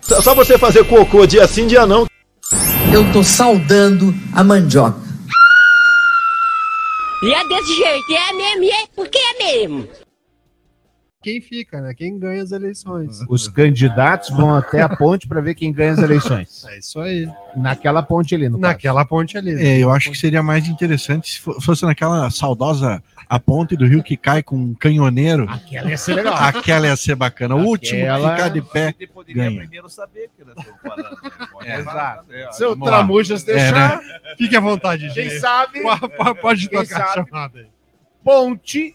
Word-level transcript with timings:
Só 0.00 0.20
só 0.22 0.34
você 0.34 0.58
fazer 0.58 0.84
cocô 0.84 1.26
dia 1.26 1.46
sim, 1.46 1.66
dia 1.66 1.86
não. 1.86 2.06
Eu 2.92 3.12
tô 3.12 3.22
saudando 3.22 4.14
a 4.34 4.42
mandioca. 4.42 4.98
E 7.22 7.34
é 7.34 7.48
desse 7.48 7.74
jeito, 7.76 8.12
é 8.12 8.32
mesmo, 8.32 8.62
e 8.62 8.70
é 8.70 8.86
porque 8.94 9.18
é 9.18 9.44
mesmo. 9.44 9.88
Quem 11.20 11.40
fica, 11.40 11.80
né? 11.80 11.92
Quem 11.94 12.16
ganha 12.16 12.40
as 12.40 12.52
eleições. 12.52 13.20
Os 13.28 13.48
candidatos 13.48 14.30
vão 14.30 14.54
até 14.54 14.80
a 14.82 14.88
ponte 14.88 15.26
para 15.26 15.40
ver 15.40 15.56
quem 15.56 15.72
ganha 15.72 15.92
as 15.92 15.98
eleições. 15.98 16.64
É 16.68 16.78
isso 16.78 17.00
aí. 17.00 17.28
Naquela 17.56 18.04
ponte 18.04 18.36
ali, 18.36 18.48
no 18.48 18.58
caso. 18.58 18.72
Naquela 18.72 19.04
ponte 19.04 19.36
ali. 19.36 19.52
né? 19.54 19.64
É, 19.64 19.78
eu 19.78 19.90
acho 19.90 20.12
que 20.12 20.16
seria 20.16 20.44
mais 20.44 20.68
interessante 20.68 21.32
se 21.32 21.40
fo- 21.40 21.60
fosse 21.60 21.84
naquela 21.84 22.30
saudosa 22.30 23.02
a 23.28 23.40
ponte 23.40 23.76
do 23.76 23.84
rio 23.84 24.00
que 24.00 24.16
cai 24.16 24.44
com 24.44 24.56
um 24.56 24.74
canhoneiro. 24.74 25.46
Aquela 25.50 25.90
ia 25.90 25.98
ser 25.98 26.14
legal. 26.14 26.34
Aquela 26.38 26.86
ia 26.86 26.96
ser 26.96 27.16
bacana. 27.16 27.56
O 27.56 27.64
último 27.66 28.00
que 28.00 28.14
ficar 28.30 28.48
de 28.50 28.62
pé 28.62 28.94
Você 28.96 29.06
poderia 29.08 29.42
ganha. 29.44 29.58
primeiro 29.58 29.88
saber 29.88 30.30
que 30.36 30.44
falando. 30.88 31.02
né? 31.02 31.46
Pode 31.50 31.68
É, 31.68 31.78
exato. 31.80 32.32
é, 32.32 32.46
ó, 32.46 32.52
Se 32.52 32.64
o 32.64 32.68
vamos 32.70 32.88
lá. 32.88 32.96
Tramujas 32.96 33.42
deixar, 33.42 34.00
Fique 34.38 34.54
à 34.56 34.60
vontade, 34.60 35.10
quem 35.12 35.28
gente. 35.28 35.40
sabe, 35.40 35.82
Pode, 35.82 36.08
pode- 36.16 36.40
pode 36.40 36.68
Quem 36.68 36.78
tocar 36.80 37.02
a 37.02 37.06
sabe? 37.08 37.28
chamada 37.28 37.58
aí. 37.58 37.66
ponte 38.22 38.94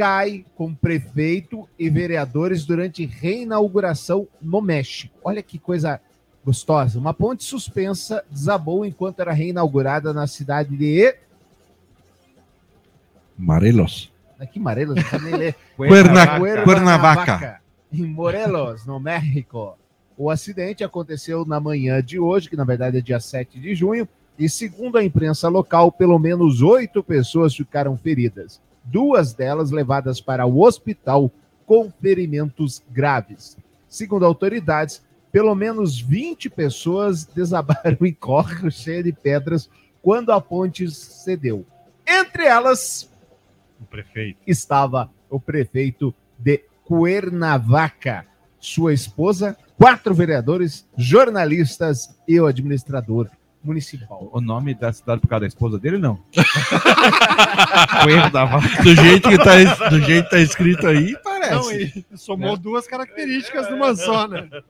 cai 0.00 0.46
com 0.54 0.74
prefeito 0.74 1.68
e 1.78 1.90
vereadores 1.90 2.64
durante 2.64 3.04
reinauguração 3.04 4.26
no 4.40 4.62
México. 4.62 5.14
Olha 5.22 5.42
que 5.42 5.58
coisa 5.58 6.00
gostosa. 6.42 6.98
Uma 6.98 7.12
ponte 7.12 7.44
suspensa 7.44 8.24
desabou 8.30 8.86
enquanto 8.86 9.20
era 9.20 9.30
reinaugurada 9.30 10.14
na 10.14 10.26
cidade 10.26 10.74
de... 10.74 11.14
Morelos. 13.36 14.10
Aqui, 14.38 14.58
Morelos, 14.58 14.96
não 15.12 15.20
nem 15.20 15.34
ler. 15.36 15.54
Cuerna- 15.76 16.38
Cuernavaca. 16.64 17.60
em 17.92 18.06
Morelos, 18.06 18.86
no 18.86 18.98
México. 18.98 19.76
O 20.16 20.30
acidente 20.30 20.82
aconteceu 20.82 21.44
na 21.44 21.60
manhã 21.60 22.02
de 22.02 22.18
hoje, 22.18 22.48
que 22.48 22.56
na 22.56 22.64
verdade 22.64 22.96
é 22.96 23.00
dia 23.02 23.20
7 23.20 23.60
de 23.60 23.74
junho, 23.74 24.08
e 24.38 24.48
segundo 24.48 24.96
a 24.96 25.04
imprensa 25.04 25.46
local, 25.50 25.92
pelo 25.92 26.18
menos 26.18 26.62
oito 26.62 27.04
pessoas 27.04 27.54
ficaram 27.54 27.98
feridas. 27.98 28.62
Duas 28.90 29.32
delas 29.32 29.70
levadas 29.70 30.20
para 30.20 30.44
o 30.46 30.60
hospital 30.62 31.30
com 31.64 31.90
ferimentos 32.02 32.82
graves. 32.90 33.56
Segundo 33.88 34.24
autoridades, 34.24 35.02
pelo 35.30 35.54
menos 35.54 36.00
20 36.00 36.50
pessoas 36.50 37.24
desabaram 37.32 37.98
em 38.02 38.12
córrego 38.12 38.70
cheio 38.70 39.04
de 39.04 39.12
pedras 39.12 39.70
quando 40.02 40.32
a 40.32 40.40
ponte 40.40 40.90
cedeu. 40.90 41.64
Entre 42.06 42.44
elas, 42.46 43.08
O 43.80 43.84
prefeito. 43.84 44.40
estava 44.46 45.10
o 45.28 45.38
prefeito 45.38 46.12
de 46.36 46.64
Cuernavaca, 46.84 48.26
sua 48.58 48.92
esposa, 48.92 49.56
quatro 49.78 50.12
vereadores, 50.12 50.88
jornalistas 50.96 52.18
e 52.26 52.40
o 52.40 52.46
administrador 52.46 53.30
municipal. 53.62 54.28
O 54.32 54.40
nome 54.40 54.74
da 54.74 54.92
cidade 54.92 55.20
por 55.20 55.28
causa 55.28 55.40
da 55.40 55.46
esposa 55.46 55.78
dele, 55.78 55.98
não? 55.98 56.18
o 58.06 58.10
erro 58.10 58.30
da 58.30 58.44
vaca. 58.44 58.82
Do 58.82 58.94
jeito 58.94 59.28
que 59.28 59.38
tá, 59.38 59.88
do 59.88 60.00
jeito 60.00 60.24
que 60.24 60.30
tá 60.30 60.40
escrito 60.40 60.86
aí, 60.86 61.16
parece. 61.22 61.54
Não, 61.54 61.72
e 61.72 62.04
somou 62.16 62.56
duas 62.56 62.86
características 62.86 63.70
numa 63.70 63.94
só, 63.94 64.26
né? 64.26 64.48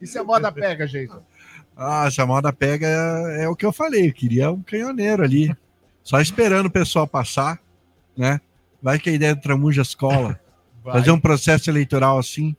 Isso 0.00 0.18
é 0.18 0.22
moda 0.22 0.50
pega, 0.50 0.86
gente. 0.86 1.14
Ah, 1.76 2.06
essa 2.06 2.26
moda 2.26 2.52
pega 2.52 2.86
é, 2.86 3.44
é 3.44 3.48
o 3.48 3.54
que 3.54 3.64
eu 3.64 3.72
falei. 3.72 4.08
Eu 4.08 4.12
queria 4.12 4.50
um 4.50 4.62
canhoneiro 4.62 5.22
ali. 5.22 5.54
Só 6.02 6.20
esperando 6.20 6.66
o 6.66 6.70
pessoal 6.70 7.06
passar, 7.06 7.60
né? 8.16 8.40
Vai 8.82 8.98
que 8.98 9.08
a 9.08 9.12
ideia 9.12 9.34
do 9.36 9.40
Tramujas 9.40 9.94
cola. 9.94 10.40
Fazer 10.82 11.12
um 11.12 11.20
processo 11.20 11.70
eleitoral 11.70 12.18
assim. 12.18 12.56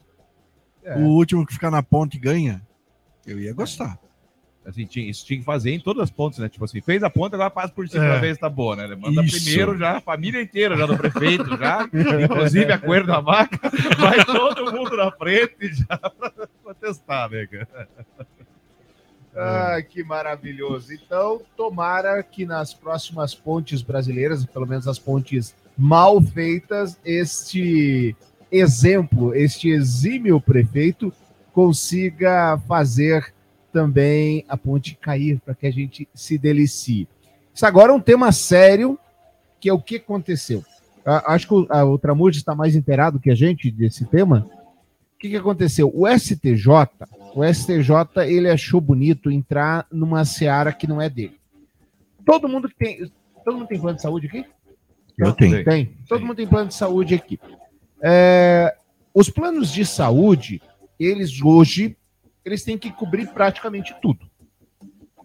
É. 0.82 0.96
O 0.96 1.02
último 1.10 1.46
que 1.46 1.54
ficar 1.54 1.70
na 1.70 1.84
ponte 1.84 2.18
ganha. 2.18 2.62
Eu 3.26 3.40
ia 3.40 3.54
gostar. 3.54 3.98
Assim, 4.66 4.86
tinha, 4.86 5.10
isso 5.10 5.26
tinha 5.26 5.40
que 5.40 5.46
fazer 5.46 5.72
em 5.72 5.80
todas 5.80 6.04
as 6.04 6.10
pontes, 6.10 6.40
né? 6.40 6.48
Tipo 6.48 6.64
assim, 6.64 6.80
fez 6.80 7.04
a 7.04 7.10
ponta, 7.10 7.36
agora 7.36 7.50
passa 7.50 7.74
por 7.74 7.88
cima 7.88 8.06
É. 8.06 8.34
se 8.34 8.40
tá 8.40 8.48
boa, 8.50 8.78
né? 8.78 8.96
Manda 8.96 9.22
Isso. 9.24 9.44
primeiro 9.44 9.78
já, 9.78 9.98
a 9.98 10.02
família 10.02 10.42
inteira 10.42 10.78
já 10.78 10.86
do 10.86 10.96
prefeito, 10.98 11.58
já, 11.58 11.86
inclusive 12.24 12.72
a 12.72 12.78
coelho 12.78 13.06
da 13.06 13.20
vaca, 13.20 13.60
vai 14.00 14.24
todo 14.24 14.72
mundo 14.72 14.96
na 14.96 15.12
frente 15.12 15.74
já 15.74 15.98
pra, 15.98 16.32
pra 16.64 16.74
testar, 16.80 17.30
né, 17.30 17.46
cara? 17.46 17.90
Ah, 19.36 19.82
que 19.82 20.04
maravilhoso. 20.04 20.94
Então, 20.94 21.42
tomara 21.58 22.22
que 22.22 22.46
nas 22.46 22.74
próximas 22.74 23.34
pontes 23.34 23.82
brasileiras, 23.82 24.46
pelo 24.46 24.68
menos 24.68 24.88
as 24.88 25.00
pontes 25.00 25.56
mal 25.78 26.22
feitas, 26.22 27.00
este 27.04 28.16
exemplo, 28.52 29.34
este 29.36 29.70
exímio 29.70 30.40
prefeito 30.40 31.12
consiga 31.54 32.58
fazer 32.68 33.34
também 33.72 34.44
a 34.50 34.58
ponte 34.58 34.96
cair 34.96 35.40
para 35.40 35.56
que 35.56 35.66
a 35.66 35.72
gente 35.72 36.08
se 36.14 36.38
delicie. 36.38 37.08
Isso 37.54 37.66
agora 37.66 37.92
é 37.92 37.96
um 37.96 38.02
tema 38.02 38.32
sério, 38.32 39.00
que 39.60 39.70
é 39.70 39.74
o 39.74 39.82
que 39.82 39.98
aconteceu. 39.98 40.64
Ah, 41.06 41.34
acho 41.34 41.48
que 41.48 41.54
o, 41.54 41.68
a, 41.70 41.86
o 41.86 42.30
está 42.30 42.56
mais 42.56 42.76
inteirado 42.76 43.20
que 43.20 43.30
a 43.30 43.36
gente 43.36 43.70
desse 43.70 44.06
tema. 44.06 44.50
O 45.16 45.20
que, 45.20 45.30
que 45.30 45.38
aconteceu? 45.38 45.92
O 45.94 46.08
STJ, 46.08 46.68
o 47.34 47.44
STJ, 47.46 48.26
ele 48.26 48.50
achou 48.50 48.82
bonito 48.82 49.32
entrar 49.32 49.86
numa 49.92 50.26
seara 50.26 50.74
que 50.74 50.88
não 50.88 51.02
é 51.02 51.10
dele. 51.10 51.38
Todo 52.26 52.50
mundo 52.50 52.68
que 52.68 52.76
tem. 52.76 53.12
Todo 53.46 53.58
mundo 53.58 53.68
tem 53.68 53.80
plano 53.80 53.96
de 53.98 54.02
saúde 54.02 54.28
aqui? 54.28 54.46
Eu 55.18 55.34
tenho. 55.34 55.64
Tem. 55.64 55.98
Todo 56.08 56.26
mundo 56.26 56.36
tem 56.36 56.48
plano 56.48 56.70
de 56.70 56.76
saúde 56.76 57.14
aqui. 57.16 57.40
É, 58.02 58.76
os 59.14 59.30
planos 59.30 59.72
de 59.72 59.86
saúde, 59.86 60.62
eles 61.00 61.42
hoje, 61.42 61.98
eles 62.44 62.64
têm 62.64 62.78
que 62.78 62.92
cobrir 62.92 63.28
praticamente 63.28 63.96
tudo. 64.02 64.30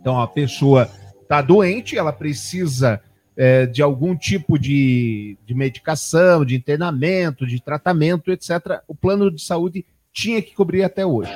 Então, 0.00 0.20
a 0.20 0.28
pessoa 0.28 0.90
está 1.20 1.42
doente, 1.42 1.98
ela 1.98 2.12
precisa 2.12 3.00
é, 3.36 3.66
de 3.66 3.82
algum 3.82 4.16
tipo 4.16 4.58
de, 4.58 5.36
de 5.46 5.54
medicação, 5.54 6.44
de 6.44 6.56
internamento, 6.56 7.46
de 7.46 7.60
tratamento, 7.60 8.32
etc. 8.32 8.80
O 8.88 8.94
plano 8.94 9.30
de 9.30 9.42
saúde 9.42 9.84
tinha 10.12 10.42
que 10.42 10.54
cobrir 10.54 10.82
até 10.82 11.06
hoje. 11.06 11.30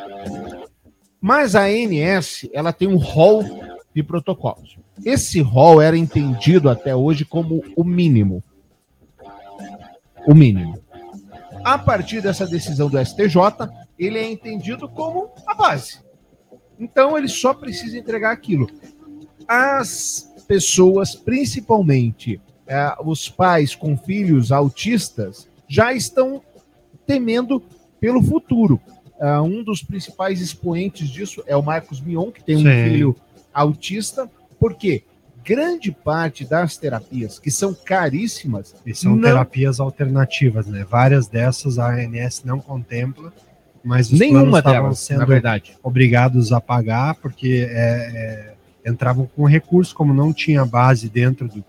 Mas 1.20 1.54
a 1.54 1.66
ANS, 1.66 2.48
ela 2.52 2.72
tem 2.72 2.88
um 2.88 2.96
rol 2.96 3.44
de 3.94 4.02
protocolos. 4.02 4.76
Esse 5.04 5.40
rol 5.40 5.80
era 5.80 5.96
entendido 5.96 6.68
até 6.68 6.94
hoje 6.94 7.24
como 7.24 7.62
o 7.76 7.84
mínimo. 7.84 8.42
O 10.26 10.34
mínimo. 10.34 10.80
A 11.62 11.78
partir 11.78 12.20
dessa 12.20 12.46
decisão 12.46 12.88
do 12.88 12.98
STJ, 12.98 13.36
ele 13.98 14.18
é 14.18 14.30
entendido 14.30 14.88
como 14.88 15.30
a 15.46 15.54
base. 15.54 16.00
Então, 16.78 17.16
ele 17.16 17.28
só 17.28 17.54
precisa 17.54 17.98
entregar 17.98 18.32
aquilo. 18.32 18.68
As 19.46 20.32
pessoas, 20.48 21.14
principalmente 21.14 22.40
eh, 22.66 22.94
os 23.04 23.28
pais 23.28 23.74
com 23.74 23.96
filhos 23.96 24.50
autistas, 24.50 25.48
já 25.68 25.92
estão 25.92 26.42
temendo 27.06 27.62
pelo 28.00 28.22
futuro. 28.22 28.80
Ah, 29.20 29.40
um 29.40 29.62
dos 29.62 29.82
principais 29.82 30.40
expoentes 30.40 31.08
disso 31.08 31.44
é 31.46 31.56
o 31.56 31.62
Marcos 31.62 32.00
Mion, 32.00 32.32
que 32.32 32.42
tem 32.42 32.56
um 32.56 32.62
Sim. 32.62 32.84
filho 32.90 33.16
autista, 33.54 34.28
porque 34.58 35.04
grande 35.44 35.92
parte 35.92 36.44
das 36.44 36.76
terapias, 36.76 37.38
que 37.38 37.50
são 37.50 37.72
caríssimas, 37.72 38.74
E 38.84 38.92
são 38.94 39.14
Não. 39.14 39.22
terapias 39.22 39.78
alternativas, 39.78 40.66
né? 40.66 40.84
Várias 40.84 41.28
dessas 41.28 41.78
a 41.78 41.94
ANS 41.94 42.42
não 42.44 42.58
contempla, 42.58 43.32
mas 43.84 44.10
os 44.12 44.18
nenhuma 44.18 44.62
delas, 44.62 44.98
sendo 45.00 45.18
na 45.20 45.24
verdade. 45.24 45.72
obrigados 45.82 46.52
a 46.52 46.60
pagar 46.60 47.14
porque 47.16 47.66
é, 47.70 48.54
é, 48.84 48.90
entravam 48.90 49.26
com 49.34 49.44
recurso, 49.44 49.94
como 49.94 50.12
não 50.14 50.32
tinha 50.32 50.64
base 50.64 51.08
dentro 51.08 51.48
do 51.48 51.64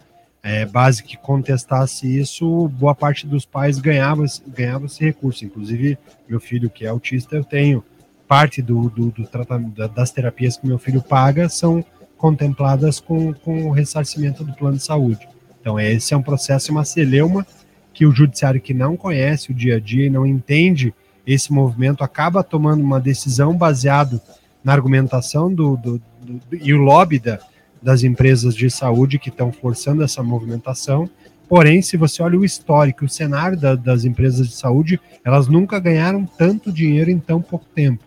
é, 0.46 0.66
base 0.66 1.02
que 1.02 1.16
contestasse 1.16 2.20
isso, 2.20 2.68
boa 2.68 2.94
parte 2.94 3.26
dos 3.26 3.46
pais 3.46 3.80
ganhava, 3.80 4.26
esse- 4.26 4.42
ganhava 4.46 4.88
esse 4.88 5.02
recurso. 5.04 5.46
Inclusive, 5.46 5.98
meu 6.28 6.38
filho 6.40 6.70
que 6.70 6.86
é 6.86 6.90
autista, 6.90 7.36
eu 7.38 7.46
tenho 7.46 7.82
parte 8.28 8.62
do, 8.62 8.90
do, 8.90 9.10
do 9.10 9.26
tratamento 9.26 9.74
da- 9.78 9.88
das 9.88 10.12
terapias 10.12 10.58
que 10.58 10.68
meu 10.68 10.78
filho 10.78 11.02
paga 11.02 11.48
são 11.48 11.84
contempladas 12.18 13.00
com, 13.00 13.34
com 13.34 13.64
o 13.68 13.72
ressarcimento 13.72 14.44
do 14.44 14.54
plano 14.54 14.76
de 14.78 14.84
saúde. 14.84 15.28
Então, 15.62 15.80
esse 15.80 16.14
é 16.14 16.18
um 16.18 16.22
processo, 16.22 16.72
uma 16.74 16.84
celeuma 16.84 17.46
que 17.94 18.06
o 18.06 18.12
judiciário 18.12 18.60
que 18.60 18.74
não 18.74 18.98
conhece 18.98 19.52
o 19.52 19.54
dia 19.54 19.78
a 19.78 19.80
dia 19.80 20.08
e 20.08 20.10
não 20.10 20.26
entende 20.26 20.94
esse 21.26 21.52
movimento 21.52 22.04
acaba 22.04 22.44
tomando 22.44 22.82
uma 22.84 23.00
decisão 23.00 23.56
baseado 23.56 24.20
na 24.64 24.74
argumentação 24.74 25.54
do, 25.54 25.76
do- 25.78 26.02
do- 26.22 26.34
do- 26.50 26.56
e 26.62 26.74
o 26.74 26.78
lobby 26.78 27.20
da- 27.20 27.40
das 27.82 28.04
empresas 28.04 28.56
de 28.56 28.70
saúde 28.70 29.20
que 29.20 29.30
estão 29.30 29.52
forçando 29.52 30.04
essa 30.04 30.24
movimentação. 30.24 31.10
Porém, 31.50 31.82
se 31.82 31.98
você 31.98 32.24
olha 32.24 32.40
o 32.40 32.46
histórico, 32.46 33.06
o 33.06 33.10
cenário 33.10 33.58
da- 33.58 33.76
das 33.76 34.06
empresas 34.06 34.48
de 34.48 34.56
saúde, 34.56 35.00
elas 35.24 35.48
nunca 35.48 35.80
ganharam 35.80 36.26
tanto 36.26 36.72
dinheiro 36.72 37.10
em 37.12 37.20
tão 37.20 37.42
pouco 37.42 37.66
tempo. 37.76 38.04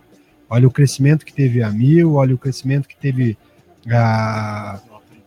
Olha 0.49 0.67
o 0.67 0.71
crescimento 0.71 1.25
que 1.27 1.33
teve 1.33 1.63
a 1.63 1.71
Mil, 1.71 2.15
olha 2.15 2.35
o 2.35 2.39
crescimento 2.39 2.89
que 2.89 2.97
teve 2.97 3.37
a 3.91 4.81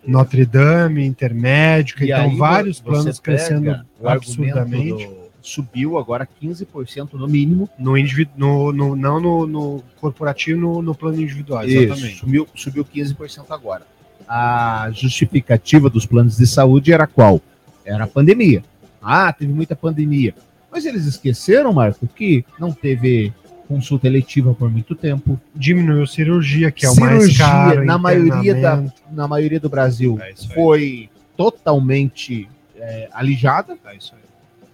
Notre 0.05 0.45
Dame, 0.45 1.05
Intermédica, 1.05 2.03
E 2.03 2.11
então 2.11 2.35
vários 2.37 2.79
planos 2.79 3.19
crescendo 3.19 3.69
absurdamente. 4.03 5.09
Subiu 5.41 5.97
agora 5.97 6.27
15% 6.41 7.13
no 7.13 7.27
mínimo. 7.27 7.69
No 7.77 7.93
no, 8.35 8.71
no- 8.71 8.95
não 8.95 9.19
no, 9.19 9.47
no 9.47 9.83
corporativo, 9.99 10.59
no, 10.59 10.81
no 10.81 10.95
plano 10.95 11.21
individual, 11.21 11.65
Isso, 11.65 11.77
exatamente. 11.77 12.15
subiu, 12.17 12.47
subiu 12.55 12.85
15% 12.85 13.45
agora. 13.49 13.85
A 14.27 14.89
justificativa 14.93 15.89
dos 15.89 16.05
planos 16.05 16.37
de 16.37 16.45
saúde 16.45 16.91
era 16.93 17.07
qual? 17.07 17.41
Era 17.83 18.03
a 18.03 18.07
pandemia. 18.07 18.63
Ah, 19.01 19.31
teve 19.33 19.51
muita 19.51 19.75
pandemia. 19.75 20.35
Mas 20.71 20.85
eles 20.85 21.05
esqueceram, 21.05 21.73
Marco, 21.73 22.05
que 22.07 22.45
não 22.59 22.71
teve 22.71 23.33
consulta 23.67 24.07
eletiva 24.07 24.53
por 24.53 24.69
muito 24.69 24.93
tempo. 24.95 25.39
Diminuiu 25.55 26.05
cirurgia, 26.05 26.69
que 26.71 26.85
é 26.85 26.89
o 26.89 26.95
mais 26.95 27.21
Cirurgia, 27.23 27.45
caro. 27.45 27.85
na 27.85 27.97
maioria 27.97 28.55
da-. 28.55 28.83
Na 29.11 29.27
maioria 29.27 29.59
do 29.59 29.69
Brasil 29.69 30.19
É 30.21 30.33
foi 30.53 31.09
totalmente 31.37 32.47
é, 32.75 33.09
alijada. 33.11 33.77
É 33.85 33.95
isso 33.95 34.13
aí. 34.13 34.28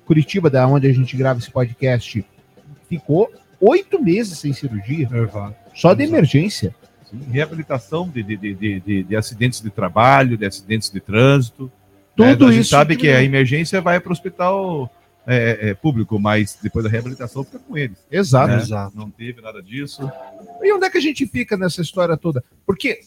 Curitiba, 0.05 0.49
da 0.49 0.67
onde 0.67 0.87
a 0.87 0.93
gente 0.93 1.15
grava 1.17 1.39
esse 1.39 1.49
podcast, 1.51 2.23
ficou 2.87 3.31
oito 3.59 4.01
meses 4.01 4.37
sem 4.37 4.53
cirurgia, 4.53 5.09
só 5.73 5.93
de 5.93 6.03
Exato. 6.03 6.15
emergência. 6.15 6.75
Sim, 7.09 7.19
reabilitação 7.31 8.07
de, 8.09 8.23
de, 8.23 8.37
de, 8.37 8.53
de, 8.53 8.79
de- 8.79 9.03
de 9.03 9.15
acidentes 9.15 9.61
de 9.61 9.69
trabalho, 9.69 10.37
de 10.37 10.45
acidentes 10.45 10.89
de 10.91 10.99
trânsito. 10.99 11.71
Tudo 12.15 12.45
né? 12.45 12.51
A 12.51 12.53
gente 12.53 12.61
isso 12.61 12.69
sabe 12.71 12.95
que 12.95 13.01
diminuiu. 13.03 13.21
a 13.21 13.23
emergência 13.23 13.81
vai 13.81 13.99
para 13.99 14.09
o 14.09 14.13
hospital 14.13 14.91
é, 15.27 15.69
é, 15.69 15.73
público, 15.73 16.19
mas 16.19 16.57
depois 16.61 16.83
da 16.85 16.89
reabilitação 16.89 17.43
fica 17.43 17.59
com 17.59 17.77
eles. 17.77 17.97
Exato. 18.11 18.47
né? 18.53 18.57
Exato. 18.61 18.97
Não 18.97 19.09
teve 19.09 19.41
nada 19.41 19.61
disso. 19.61 20.09
E 20.61 20.71
onde 20.73 20.85
é 20.85 20.89
que 20.89 20.97
a 20.97 21.01
gente 21.01 21.25
fica 21.27 21.57
nessa 21.57 21.81
história 21.81 22.15
toda? 22.15 22.43
Porque 22.65 23.01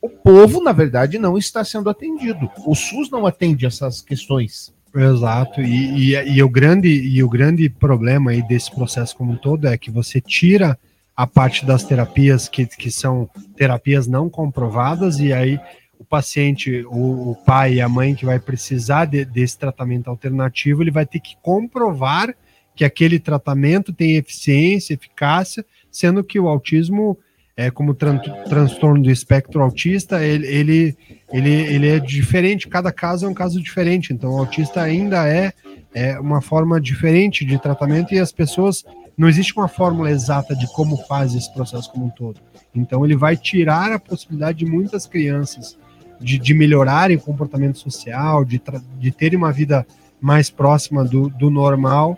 o 0.00 0.08
povo, 0.08 0.62
na 0.62 0.72
verdade, 0.72 1.18
não 1.18 1.36
está 1.36 1.64
sendo 1.64 1.90
atendido. 1.90 2.50
O 2.66 2.74
SUS 2.74 3.10
não 3.10 3.26
atende 3.26 3.66
essas 3.66 4.00
questões. 4.00 4.72
Exato, 4.96 5.60
e, 5.60 6.14
e, 6.14 6.36
e 6.36 6.42
o 6.42 6.48
grande, 6.48 6.88
e 6.88 7.22
o 7.22 7.28
grande 7.28 7.68
problema 7.68 8.30
aí 8.30 8.40
desse 8.46 8.74
processo 8.74 9.14
como 9.14 9.32
um 9.32 9.36
todo 9.36 9.68
é 9.68 9.76
que 9.76 9.90
você 9.90 10.22
tira 10.22 10.78
a 11.14 11.26
parte 11.26 11.66
das 11.66 11.84
terapias 11.84 12.48
que, 12.48 12.66
que 12.66 12.90
são 12.90 13.28
terapias 13.56 14.06
não 14.06 14.30
comprovadas, 14.30 15.18
e 15.18 15.32
aí 15.34 15.60
o 15.98 16.04
paciente, 16.04 16.84
o, 16.86 17.32
o 17.32 17.36
pai 17.44 17.74
e 17.74 17.80
a 17.80 17.88
mãe 17.88 18.14
que 18.14 18.24
vai 18.24 18.38
precisar 18.38 19.04
de- 19.04 19.24
desse 19.24 19.58
tratamento 19.58 20.08
alternativo, 20.08 20.82
ele 20.82 20.90
vai 20.90 21.04
ter 21.04 21.20
que 21.20 21.36
comprovar 21.42 22.34
que 22.74 22.84
aquele 22.84 23.18
tratamento 23.18 23.92
tem 23.92 24.16
eficiência, 24.16 24.94
eficácia, 24.94 25.64
sendo 25.90 26.22
que 26.22 26.38
o 26.38 26.48
autismo, 26.48 27.18
é, 27.56 27.70
como 27.70 27.94
tran 27.94 28.18
transtorno 28.48 29.02
do 29.02 29.10
espectro 29.10 29.62
autista, 29.62 30.22
ele, 30.22 30.46
ele 30.46 30.96
ele, 31.32 31.50
ele 31.50 31.88
é 31.88 31.98
diferente, 31.98 32.68
cada 32.68 32.92
caso 32.92 33.26
é 33.26 33.28
um 33.28 33.34
caso 33.34 33.60
diferente, 33.60 34.12
então 34.12 34.30
o 34.30 34.38
autista 34.38 34.80
ainda 34.80 35.28
é, 35.28 35.52
é 35.92 36.18
uma 36.20 36.40
forma 36.40 36.80
diferente 36.80 37.44
de 37.44 37.58
tratamento 37.58 38.14
e 38.14 38.18
as 38.18 38.30
pessoas, 38.30 38.84
não 39.16 39.28
existe 39.28 39.52
uma 39.56 39.66
fórmula 39.66 40.10
exata 40.10 40.54
de 40.54 40.72
como 40.72 40.96
faz 40.96 41.34
esse 41.34 41.52
processo 41.52 41.90
como 41.90 42.06
um 42.06 42.10
todo. 42.10 42.40
Então 42.74 43.04
ele 43.04 43.16
vai 43.16 43.36
tirar 43.36 43.92
a 43.92 43.98
possibilidade 43.98 44.58
de 44.58 44.66
muitas 44.66 45.06
crianças 45.06 45.76
de, 46.20 46.38
de 46.38 46.54
melhorarem 46.54 47.16
o 47.16 47.20
comportamento 47.20 47.78
social, 47.78 48.44
de, 48.44 48.62
de 48.98 49.10
terem 49.10 49.36
uma 49.36 49.52
vida 49.52 49.86
mais 50.20 50.48
próxima 50.48 51.04
do, 51.04 51.28
do 51.28 51.50
normal, 51.50 52.16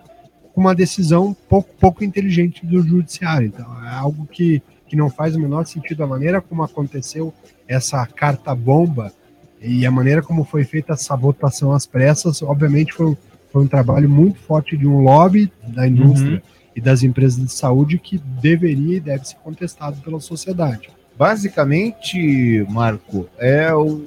com 0.53 0.61
uma 0.61 0.75
decisão 0.75 1.35
pouco, 1.49 1.75
pouco 1.77 2.05
inteligente 2.05 2.65
do 2.67 2.83
judiciário. 2.83 3.47
Então 3.47 3.67
é 3.87 3.95
algo 3.95 4.27
que, 4.27 4.63
que 4.89 4.97
não 4.97 5.11
faz 5.11 5.37
o 5.37 5.41
menor 5.41 5.67
sentido 5.67 6.03
a 6.03 6.07
maneira 6.07 6.41
como 6.41 6.63
aconteceu 6.63 7.33
essa 7.67 8.05
carta 8.07 8.55
bomba 8.55 9.13
e 9.61 9.85
a 9.85 9.91
maneira 9.91 10.23
como 10.23 10.45
foi 10.45 10.65
feita 10.65 10.93
essa 10.95 11.15
votação 11.17 11.73
às 11.73 11.85
pressas, 11.87 12.43
obviamente 12.43 12.93
foi, 12.95 13.07
um- 13.07 13.17
foi 13.53 13.63
um 13.65 13.67
trabalho 13.67 14.09
muito 14.09 14.39
forte 14.41 14.77
de 14.77 14.87
um 14.87 15.01
lobby 15.03 15.53
da 15.67 15.87
indústria 15.87 16.43
e 16.75 16.81
das 16.81 17.03
empresas 17.03 17.45
de 17.45 17.53
saúde 17.53 17.99
que 17.99 18.19
deveria 18.19 18.97
e 18.97 19.01
deve 19.01 19.27
ser 19.29 19.37
contestado 19.37 20.01
pela 20.01 20.21
sociedade. 20.21 20.89
Basicamente, 21.19 22.65
Marco, 22.71 23.29
é 23.39 23.75
o 23.75 24.05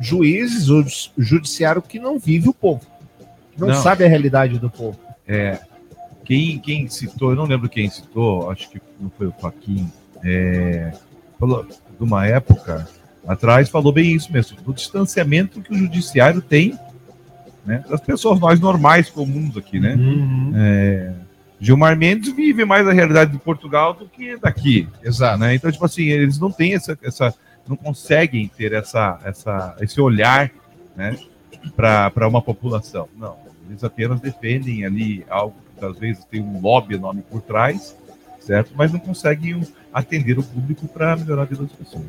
juízes, 0.00 0.68
o 0.68 0.84
judiciário 1.16 1.82
que 1.82 1.98
não 1.98 2.18
vive 2.18 2.48
o 2.48 2.54
povo. 2.54 2.82
que 3.52 3.60
Não, 3.60 3.68
Não. 3.68 3.74
sabe 3.82 4.04
a 4.04 4.08
realidade 4.08 4.58
do 4.58 4.70
povo. 4.70 4.98
É, 5.26 5.58
quem, 6.28 6.58
quem 6.58 6.86
citou, 6.88 7.30
eu 7.30 7.36
não 7.36 7.46
lembro 7.46 7.70
quem 7.70 7.88
citou, 7.88 8.50
acho 8.50 8.68
que 8.68 8.78
não 9.00 9.10
foi 9.16 9.28
o 9.28 9.32
Faquin, 9.32 9.90
é, 10.22 10.92
falou 11.40 11.64
de 11.64 12.04
uma 12.04 12.26
época 12.26 12.86
atrás, 13.26 13.70
falou 13.70 13.90
bem 13.90 14.14
isso 14.14 14.30
mesmo, 14.30 14.60
do 14.60 14.74
distanciamento 14.74 15.62
que 15.62 15.72
o 15.72 15.78
judiciário 15.78 16.42
tem 16.42 16.78
né, 17.64 17.82
das 17.88 18.02
pessoas, 18.02 18.38
nós 18.38 18.60
normais, 18.60 19.08
comuns 19.08 19.56
aqui, 19.56 19.80
né? 19.80 19.96
É, 20.54 21.12
Gilmar 21.58 21.96
Mendes 21.96 22.30
vive 22.34 22.62
mais 22.66 22.86
a 22.86 22.92
realidade 22.92 23.32
de 23.32 23.38
Portugal 23.38 23.94
do 23.94 24.06
que 24.06 24.36
daqui. 24.36 24.86
Exato. 25.02 25.38
Né? 25.38 25.54
Então, 25.54 25.72
tipo 25.72 25.84
assim, 25.84 26.04
eles 26.04 26.38
não 26.38 26.52
têm 26.52 26.74
essa, 26.74 26.96
essa 27.02 27.34
não 27.66 27.76
conseguem 27.76 28.48
ter 28.48 28.72
essa, 28.72 29.18
essa, 29.24 29.76
esse 29.80 30.00
olhar 30.00 30.50
né, 30.94 31.18
para 31.74 32.28
uma 32.28 32.40
população. 32.40 33.08
Não, 33.16 33.36
eles 33.68 33.82
apenas 33.82 34.20
defendem 34.20 34.84
ali 34.84 35.24
algo 35.28 35.56
às 35.84 35.98
vezes 35.98 36.24
tem 36.24 36.40
um 36.40 36.60
lobby 36.60 36.94
enorme 36.94 37.22
por 37.22 37.40
trás, 37.42 37.96
certo? 38.40 38.72
Mas 38.74 38.92
não 38.92 38.98
conseguem 38.98 39.66
atender 39.92 40.38
o 40.38 40.42
público 40.42 40.86
para 40.88 41.16
melhorar 41.16 41.42
a 41.42 41.44
vida 41.46 41.62
das 41.62 41.72
pessoas. 41.72 42.06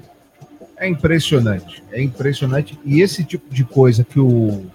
É 0.77 0.87
impressionante, 0.87 1.83
é 1.91 2.01
impressionante. 2.01 2.79
E 2.85 3.01
esse 3.01 3.23
tipo 3.23 3.53
de 3.53 3.63
coisa 3.65 4.03
que 4.03 4.19
o 4.19 4.65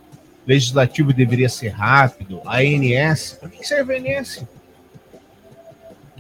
legislativo 0.46 1.12
deveria 1.12 1.49
ser 1.49 1.69
rápido, 1.69 2.41
a 2.44 2.58
ANS, 2.58 3.38
para 3.41 3.49
que 3.49 3.67
serve 3.67 3.96
a 3.96 3.99
ANS? 3.99 4.44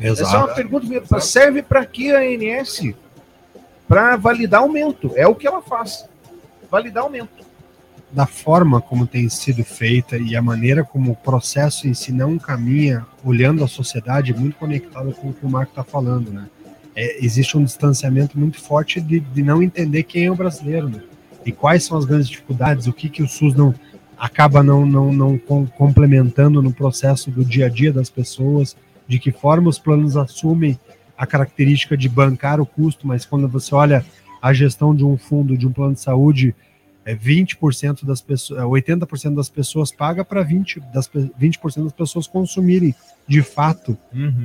Essa 0.00 0.22
é 0.22 0.38
uma 0.38 0.54
pergunta 0.54 0.86
mesmo. 0.86 1.20
Serve 1.20 1.62
para 1.62 1.84
que 1.84 2.10
a 2.10 2.20
ANS? 2.20 2.94
Para 3.86 4.16
validar 4.16 4.60
aumento. 4.60 5.12
É 5.14 5.26
o 5.26 5.34
que 5.34 5.46
ela 5.46 5.62
faz. 5.62 6.08
Validar 6.70 7.04
aumento. 7.04 7.44
Da 8.14 8.26
forma 8.26 8.80
como 8.80 9.08
tem 9.08 9.28
sido 9.28 9.64
feita 9.64 10.16
e 10.16 10.36
a 10.36 10.40
maneira 10.40 10.84
como 10.84 11.10
o 11.10 11.16
processo 11.16 11.88
em 11.88 11.94
si 11.94 12.12
não 12.12 12.38
caminha, 12.38 13.04
olhando 13.24 13.64
a 13.64 13.68
sociedade, 13.68 14.32
muito 14.32 14.56
conectado 14.56 15.12
com 15.12 15.30
o 15.30 15.34
que 15.34 15.44
o 15.44 15.50
Marco 15.50 15.72
está 15.72 15.82
falando, 15.82 16.30
né? 16.30 16.46
É, 16.94 17.24
existe 17.24 17.58
um 17.58 17.64
distanciamento 17.64 18.38
muito 18.38 18.60
forte 18.60 19.00
de, 19.00 19.18
de 19.18 19.42
não 19.42 19.60
entender 19.60 20.04
quem 20.04 20.26
é 20.26 20.30
o 20.30 20.36
brasileiro, 20.36 20.88
né? 20.88 21.02
E 21.44 21.50
quais 21.50 21.82
são 21.82 21.98
as 21.98 22.04
grandes 22.04 22.28
dificuldades, 22.28 22.86
o 22.86 22.92
que, 22.92 23.08
que 23.08 23.20
o 23.20 23.28
SUS 23.28 23.52
não 23.52 23.74
acaba 24.16 24.62
não, 24.62 24.86
não, 24.86 25.12
não 25.12 25.36
com- 25.36 25.66
complementando 25.66 26.62
no 26.62 26.72
processo 26.72 27.32
do 27.32 27.44
dia 27.44 27.66
a 27.66 27.68
dia 27.68 27.92
das 27.92 28.08
pessoas, 28.08 28.76
de 29.08 29.18
que 29.18 29.32
forma 29.32 29.68
os 29.68 29.78
planos 29.78 30.16
assumem 30.16 30.78
a 31.18 31.26
característica 31.26 31.96
de 31.96 32.08
bancar 32.08 32.60
o 32.60 32.66
custo, 32.66 33.08
mas 33.08 33.26
quando 33.26 33.48
você 33.48 33.74
olha 33.74 34.06
a 34.40 34.52
gestão 34.52 34.94
de 34.94 35.04
um 35.04 35.16
fundo, 35.16 35.58
de 35.58 35.66
um 35.66 35.72
plano 35.72 35.94
de 35.94 36.00
saúde, 36.00 36.54
é 37.04 37.14
20% 37.14 38.04
das 38.04 38.20
pessoas, 38.20 38.60
é, 38.60 38.64
80% 38.64 39.34
das 39.34 39.48
pessoas 39.48 39.92
paga 39.92 40.24
para 40.24 40.42
20 40.42 40.80
das 40.92 41.06
pe- 41.06 41.30
20% 41.38 41.84
das 41.84 41.92
pessoas 41.92 42.26
consumirem 42.26 42.94
de 43.26 43.42
fato 43.42 43.96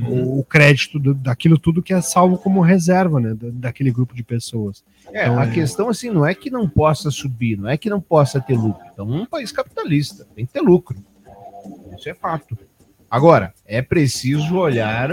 o, 0.10 0.39
o 0.39 0.44
crédito 0.44 0.98
do- 1.00 1.13
daquilo 1.13 1.58
tudo 1.58 1.82
que 1.82 1.94
é 1.94 2.01
salvo 2.01 2.38
como 2.38 2.62
reserva, 2.62 3.20
né, 3.20 3.34
da- 3.34 3.50
daquele 3.51 3.92
grupo 3.92 4.13
de 4.16 4.24
pessoas. 4.24 4.84
É, 5.12 5.24
Então, 5.24 5.39
a 5.39 5.46
é- 5.46 5.51
questão 5.51 5.89
assim 5.89 6.10
não 6.10 6.25
é 6.25 6.34
que 6.36 6.50
não 6.50 6.68
possa 6.68 7.10
subir, 7.12 7.58
não 7.58 7.70
é 7.70 7.78
que 7.78 7.89
não 7.89 8.00
possa 8.01 8.39
ter 8.42 8.56
lucro. 8.58 8.84
Então, 8.94 9.10
um 9.10 9.25
país 9.25 9.51
capitalista 9.51 10.25
tem 10.36 10.46
que 10.46 10.54
ter 10.54 10.62
lucro. 10.62 10.98
Isso 11.98 12.10
é 12.10 12.13
fato. 12.13 12.58
Agora, 13.10 13.54
é 13.66 13.82
preciso 13.82 14.56
olhar 14.58 15.10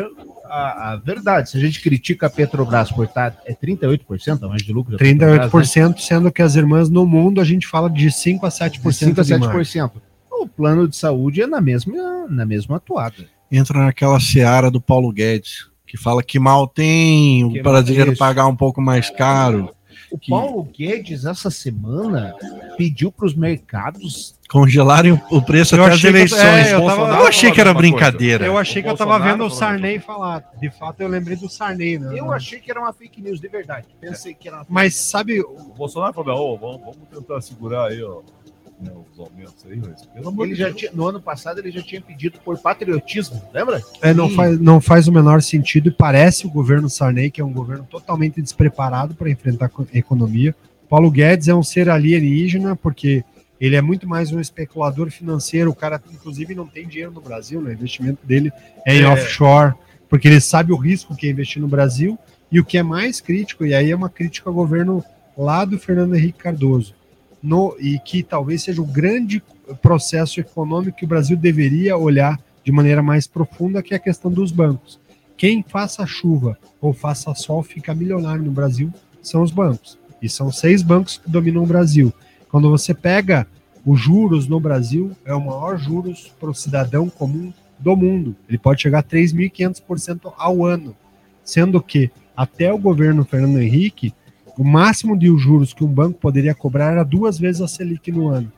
a, 0.48 0.92
a 0.92 0.96
verdade. 0.96 1.50
Se 1.50 1.56
a 1.56 1.60
gente 1.60 1.80
critica 1.80 2.26
a 2.26 2.30
Petrobras 2.30 2.90
por 2.90 3.04
estar 3.04 3.36
é 3.44 3.54
38% 3.54 4.42
a 4.42 4.48
mais 4.48 4.62
de 4.62 4.72
lucro. 4.72 4.92
da 4.92 4.98
Petrobras, 4.98 5.50
38%, 5.52 5.98
sendo 5.98 6.30
que 6.32 6.42
as 6.42 6.54
irmãs 6.56 6.88
no 6.88 7.06
mundo 7.06 7.40
a 7.40 7.44
gente 7.44 7.66
fala 7.66 7.88
de 7.90 8.10
5 8.10 8.44
a 8.46 8.48
7% 8.48 8.84
né? 8.84 8.92
5 8.92 9.20
a 9.20 9.24
de 9.24 9.36
margem. 9.38 9.82
7%. 9.82 9.90
O 10.30 10.46
plano 10.48 10.86
de 10.86 10.94
saúde 10.96 11.42
é 11.42 11.46
na 11.46 11.60
mesma, 11.60 12.26
na 12.28 12.44
mesma 12.46 12.76
atuada. 12.76 13.26
Entra 13.50 13.84
naquela 13.84 14.20
seara 14.20 14.70
do 14.70 14.80
Paulo 14.80 15.10
Guedes, 15.12 15.68
que 15.86 15.96
fala 15.96 16.22
que 16.22 16.38
mal 16.38 16.66
tem 16.68 17.50
Que 17.52 17.60
o 17.60 17.62
brasileiro 17.62 18.12
isso. 18.12 18.18
pagar 18.18 18.46
um 18.46 18.54
pouco 18.56 18.80
mais 18.82 19.08
caro, 19.10 19.70
O 20.10 20.18
Que- 20.18 20.30
Paulo 20.30 20.62
Guedes, 20.64 21.24
essa 21.24 21.50
semana, 21.50 22.34
pediu 22.76 23.10
para 23.10 23.26
os 23.26 23.34
mercados. 23.34 24.35
Congelarem 24.48 25.12
o- 25.12 25.20
o 25.30 25.42
preço 25.42 25.74
Eu 25.76 25.84
até 25.84 25.94
as 25.94 26.00
que 26.00 26.06
eu- 26.06 26.10
eleições. 26.10 26.40
é, 26.42 26.74
eu 26.74 26.80
eu, 26.80 26.86
tava- 26.86 27.28
achei 27.28 27.50
que 27.50 27.60
era 27.60 27.70
uma 27.70 27.74
coisa. 27.80 27.90
brincadeira. 27.92 28.46
Eu 28.46 28.56
achei 28.58 28.82
que 28.82 28.88
eu 28.88 28.94
O 28.94 28.96
tava 28.96 29.10
Bolsonaro 29.12 29.38
vendo 29.38 29.46
o 29.46 29.50
Sarney 29.50 29.98
falar. 29.98 30.44
De 30.60 30.70
fato, 30.70 31.00
eu 31.00 31.08
lembrei 31.08 31.36
do 31.36 31.48
Sarney, 31.48 31.98
né? 31.98 32.14
Eu 32.18 32.32
achei 32.32 32.58
que 32.60 32.70
era 32.70 32.80
uma 32.80 32.92
fake 32.92 33.20
news 33.20 33.40
de 33.40 33.48
verdade. 33.48 33.86
Pensei 34.00 34.34
que 34.34 34.48
era 34.48 34.58
uma 34.58 34.64
fake 34.64 34.72
Mas 34.74 34.92
news. 34.94 35.04
sabe, 35.10 35.40
O 35.40 35.72
Bolsonaro 35.76 36.12
falou, 36.14 36.54
"Ô, 36.54 36.56
vamos, 36.58 36.80
vamos 36.80 36.96
tentar 37.12 37.40
segurar 37.40 37.86
aí, 37.88 38.02
ó, 38.02 38.20
né, 38.80 38.90
os 39.12 39.18
aumentos 39.18 39.64
aí, 39.68 39.76
mas 39.78 40.04
pelo 40.06 40.28
amor 40.28 40.46
Ele 40.46 40.54
já 40.54 40.70
tinha, 40.72 40.90
no 40.92 41.06
ano 41.08 41.20
passado 41.20 41.58
ele 41.58 41.70
já 41.70 41.80
tinha 41.82 42.00
pedido 42.00 42.38
por 42.44 42.58
patriotismo, 42.58 43.42
lembra? 43.52 43.82
É, 44.02 44.12
não, 44.12 44.28
Sim. 44.28 44.34
faz, 44.36 44.60
não 44.60 44.80
faz 44.82 45.08
o 45.08 45.12
menor 45.12 45.40
sentido 45.42 45.88
e 45.88 45.90
parece 45.92 46.46
o 46.46 46.50
governo 46.50 46.88
Sarney, 46.90 47.30
que 47.30 47.40
é 47.40 47.44
um 47.44 47.52
governo 47.52 47.86
totalmente 47.90 48.40
despreparado 48.40 49.14
para 49.14 49.30
enfrentar 49.30 49.66
a 49.66 49.68
co- 49.70 49.86
economia. 49.94 50.54
Paulo 50.90 51.10
Guedes 51.10 51.48
é 51.48 51.54
um 51.54 51.62
ser 51.62 51.88
alienígena, 51.88 52.76
porque 52.76 53.24
Ele 53.60 53.76
é 53.76 53.80
muito 53.80 54.08
mais 54.08 54.32
um 54.32 54.40
especulador 54.40 55.10
financeiro. 55.10 55.70
O 55.70 55.74
cara, 55.74 56.00
inclusive, 56.12 56.54
não 56.54 56.66
tem 56.66 56.86
dinheiro 56.86 57.12
no 57.12 57.20
Brasil, 57.20 57.60
né? 57.60 57.70
O 57.70 57.72
investimento 57.72 58.18
dele 58.24 58.52
é 58.84 58.94
em 58.94 59.02
É. 59.02 59.08
offshore, 59.08 59.74
porque 60.08 60.28
ele 60.28 60.40
sabe 60.40 60.72
o 60.72 60.76
risco 60.76 61.16
que 61.16 61.26
é 61.26 61.30
investir 61.30 61.60
no 61.60 61.68
Brasil. 61.68 62.18
E 62.52 62.60
o 62.60 62.64
que 62.64 62.78
é 62.78 62.82
mais 62.82 63.20
crítico, 63.20 63.64
e 63.66 63.74
aí 63.74 63.90
é 63.90 63.96
uma 63.96 64.08
crítica 64.08 64.48
ao 64.48 64.54
governo 64.54 65.02
lá 65.36 65.64
do 65.64 65.78
Fernando 65.78 66.14
Henrique 66.14 66.38
Cardoso, 66.38 66.94
no, 67.42 67.76
e 67.80 67.98
que 67.98 68.22
talvez 68.22 68.62
seja 68.62 68.80
o 68.80 68.86
grande 68.86 69.42
processo 69.82 70.38
econômico 70.38 70.96
que 70.96 71.04
o 71.04 71.08
Brasil 71.08 71.36
deveria 71.36 71.96
olhar 71.96 72.38
de 72.64 72.70
maneira 72.70 73.02
mais 73.02 73.26
profunda, 73.26 73.82
que 73.82 73.94
é 73.94 73.96
a 73.96 74.00
questão 74.00 74.30
dos 74.30 74.52
bancos. 74.52 74.98
Quem 75.36 75.64
faça 75.66 76.06
chuva 76.06 76.56
ou 76.80 76.92
faça 76.92 77.34
sol 77.34 77.62
fica 77.62 77.94
milionário 77.94 78.42
no 78.42 78.50
Brasil 78.50 78.92
são 79.22 79.42
os 79.42 79.50
bancos. 79.50 79.98
E 80.22 80.28
são 80.28 80.50
seis 80.50 80.82
bancos 80.82 81.20
que 81.22 81.28
dominam 81.30 81.62
o 81.62 81.66
Brasil. 81.66 82.12
Quando 82.56 82.70
você 82.70 82.94
pega 82.94 83.46
os 83.84 84.00
juros 84.00 84.48
no 84.48 84.58
Brasil, 84.58 85.14
é 85.26 85.34
o 85.34 85.44
maior 85.44 85.76
juros 85.76 86.32
para 86.40 86.48
o 86.48 86.54
cidadão 86.54 87.06
comum 87.10 87.52
do 87.78 87.94
mundo. 87.94 88.34
Ele 88.48 88.56
pode 88.56 88.80
chegar 88.80 89.00
a 89.00 89.02
3.500% 89.02 90.32
ao 90.38 90.64
ano. 90.64 90.96
Sendo 91.44 91.82
que 91.82 92.10
até 92.34 92.72
o 92.72 92.78
governo 92.78 93.26
Fernando 93.26 93.60
Henrique, 93.60 94.14
o 94.56 94.64
máximo 94.64 95.18
de 95.18 95.26
juros 95.36 95.74
que 95.74 95.84
um 95.84 95.86
banco 95.86 96.18
poderia 96.18 96.54
cobrar 96.54 96.92
era 96.92 97.04
duas 97.04 97.38
vezes 97.38 97.60
a 97.60 97.68
Selic 97.68 98.10
no 98.10 98.28
ano. 98.28 98.50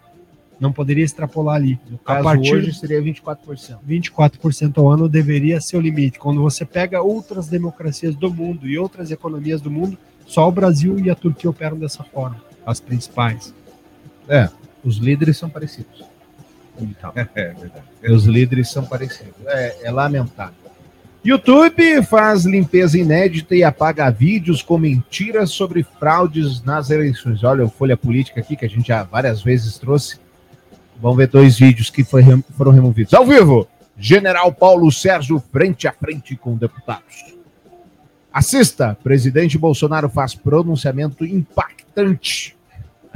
Não 0.61 0.71
poderia 0.73 1.05
extrapolar 1.05 1.57
ali. 1.57 1.77
No 1.91 1.97
A 2.05 2.07
caso, 2.07 2.23
partir 2.23 2.55
hoje 2.55 2.75
seria 2.75 3.03
24%. 3.03 3.79
24% 3.85 4.79
ao 4.79 4.89
ano 4.89 5.09
deveria 5.09 5.61
ser 5.61 5.77
o 5.77 5.81
limite. 5.81 6.21
Quando 6.21 6.41
você 6.41 6.65
pega 6.65 7.03
outras 7.03 7.49
democracias 7.49 8.15
do 8.15 8.33
mundo 8.33 8.69
e 8.69 8.79
outras 8.79 9.11
economias 9.11 9.61
do 9.61 9.73
mundo, 9.73 9.99
só 10.25 10.47
o 10.47 10.53
Brasil 10.53 11.01
e 11.01 11.11
a 11.11 11.17
Turquia 11.17 11.51
operam 11.51 11.77
dessa 11.77 12.05
forma, 12.05 12.41
as 12.65 12.79
principais. 12.79 13.58
Os 14.85 14.97
líderes 14.97 15.37
são 15.37 15.49
parecidos. 15.49 16.05
Então, 16.81 17.13
É 17.35 17.53
verdade. 17.53 17.85
Os 18.09 18.25
líderes 18.25 18.71
são 18.71 18.85
parecidos. 18.85 19.35
É, 19.47 19.87
é 19.89 19.91
lamentável. 19.91 20.69
YouTube 21.25 22.03
faz 22.05 22.45
limpeza 22.45 22.97
inédita 22.97 23.55
e 23.55 23.65
apaga 23.65 24.09
vídeos 24.09 24.63
com 24.63 24.79
mentiras 24.79 25.51
sobre 25.51 25.83
fraudes 25.83 26.63
nas 26.63 26.91
eleições. 26.91 27.43
Olha 27.43 27.65
o 27.65 27.69
Folha 27.69 27.97
Política 27.97 28.41
aqui, 28.41 28.57
que 28.57 28.65
a 28.65 28.69
gente 28.69 28.89
já 28.89 29.03
várias 29.03 29.43
vezes 29.43 29.77
trouxe. 29.79 30.19
Vamos 31.01 31.17
ver 31.17 31.29
dois 31.29 31.59
vídeos 31.59 31.91
que 31.91 32.05
foram 32.05 32.71
removidos. 32.71 33.13
Ao 33.15 33.27
vivo, 33.27 33.69
General 33.99 34.53
Paulo 34.53 34.91
Sérgio 34.93 35.43
frente 35.53 35.89
a 35.89 35.93
frente 35.93 36.37
com 36.37 36.57
deputados. 36.57 37.37
Assista, 38.33 38.97
presidente 39.03 39.59
Bolsonaro 39.59 40.09
faz 40.09 40.35
pronunciamento 40.35 41.25
impactante. 41.25 42.57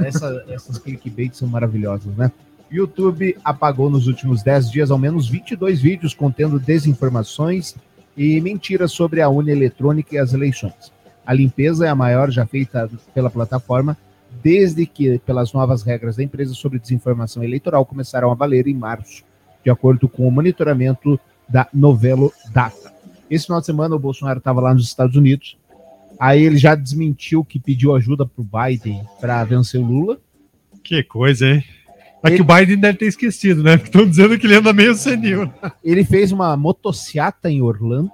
Essa- 0.07 0.43
essas 0.47 0.77
clickbaits 0.77 1.37
são 1.37 1.47
maravilhosas, 1.47 2.15
né? 2.15 2.31
YouTube 2.71 3.37
apagou 3.43 3.89
nos 3.89 4.07
últimos 4.07 4.41
10 4.41 4.71
dias 4.71 4.89
ao 4.89 4.97
menos 4.97 5.29
22 5.29 5.79
vídeos 5.81 6.13
contendo 6.13 6.59
desinformações 6.59 7.75
e 8.17 8.39
mentiras 8.41 8.91
sobre 8.91 9.21
a 9.21 9.29
urna 9.29 9.51
eletrônica 9.51 10.15
e 10.15 10.17
as 10.17 10.33
eleições. 10.33 10.91
A 11.25 11.33
limpeza 11.33 11.85
é 11.85 11.89
a 11.89 11.95
maior 11.95 12.31
já 12.31 12.45
feita 12.45 12.89
pela 13.13 13.29
plataforma 13.29 13.97
desde 14.41 14.85
que, 14.85 15.19
pelas 15.19 15.53
novas 15.53 15.83
regras 15.83 16.15
da 16.15 16.23
empresa 16.23 16.53
sobre 16.55 16.79
desinformação 16.79 17.43
eleitoral, 17.43 17.85
começaram 17.85 18.31
a 18.31 18.35
valer 18.35 18.67
em 18.67 18.73
março, 18.73 19.23
de 19.63 19.69
acordo 19.69 20.09
com 20.09 20.27
o 20.27 20.31
monitoramento 20.31 21.19
da 21.47 21.67
Novelo 21.73 22.33
Data. 22.51 22.91
Esse 23.29 23.45
final 23.45 23.59
de 23.59 23.67
semana 23.67 23.95
o 23.95 23.99
Bolsonaro 23.99 24.39
estava 24.39 24.59
lá 24.59 24.73
nos 24.73 24.85
Estados 24.85 25.15
Unidos, 25.15 25.55
aí 26.27 26.43
ele 26.43 26.57
já 26.57 26.75
desmentiu 26.75 27.43
que 27.43 27.59
pediu 27.59 27.95
ajuda 27.95 28.25
para 28.25 28.41
o 28.41 28.47
Biden 28.67 29.03
para 29.19 29.43
vencer 29.43 29.79
o 29.81 29.85
Lula. 29.85 30.19
que 30.83 31.03
coisa, 31.03 31.47
hein? 31.47 31.63
É 32.25 32.31
que 32.31 32.41
o 32.41 32.45
Biden 32.45 32.77
deve 32.77 32.97
ter 32.97 33.07
esquecido, 33.07 33.61
né? 33.61 33.75
Estão 33.83 34.07
dizendo 34.07 34.37
que 34.39 34.47
ele 34.47 34.55
anda 34.55 34.71
meio 34.71 34.95
senil. 34.95 35.51
Ele 35.83 36.05
fez 36.05 36.31
uma 36.31 36.55
motociata 36.55 37.51
em 37.51 37.61
Orlando, 37.61 38.09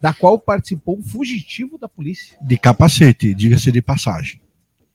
da 0.00 0.12
qual 0.14 0.38
participou 0.38 0.96
um 0.98 1.02
fugitivo 1.02 1.76
da 1.76 1.88
polícia. 1.88 2.36
De 2.40 2.56
capacete, 2.56 3.34
diga-se 3.34 3.72
de 3.72 3.82
passagem. 3.82 4.40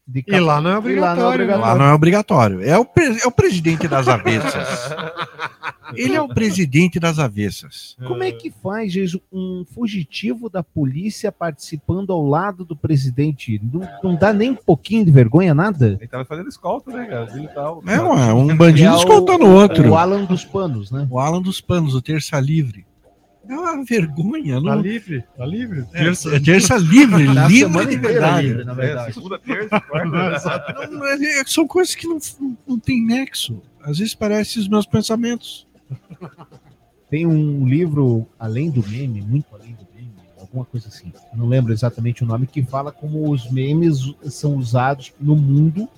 De 0.06 0.24
E 0.26 0.40
lá 0.40 0.60
não 0.62 0.70
é 0.82 0.90
E 0.90 0.94
lá 0.96 1.14
não 1.14 1.24
é 1.24 1.34
obrigatório. 1.34 1.46
né? 1.46 1.56
Lá 1.56 1.74
não 1.74 1.84
é 1.84 1.92
obrigatório. 1.92 2.62
É 2.62 2.78
o, 2.78 2.84
pre- 2.86 3.18
é 3.22 3.26
o 3.26 3.30
presidente 3.30 3.86
das 3.86 4.08
avessas. 4.08 4.90
Ele 5.94 6.14
é 6.14 6.20
o 6.22 6.28
presidente 6.28 6.98
das 7.00 7.18
avessas. 7.18 7.96
Como 8.06 8.22
é 8.22 8.30
que 8.32 8.50
faz, 8.50 8.92
Jesus, 8.92 9.22
um 9.32 9.64
fugitivo 9.74 10.48
da 10.50 10.62
polícia 10.62 11.30
participando 11.32 12.12
ao 12.12 12.24
lado 12.26 12.64
do 12.64 12.76
presidente? 12.76 13.60
Não, 13.72 13.88
não 14.02 14.14
dá 14.16 14.32
nem 14.32 14.50
um 14.50 14.56
pouquinho 14.56 15.04
de 15.04 15.10
vergonha, 15.10 15.54
nada? 15.54 15.96
Ele 15.98 16.08
tava 16.08 16.24
fazendo 16.24 16.48
escolta, 16.48 16.90
né, 16.90 17.06
cara? 17.06 17.30
Ele 17.36 17.48
tava... 17.48 17.80
É, 17.90 18.00
ué, 18.00 18.32
um 18.34 18.56
bandido 18.56 18.88
É 18.88 18.92
o- 18.92 18.98
escoltando 18.98 19.44
o 19.46 19.50
outro. 19.54 19.88
O 19.90 19.96
Alan 19.96 20.24
dos 20.24 20.44
panos, 20.44 20.90
né? 20.90 21.06
O 21.10 21.18
Alan 21.18 21.40
dos 21.42 21.60
Panos, 21.60 21.94
o 21.94 22.02
Terça 22.02 22.38
Livre. 22.40 22.86
É 23.48 23.54
uma 23.54 23.82
vergonha, 23.82 24.56
Tá 24.56 24.60
não? 24.60 24.80
livre, 24.82 25.24
tá 25.34 25.46
livre. 25.46 25.86
É, 25.94 26.02
é 26.02 26.40
terça 26.40 26.76
livre, 26.76 27.24
Tá 27.34 27.48
livre 27.48 27.86
de 27.86 27.96
verdade. 27.96 28.46
livre, 28.46 28.64
na 28.64 28.74
verdade. 28.74 29.14
segunda, 29.14 29.38
terça, 29.38 29.80
quarta. 29.80 30.86
Não, 30.90 31.06
é- 31.06 31.44
são 31.46 31.66
coisas 31.66 31.94
que 31.94 32.06
não, 32.06 32.18
não 32.66 32.78
tem 32.78 33.02
nexo. 33.02 33.62
Às 33.82 33.98
vezes 34.00 34.14
parecem 34.14 34.60
os 34.60 34.68
meus 34.68 34.84
pensamentos. 34.84 35.66
Tem 37.10 37.26
um 37.26 37.66
livro, 37.66 38.26
além 38.38 38.70
do 38.70 38.86
meme, 38.86 39.22
muito 39.22 39.46
além 39.54 39.72
do 39.72 39.86
meme, 39.94 40.12
alguma 40.38 40.64
coisa 40.64 40.88
assim. 40.88 41.12
Não 41.34 41.46
lembro 41.46 41.72
exatamente 41.72 42.22
o 42.22 42.26
nome, 42.26 42.46
que 42.46 42.62
fala 42.62 42.92
como 42.92 43.30
os 43.30 43.50
memes 43.50 44.14
são 44.24 44.56
usados 44.56 45.12
no 45.18 45.34
mundo 45.34 45.88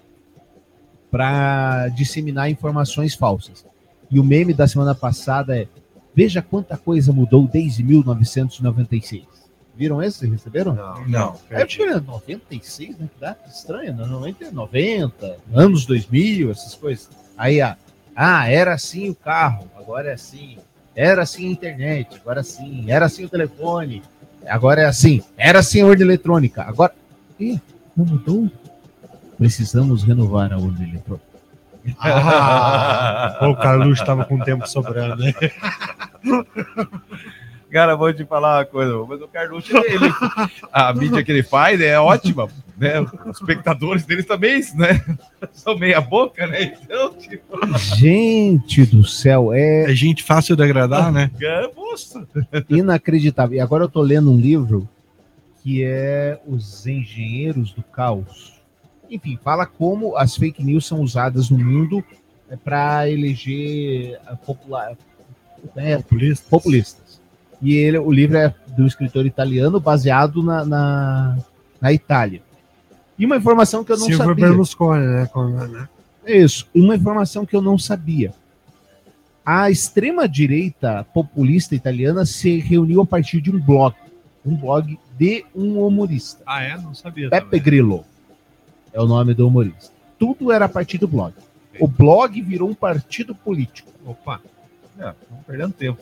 para 1.11 1.89
disseminar 1.89 2.49
informações 2.49 3.15
falsas. 3.15 3.67
E 4.11 4.21
o 4.21 4.25
meme 4.25 4.55
da 4.55 4.69
semana 4.69 4.95
passada 4.95 5.59
é: 5.59 5.67
Veja 6.15 6.43
quanta 6.43 6.77
coisa 6.77 7.13
mudou 7.13 7.47
desde 7.47 7.83
1996. 7.83 9.25
Viram 9.77 10.03
esse? 10.03 10.27
Receberam? 10.27 10.75
Não. 10.75 11.07
Não. 11.07 11.41
É 11.49 11.65
porque 11.65 11.83
é 11.83 12.01
96, 12.01 12.99
né? 12.99 13.09
Que 13.15 13.21
data 13.21 13.49
estranha. 13.49 13.93
Normalmente 13.93 14.45
é 14.45 14.51
90, 14.51 15.39
anos 15.55 15.87
2000, 15.87 16.51
essas 16.51 16.75
coisas. 16.75 17.09
Aí, 17.39 17.61
ah, 17.61 17.79
ah, 18.23 18.47
era 18.51 18.75
assim 18.75 19.09
o 19.09 19.15
carro, 19.15 19.67
agora 19.75 20.11
é 20.11 20.13
assim. 20.13 20.59
Era 20.95 21.23
assim 21.23 21.49
a 21.49 21.53
internet, 21.53 22.21
agora 22.21 22.43
sim. 22.43 22.85
Era 22.87 23.07
assim 23.07 23.25
o 23.25 23.31
telefone, 23.31 24.03
agora 24.47 24.83
é 24.83 24.85
assim. 24.85 25.23
Era 25.39 25.61
assim 25.61 25.81
a 25.81 25.87
urna 25.87 26.03
eletrônica, 26.03 26.63
agora. 26.63 26.93
Ih, 27.39 27.59
não 27.97 28.05
mudou? 28.05 28.51
Precisamos 29.39 30.03
renovar 30.03 30.53
a 30.53 30.59
urna 30.59 30.87
eletrônica. 30.87 31.25
Ah, 31.99 33.39
o 33.41 33.57
Carlos 33.57 33.99
estava 33.99 34.27
com 34.27 34.39
tempo 34.41 34.69
sobrando, 34.69 35.25
né? 35.25 35.33
Cara, 37.71 37.95
vou 37.95 38.13
te 38.13 38.25
falar 38.25 38.59
uma 38.59 38.65
coisa, 38.65 39.05
mas 39.09 39.23
o 39.23 39.29
Carluxo, 39.29 39.77
ele, 39.77 40.07
ele- 40.07 40.15
a 40.73 40.93
mídia 40.93 41.23
que 41.23 41.31
ele 41.31 41.43
faz 41.43 41.81
é 41.81 41.99
ótima, 42.01 42.49
né? 42.77 43.01
Os 43.01 43.39
espectadores 43.41 44.05
deles 44.05 44.27
também, 44.27 44.61
né? 44.75 45.01
São 45.53 45.79
meia 45.79 46.01
boca, 46.01 46.47
né? 46.49 46.77
Então, 46.83 47.15
tipo, 47.15 47.59
Gente 47.97 48.85
do 48.87 49.05
céu, 49.07 49.53
é 49.53 49.91
É 49.91 49.95
gente 49.95 50.23
fácil 50.25 50.57
de 50.57 50.63
agradar, 50.65 51.13
né? 51.13 51.31
é, 51.41 51.71
moça. 51.75 52.27
inacreditável. 52.69 53.57
E 53.57 53.61
agora 53.61 53.85
eu 53.85 53.89
tô 53.89 54.01
lendo 54.03 54.33
um 54.33 54.39
livro 54.39 54.89
que 55.63 55.85
é 55.85 56.41
Os 56.47 56.87
Engenheiros 56.87 57.73
do 57.73 57.83
Caos. 57.83 58.55
Enfim, 59.09 59.39
fala 59.43 59.67
como 59.67 60.17
as 60.17 60.37
fake 60.37 60.63
news 60.65 60.87
são 60.87 61.01
usadas 61.01 61.51
no 61.51 61.59
mundo 61.59 62.03
para 62.65 63.09
eleger 63.09 64.19
a 64.27 64.35
popular, 64.35 64.97
é, 65.77 65.97
Populista. 65.99 66.47
populistas. 66.49 67.00
E 67.63 67.75
ele, 67.75 67.99
o 67.99 68.11
livro 68.11 68.37
é 68.37 68.55
do 68.69 68.87
escritor 68.87 69.27
italiano, 69.27 69.79
baseado 69.79 70.43
na, 70.43 70.65
na, 70.65 71.39
na 71.81 71.93
Itália. 71.93 72.43
E 73.19 73.27
uma 73.27 73.37
informação 73.37 73.85
que 73.85 73.93
eu 73.93 73.99
não 73.99 74.07
Silvio 74.07 74.27
sabia. 74.27 74.47
Berlusconi, 74.47 75.07
né? 75.07 75.31
Né? 75.69 75.89
É 76.25 76.39
isso, 76.39 76.67
uma 76.75 76.97
informação 76.97 77.45
que 77.45 77.55
eu 77.55 77.61
não 77.61 77.77
sabia. 77.77 78.33
A 79.45 79.71
extrema-direita 79.71 81.05
populista 81.13 81.75
italiana 81.75 82.25
se 82.25 82.59
reuniu 82.59 83.03
a 83.03 83.07
partir 83.07 83.41
de 83.41 83.51
um 83.51 83.61
blog. 83.61 83.95
Um 84.45 84.57
blog 84.57 84.99
de 85.19 85.45
um 85.55 85.85
humorista. 85.85 86.43
Ah, 86.47 86.63
é? 86.63 86.79
Não 86.79 86.95
sabia. 86.95 87.29
Pepe 87.29 87.45
também. 87.45 87.61
Grillo 87.61 88.05
é 88.93 89.01
o 89.01 89.07
nome 89.07 89.35
do 89.35 89.47
humorista. 89.47 89.93
Tudo 90.19 90.51
era 90.51 90.65
a 90.65 90.69
partir 90.69 90.99
do 90.99 91.09
blog. 91.09 91.35
O 91.79 91.87
blog 91.87 92.41
virou 92.41 92.69
um 92.69 92.75
partido 92.75 93.35
político. 93.35 93.91
Opa. 94.05 94.41
É, 94.99 95.15
não 95.31 95.43
perdendo 95.47 95.73
tempo. 95.73 96.01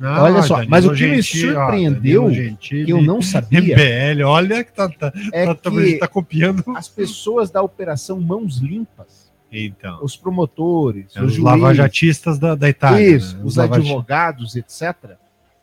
Não, 0.00 0.22
Olha 0.22 0.42
só, 0.42 0.64
mas 0.66 0.86
o 0.86 0.94
que 0.94 1.06
me 1.06 1.18
ó, 1.18 1.22
surpreendeu, 1.22 2.32
Gentili, 2.32 2.86
Que 2.86 2.92
eu 2.92 3.02
não 3.02 3.20
sabia 3.20 3.60
MBL, 3.60 4.24
olha 4.24 4.64
que 4.64 4.72
tá, 4.72 4.88
tá, 4.88 5.12
é 5.30 5.44
tá, 5.44 5.54
tá, 5.54 5.70
que 5.70 5.98
tá 5.98 6.08
copiando. 6.08 6.64
as 6.74 6.88
pessoas 6.88 7.50
da 7.50 7.62
Operação 7.62 8.18
Mãos 8.18 8.56
Limpas, 8.56 9.30
Então, 9.52 9.98
os 10.02 10.16
promotores, 10.16 11.14
é 11.14 11.20
os 11.20 11.26
os 11.26 11.32
juízes, 11.34 11.44
lavajatistas 11.44 12.38
da, 12.38 12.54
da 12.54 12.66
Itália. 12.70 13.14
Isso, 13.14 13.36
né? 13.36 13.42
os 13.44 13.56
lavati- 13.56 13.82
advogados, 13.82 14.56
etc. 14.56 15.18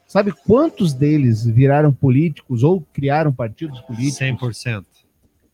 Sabe 0.05 0.31
quantos 0.31 0.93
deles 0.93 1.43
viraram 1.43 1.91
políticos 1.91 2.63
ou 2.63 2.81
criaram 2.93 3.33
partidos 3.33 3.81
políticos? 3.81 4.19
100%. 4.19 4.85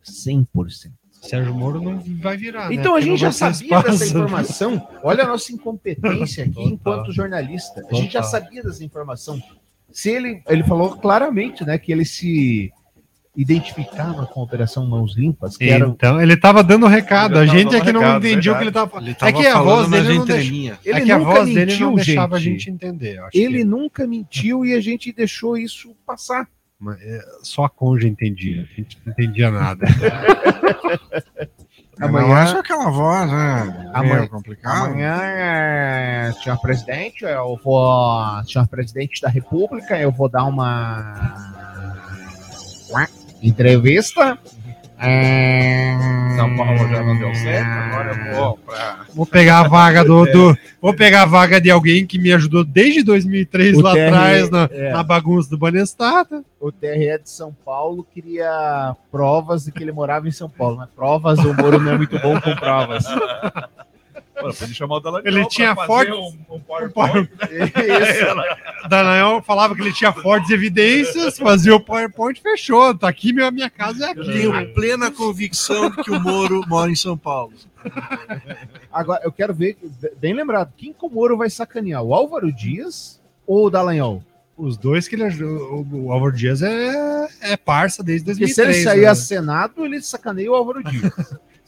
100%. 0.03 0.91
Sérgio 1.27 1.53
Moro 1.53 1.81
não 1.81 1.99
vai 2.21 2.35
virar. 2.37 2.69
né? 2.69 2.75
Então 2.75 2.91
a 2.93 2.95
Porque 2.99 3.01
gente 3.05 3.09
não 3.11 3.17
já 3.17 3.31
sabia 3.31 3.69
dessa 3.81 3.89
espaço. 4.05 4.05
informação. 4.17 4.87
Olha 5.03 5.23
a 5.23 5.27
nossa 5.27 5.51
incompetência 5.53 6.43
aqui 6.45 6.63
enquanto 6.63 7.11
jornalista. 7.11 7.81
A 7.89 7.95
gente 7.95 8.13
já 8.13 8.23
sabia 8.23 8.61
dessa 8.61 8.83
informação. 8.83 9.41
Se 9.91 10.09
ele, 10.09 10.41
ele 10.49 10.63
falou 10.63 10.95
claramente, 10.97 11.63
né, 11.63 11.77
que 11.77 11.91
ele 11.91 12.03
se 12.05 12.71
identificava 13.35 14.25
com 14.27 14.41
a 14.41 14.43
Operação 14.43 14.85
Mãos 14.85 15.15
Limpas, 15.17 15.57
que 15.57 15.63
era 15.69 15.87
Então, 15.87 16.21
ele 16.21 16.37
tava 16.37 16.63
dando 16.63 16.85
recado. 16.87 17.37
A 17.39 17.45
gente 17.45 17.75
é 17.75 17.81
que 17.81 17.91
não 17.91 18.01
recado, 18.01 18.27
entendia 18.27 18.51
o 18.53 18.57
que 18.57 18.63
ele 18.63 18.71
tava 18.71 18.89
falando. 18.91 19.07
Ele 19.07 19.17
É 19.21 19.31
que 19.33 19.47
a 19.47 19.53
voz 19.61 19.65
falando 19.65 19.89
nas 19.91 20.03
dele 20.03 20.17
não 20.19 20.25
deixa- 20.25 20.41
entrelinhas. 20.43 20.77
ele 20.85 20.97
é 20.99 21.01
que 21.01 21.11
a 21.11 21.17
nunca 21.19 21.31
voz 21.31 21.45
dele 21.45 21.65
mentiu, 21.65 21.87
não 21.87 21.95
deixava 21.95 22.39
gente. 22.39 22.47
a 22.47 22.51
gente 22.51 22.69
entender. 22.71 23.19
Ele 23.33 23.57
que- 23.59 23.63
nunca 23.63 24.05
mentiu 24.07 24.65
e 24.65 24.73
a 24.73 24.81
gente 24.81 25.11
deixou 25.11 25.57
isso 25.57 25.95
passar. 26.05 26.47
Mas, 26.83 26.99
é, 27.01 27.21
Só 27.41 27.63
a 27.63 27.69
Conja 27.69 28.07
entendia. 28.07 28.63
A 28.69 28.75
gente 28.75 28.97
não 29.05 29.13
entendia 29.13 29.49
nada. 29.49 29.85
Amanhã- 32.01 32.47
só 32.47 32.59
aquela 32.59 32.89
voz, 32.89 33.31
né? 33.31 33.91
Amanhã- 33.93 34.15
Meio 34.17 34.29
complicado. 34.29 34.85
Amanhã, 34.87 35.19
é, 35.21 36.31
senhor 36.43 36.59
presidente, 36.59 37.23
eu 37.23 37.57
vou. 37.63 38.43
Senhor 38.45 38.67
presidente 38.67 39.21
da 39.21 39.29
República, 39.29 39.97
eu 39.97 40.11
vou 40.11 40.27
dar 40.27 40.43
uma 40.45 41.33
entrevista. 43.41 44.37
É... 45.03 45.95
São 46.35 46.55
Paulo 46.55 46.77
já 46.89 47.03
não 47.03 47.17
deu 47.17 47.33
certo, 47.35 47.67
agora 47.69 48.11
eu 48.11 48.35
vou 48.35 48.57
pra. 48.57 49.05
Vou 49.13 49.25
pegar 49.25 49.59
a 49.59 49.67
vaga 49.67 50.03
do, 50.03 50.25
do- 50.31 50.57
Vou 50.81 50.93
pegar 50.93 51.21
a 51.23 51.25
vaga 51.25 51.61
de 51.61 51.69
alguém 51.69 52.05
que 52.07 52.17
me 52.17 52.33
ajudou 52.33 52.63
desde 52.63 53.03
2003 53.03 53.77
O 53.77 53.81
lá 53.81 53.91
atrás 53.91 54.49
na, 54.49 54.67
é. 54.71 54.91
na 54.91 55.03
bagunça 55.03 55.49
do 55.49 55.57
Banestado. 55.57 56.43
O 56.59 56.71
TRE 56.71 57.19
de 57.21 57.29
São 57.29 57.55
Paulo 57.63 58.05
queria 58.13 58.95
provas 59.11 59.65
de 59.65 59.71
que 59.71 59.83
ele 59.83 59.91
morava 59.91 60.27
em 60.27 60.31
São 60.31 60.49
Paulo, 60.49 60.77
né? 60.79 60.87
Provas, 60.95 61.37
o 61.39 61.53
Moro 61.53 61.79
não 61.79 61.91
é 61.91 61.97
muito 61.97 62.17
bom 62.19 62.39
com 62.41 62.55
provas. 62.55 63.05
Pode 64.51 64.73
chamar 64.73 64.95
o 64.95 64.99
Dallagnol 64.99 65.33
Ele 65.37 65.47
tinha 65.47 65.75
forte- 65.75 66.11
Um, 66.11 66.37
um 66.49 66.59
PowerPoint. 66.61 67.29
Isso. 67.49 68.87
Daniel 68.89 69.41
falava 69.45 69.75
que 69.75 69.81
ele 69.81 69.93
tinha 69.93 70.11
fortes 70.11 70.49
evidências, 70.49 71.37
fazia 71.37 71.75
o 71.75 71.79
PowerPoint, 71.79 72.41
fechou. 72.41 72.93
Tá 72.97 73.07
aqui, 73.07 73.31
minha, 73.33 73.49
minha 73.51 73.69
casa 73.69 74.05
é 74.05 74.07
Eu 74.09 74.21
aqui. 74.21 74.31
tenho 74.33 74.73
plena 74.73 75.09
convicção 75.11 75.89
de 75.89 76.03
que 76.03 76.11
o 76.11 76.19
Moro 76.19 76.63
mora 76.67 76.91
em 76.91 76.95
São 76.95 77.17
Paulo. 77.17 77.53
Agora, 78.91 79.21
eu 79.23 79.31
quero 79.31 79.53
ver, 79.53 79.77
bem 80.17 80.33
lembrado, 80.33 80.71
quem 80.77 80.93
que 80.93 81.05
o 81.05 81.09
Moro 81.09 81.37
vai 81.37 81.49
sacanear? 81.49 82.01
O 82.03 82.13
Álvaro 82.13 82.51
Dias 82.51 83.19
ou 83.47 83.65
o 83.67 83.69
Dallagnol? 83.69 84.23
Os 84.55 84.77
dois 84.77 85.07
que 85.07 85.15
ele 85.15 85.23
ajudou. 85.23 85.85
O 85.91 86.11
Álvaro 86.11 86.31
Dias 86.35 86.61
é, 86.61 87.27
é 87.41 87.57
parça 87.57 88.03
desde 88.03 88.25
Porque 88.25 88.41
2003. 88.45 88.53
se 88.53 88.61
ele 88.61 88.83
sair 88.83 89.01
né? 89.01 89.07
a 89.07 89.15
Senado, 89.15 89.83
ele 89.85 89.99
sacaneia 90.01 90.51
o 90.51 90.55
Álvaro 90.55 90.83
Dias. 90.83 91.11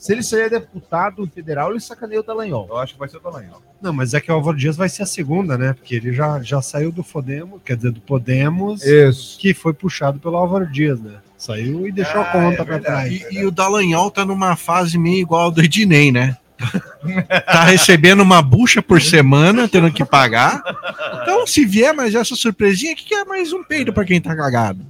Se 0.06 0.12
ele 0.12 0.22
sair 0.22 0.44
a 0.44 0.48
deputado 0.50 1.28
federal, 1.34 1.72
ele 1.72 1.80
sacaneia 1.80 2.20
o 2.20 2.24
Dallagnol. 2.24 2.68
Eu 2.70 2.78
acho 2.78 2.94
que 2.94 3.00
vai 3.00 3.10
ser 3.10 3.18
o 3.18 3.20
Dallagnol. 3.20 3.60
Não, 3.82 3.92
mas 3.92 4.14
é 4.14 4.22
que 4.22 4.32
o 4.32 4.36
Álvaro 4.36 4.56
Dias 4.56 4.76
vai 4.76 4.88
ser 4.88 5.02
a 5.02 5.06
segunda, 5.08 5.58
né? 5.58 5.74
Porque 5.74 5.96
ele 5.96 6.14
já, 6.14 6.40
já 6.44 6.62
saiu 6.62 6.92
do 6.92 7.04
Podemos, 7.04 7.60
quer 7.66 7.76
dizer, 7.76 7.92
do 7.92 8.00
Podemos, 8.02 8.84
Isso. 8.84 9.40
que 9.40 9.54
foi 9.54 9.74
puxado 9.74 10.20
pelo 10.20 10.38
Álvaro 10.38 10.68
Dias, 10.72 11.00
né? 11.00 11.16
Saiu 11.38 11.88
e 11.88 11.92
deixou 11.92 12.22
a 12.22 12.24
Ah, 12.24 12.32
conta 12.32 12.62
é 12.62 12.66
pra 12.66 12.78
verdade. 12.78 13.20
trás. 13.20 13.34
E, 13.34 13.40
e 13.40 13.46
o 13.46 13.52
Dallagnol 13.52 14.12
tá 14.12 14.24
numa 14.24 14.56
fase 14.56 14.98
meio 14.98 15.18
igual 15.22 15.42
ao 15.46 15.52
do 15.52 15.62
Ednei, 15.64 16.12
né? 16.12 16.38
tá 17.52 17.64
recebendo 17.64 18.22
uma 18.22 18.42
bucha 18.42 18.82
por 18.82 19.02
semana, 19.02 19.68
tendo 19.68 19.92
que 19.92 20.06
pagar. 20.06 20.62
Então, 21.22 21.46
se 21.48 21.66
vier 21.66 21.94
mais 21.94 22.14
essa 22.16 22.36
surpresinha, 22.36 22.96
que 22.96 23.04
que 23.06 23.14
é 23.16 23.26
mais 23.26 23.52
um 23.52 23.64
peido 23.64 23.92
pra 23.92 24.06
quem 24.06 24.22
tá 24.22 24.36
cagado? 24.36 24.86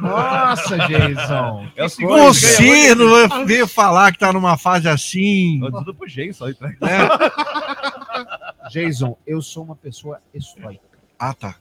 Nossa, 0.00 0.76
Jason. 0.88 1.68
É 1.76 1.84
o 1.84 1.88
segundo. 1.88 2.22
Você 2.34 2.94
não 2.94 3.46
veio 3.46 3.66
falar 3.66 4.12
que 4.12 4.18
tá 4.18 4.32
numa 4.32 4.56
fase 4.56 4.88
assim. 4.88 5.62
Eu 5.64 5.70
tudo 5.72 5.94
pro 5.94 6.08
Jason 6.08 6.32
só 6.32 6.46
né? 6.64 6.76
Jason, 8.70 9.16
eu 9.26 9.40
sou 9.42 9.64
uma 9.64 9.76
pessoa 9.76 10.20
estoica. 10.34 10.80
Ah, 11.18 11.34
tá. 11.34 11.56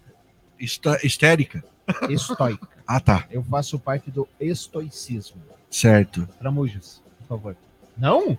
Histó- 0.60 0.98
histérica? 1.04 1.64
Estoica. 2.10 2.68
Ah, 2.88 3.00
tá. 3.00 3.26
Eu 3.32 3.44
faço 3.44 3.80
parte 3.80 4.12
do 4.12 4.28
estoicismo. 4.40 5.42
Certo. 5.70 6.28
Tramujas, 6.40 7.02
por 7.20 7.28
favor. 7.28 7.56
Não? 7.98 8.38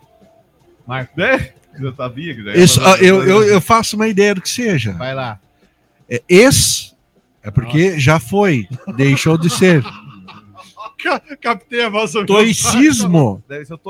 Marco, 0.86 1.12
Né? 1.18 1.52
Eu 1.78 1.94
sabia 1.94 2.34
que 2.34 2.42
já 2.42 2.50
ia 2.50 2.64
Isso, 2.64 2.80
falar- 2.80 2.96
ah, 2.96 3.02
eu, 3.02 3.22
eu, 3.24 3.44
eu 3.44 3.60
faço 3.60 3.94
uma 3.94 4.08
ideia 4.08 4.34
do 4.34 4.42
que 4.42 4.48
seja. 4.48 4.92
vai 4.94 5.14
lá. 5.14 5.38
É, 6.08 6.20
ex 6.28 6.89
é 7.42 7.50
porque 7.50 7.98
já 7.98 8.18
foi, 8.20 8.68
deixou 8.96 9.38
de 9.38 9.50
ser. 9.50 9.82
Captei 11.40 11.82
a 11.82 11.88
voz 11.88 12.12
do 12.12 12.26
Toicismo 12.26 13.42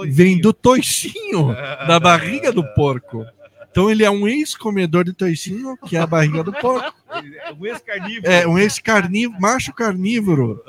vem 0.08 0.40
do 0.40 0.52
toicinho, 0.52 1.48
da 1.86 1.98
barriga 1.98 2.52
do 2.52 2.62
porco. 2.74 3.26
Então 3.70 3.90
ele 3.90 4.04
é 4.04 4.10
um 4.10 4.26
ex-comedor 4.26 5.04
de 5.04 5.12
toicinho, 5.12 5.76
que 5.86 5.96
é 5.96 6.00
a 6.00 6.06
barriga 6.06 6.42
do 6.42 6.52
porco. 6.52 6.92
É 7.08 7.52
Um 7.52 7.66
ex-carnívoro. 7.66 8.32
É 8.32 8.46
um 8.46 8.58
ex-carnívoro, 8.58 9.40
macho 9.40 9.72
carnívoro. 9.72 10.64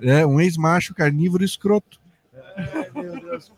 É 0.00 0.26
um 0.26 0.40
ex-macho 0.40 0.94
carnívoro 0.94 1.44
escroto. 1.44 2.00
Meu 2.94 3.20
Deus, 3.20 3.52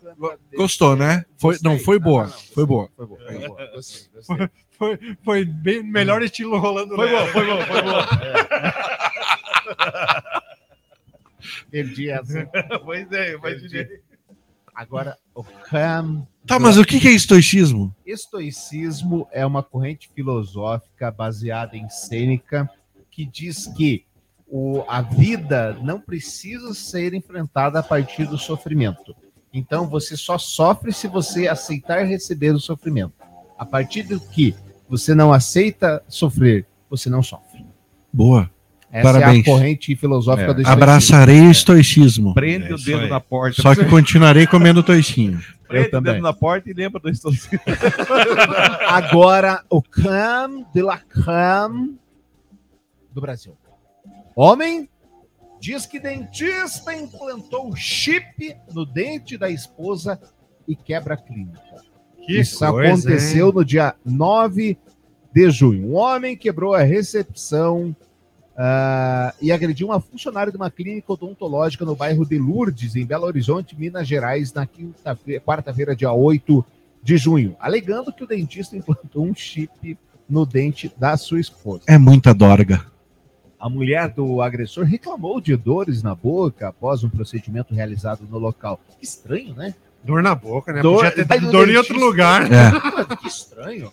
Gostou, 0.55 0.95
né? 0.95 1.23
Foi, 1.37 1.57
não, 1.63 1.79
foi 1.79 1.97
boa. 1.97 2.27
Foi 2.27 2.65
boa. 2.65 2.89
Foi 2.95 3.05
bom. 3.05 3.17
Gostei, 3.73 4.09
gostei. 4.13 4.49
Foi, 4.79 4.97
foi 5.23 5.45
bem 5.45 5.83
melhor 5.83 6.23
estilo 6.23 6.57
rolando. 6.57 6.95
Foi 6.95 7.11
Nero. 7.11 7.25
bom, 7.25 7.31
foi 7.31 7.45
bom, 7.45 7.61
foi 7.65 7.81
bom. 7.81 7.99
Perdi 11.69 12.09
essa. 12.09 12.49
Pois 12.83 13.11
é, 13.11 13.37
de 13.37 14.01
Agora, 14.73 15.17
o 15.35 15.43
Ham. 15.73 16.25
Tá, 16.47 16.57
mas 16.57 16.77
o 16.77 16.85
que 16.85 16.99
que 16.99 17.09
é 17.09 17.11
estoicismo? 17.11 17.93
Estoicismo 18.05 19.27
é 19.31 19.45
uma 19.45 19.61
corrente 19.61 20.09
filosófica 20.15 21.11
baseada 21.11 21.75
em 21.75 21.89
Sêneca 21.89 22.69
que 23.11 23.25
diz 23.25 23.67
que 23.67 24.05
o, 24.47 24.83
a 24.87 25.01
vida 25.01 25.77
não 25.81 25.99
precisa 25.99 26.73
ser 26.73 27.13
enfrentada 27.13 27.79
a 27.79 27.83
partir 27.83 28.25
do 28.25 28.37
sofrimento. 28.37 29.13
Então 29.53 29.87
você 29.87 30.15
só 30.15 30.37
sofre 30.37 30.93
se 30.93 31.07
você 31.07 31.49
aceitar 31.49 32.05
receber 32.05 32.51
o 32.51 32.59
sofrimento. 32.59 33.13
A 33.57 33.65
partir 33.65 34.03
do 34.03 34.19
que 34.19 34.55
você 34.89 35.13
não 35.13 35.31
aceita 35.31 36.03
sofrer, 36.07 36.65
você 36.89 37.09
não 37.09 37.21
sofre. 37.23 37.65
Boa. 38.11 38.49
Essa 38.91 39.07
é 39.09 39.13
Parabéns. 39.13 39.47
a 39.47 39.51
corrente 39.51 39.95
filosófica 39.95 40.49
É. 40.49 40.53
do 40.53 40.61
estoicismo. 40.61 40.83
Abraçarei 40.83 41.41
o 41.41 41.51
estoicismo. 41.51 42.33
prende 42.33 42.71
É 42.71 42.73
o 42.73 42.77
dedo 42.77 43.01
aí. 43.03 43.09
na 43.09 43.19
porta. 43.19 43.61
Só 43.61 43.75
que 43.75 43.85
continuarei 43.85 44.47
comendo 44.47 44.81
toicinho. 44.81 45.39
prende 45.67 45.85
Eu 45.85 45.91
também. 45.91 46.11
o 46.13 46.15
dedo 46.15 46.23
na 46.23 46.33
porta 46.33 46.71
e 46.71 46.73
lembra 46.73 46.99
do 46.99 47.07
estoicismo. 47.07 47.59
Agora, 48.89 49.63
o 49.69 49.81
creme 49.81 50.65
de 50.73 50.81
la 50.81 50.97
creme 50.97 51.97
do 53.13 53.21
Brasil. 53.21 53.55
Homem 54.35 54.89
diz 55.61 55.85
que 55.85 55.99
dentista 55.99 56.95
implantou 56.95 57.75
chip 57.75 58.55
no 58.73 58.85
dente 58.85 59.37
da 59.37 59.49
esposa 59.51 60.19
e 60.67 60.75
quebra 60.75 61.13
a 61.13 61.17
clínica. 61.17 61.59
Que 62.25 62.39
Isso 62.39 62.59
coisa, 62.59 62.91
aconteceu 62.91 63.47
hein? 63.47 63.53
no 63.55 63.65
dia 63.65 63.95
9 64.05 64.77
de 65.33 65.51
junho. 65.51 65.89
Um 65.89 65.95
homem 65.95 66.35
quebrou 66.35 66.73
a 66.73 66.81
recepção 66.81 67.95
ah, 68.57 69.33
e 69.41 69.51
agrediu 69.51 69.87
uma 69.87 70.01
funcionária 70.01 70.51
de 70.51 70.57
uma 70.57 70.69
clínica 70.69 71.13
odontológica 71.13 71.85
no 71.85 71.95
bairro 71.95 72.25
de 72.25 72.37
Lourdes, 72.37 72.95
em 72.95 73.05
Belo 73.05 73.25
Horizonte, 73.25 73.77
Minas 73.79 74.07
Gerais, 74.07 74.53
na 74.53 74.67
quarta-feira, 75.45 75.95
dia 75.95 76.11
8 76.11 76.65
de 77.01 77.17
junho, 77.17 77.55
alegando 77.59 78.11
que 78.11 78.23
o 78.23 78.27
dentista 78.27 78.75
implantou 78.75 79.23
um 79.25 79.33
chip 79.33 79.97
no 80.29 80.45
dente 80.45 80.91
da 80.97 81.15
sua 81.17 81.39
esposa. 81.39 81.83
É 81.87 81.97
muita 81.97 82.33
dorga. 82.33 82.85
A 83.59 83.69
mulher 83.69 84.09
do 84.09 84.41
agressor 84.41 84.85
reclamou 84.85 85.41
de 85.41 85.55
dores 85.55 86.01
na 86.01 86.15
boca 86.15 86.69
após 86.69 87.03
um 87.03 87.09
procedimento 87.09 87.73
realizado 87.73 88.25
no 88.29 88.37
local. 88.37 88.79
Que 88.97 89.05
estranho, 89.05 89.53
né? 89.53 89.73
Dor 90.03 90.21
na 90.23 90.33
boca, 90.35 90.71
né? 90.73 90.81
Dor- 90.81 91.03
Podia 91.05 91.25
ter 91.25 91.39
dor 91.51 91.69
em 91.69 91.75
outro 91.77 91.99
lugar. 91.99 92.43
É. 92.51 93.15
Que 93.17 93.27
estranho. 93.27 93.91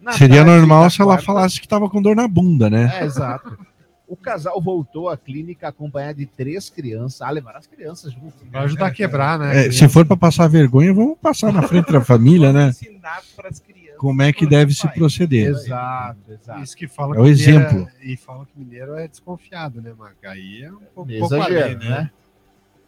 Na 0.00 0.12
Seria 0.12 0.44
normal 0.44 0.88
se 0.90 1.00
ela 1.02 1.14
quarta- 1.14 1.26
falasse 1.26 1.60
que 1.60 1.66
tava 1.68 1.88
com 1.90 2.00
dor 2.00 2.14
na 2.14 2.28
bunda, 2.28 2.70
né? 2.70 3.00
É, 3.00 3.04
exato. 3.04 3.58
O 4.06 4.16
casal 4.16 4.58
voltou 4.62 5.10
à 5.10 5.18
clínica 5.18 5.68
acompanhado 5.68 6.16
de 6.18 6.24
três 6.26 6.70
crianças. 6.70 7.20
Ah, 7.20 7.30
levaram 7.30 7.58
as 7.58 7.66
crianças 7.66 8.10
junto. 8.12 8.32
Vai 8.50 8.64
ajudar 8.64 8.86
a 8.86 8.90
quebrar, 8.90 9.38
né? 9.38 9.66
É, 9.66 9.70
se 9.70 9.86
for 9.88 10.06
pra 10.06 10.16
passar 10.16 10.48
vergonha, 10.48 10.94
vamos 10.94 11.18
passar 11.20 11.52
na 11.52 11.60
frente 11.62 11.92
da 11.92 12.00
família, 12.00 12.50
né? 12.52 12.68
Ensinar 12.68 13.20
pras 13.36 13.58
crianças. 13.60 13.98
Como 13.98 14.22
é 14.22 14.32
que 14.32 14.46
deve 14.46 14.72
se 14.72 14.86
proceder. 14.94 15.48
Exato, 15.50 16.20
exato. 16.32 16.62
Isso 16.62 16.76
que 16.76 16.86
fala 16.86 17.16
É 17.16 17.20
o 17.20 17.24
que 17.24 17.30
mineiro 17.30 17.50
exemplo. 17.60 17.88
É, 18.00 18.06
e 18.06 18.16
fala 18.16 18.46
que 18.46 18.58
mineiro 18.58 18.94
é 18.94 19.08
desconfiado, 19.08 19.82
né, 19.82 19.92
Marco? 19.98 20.16
Aí 20.24 20.62
é 20.62 20.70
um 20.72 20.76
pouco, 20.94 21.10
Exagero, 21.10 21.28
pouco 21.28 21.44
além, 21.44 21.76
né? 21.76 22.10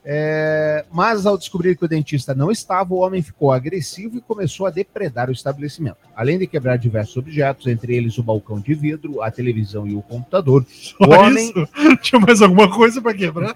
É, 0.04 0.84
mas 0.90 1.26
ao 1.26 1.36
descobrir 1.36 1.76
que 1.76 1.84
o 1.84 1.88
dentista 1.88 2.34
não 2.34 2.50
estava, 2.50 2.94
o 2.94 2.98
homem 2.98 3.20
ficou 3.20 3.52
agressivo 3.52 4.16
e 4.16 4.20
começou 4.20 4.66
a 4.66 4.70
depredar 4.70 5.28
o 5.28 5.32
estabelecimento. 5.32 5.98
Além 6.16 6.38
de 6.38 6.46
quebrar 6.46 6.76
diversos 6.78 7.16
objetos, 7.18 7.66
entre 7.66 7.94
eles 7.94 8.16
o 8.16 8.22
balcão 8.22 8.58
de 8.60 8.72
vidro, 8.74 9.22
a 9.22 9.30
televisão 9.30 9.86
e 9.86 9.94
o 9.94 10.00
computador, 10.02 10.64
Só 10.70 10.96
O 11.04 11.10
homem- 11.10 11.50
isso? 11.50 11.68
Tinha 12.00 12.20
mais 12.20 12.40
alguma 12.40 12.70
coisa 12.70 13.00
pra 13.02 13.12
quebrar? 13.14 13.54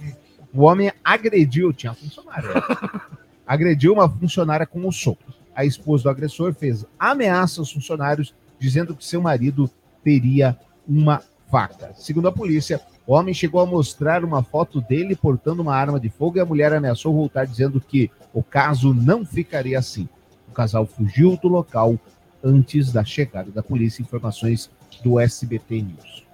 o 0.53 0.63
homem 0.63 0.93
agrediu, 1.03 1.73
tinha 1.73 1.93
funcionário. 1.95 2.49
agrediu 3.47 3.93
uma 3.93 4.09
funcionária 4.09 4.67
com 4.67 4.87
um 4.87 4.93
soco. 4.93 5.35
A 5.55 5.65
esposa 5.65 6.05
do 6.05 6.11
agressor 6.11 6.53
fez 6.55 6.85
ameaça 6.99 7.61
aos 7.61 7.73
funcionários, 7.73 8.35
dizendo 8.59 8.95
que 8.95 9.05
seu 9.05 9.21
marido 9.21 9.69
teria 10.05 10.57
uma 10.87 11.23
faca. 11.55 11.93
Segundo 11.95 12.27
a 12.27 12.33
polícia, 12.33 12.81
o 13.07 13.15
homem 13.15 13.33
chegou 13.33 13.61
a 13.61 13.67
mostrar 13.67 14.25
uma 14.25 14.43
foto 14.43 14.81
dele 14.81 15.15
portando 15.15 15.63
uma 15.63 15.73
arma 15.73 16.01
de 16.01 16.09
fogo 16.09 16.37
e 16.37 16.41
a 16.41 16.45
mulher 16.45 16.73
ameaçou 16.73 17.15
voltar, 17.15 17.47
dizendo 17.47 17.81
que 17.81 18.11
o 18.33 18.43
caso 18.43 18.93
não 18.93 19.25
ficaria 19.25 19.79
assim. 19.79 20.09
O 20.49 20.53
casal 20.53 20.85
fugiu 20.85 21.39
do 21.41 21.47
local 21.47 21.97
antes 22.43 22.91
da 22.91 23.05
chegada 23.05 23.53
da 23.53 23.63
polícia. 23.63 24.03
Informações 24.03 24.69
do 25.05 25.21
SBT 25.21 25.81
News. 25.81 26.25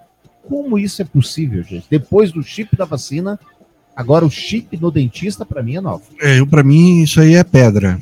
Como 0.49 0.79
isso 0.79 1.03
é 1.03 1.05
possível, 1.05 1.63
gente? 1.63 1.87
Depois 1.91 2.33
do 2.33 2.43
chip 2.43 2.75
da 2.75 2.87
vacina, 2.87 3.39
agora 3.95 4.25
o 4.25 4.31
chip 4.31 4.75
no 4.79 4.91
dentista, 4.91 5.45
para 5.45 5.63
mim, 5.63 5.77
é 5.77 5.83
novo. 5.83 6.05
É, 6.19 6.41
eu, 6.41 6.47
pra 6.47 6.63
mim, 6.63 7.03
isso 7.03 7.21
aí 7.21 7.35
é 7.35 7.45
pedra. 7.45 8.01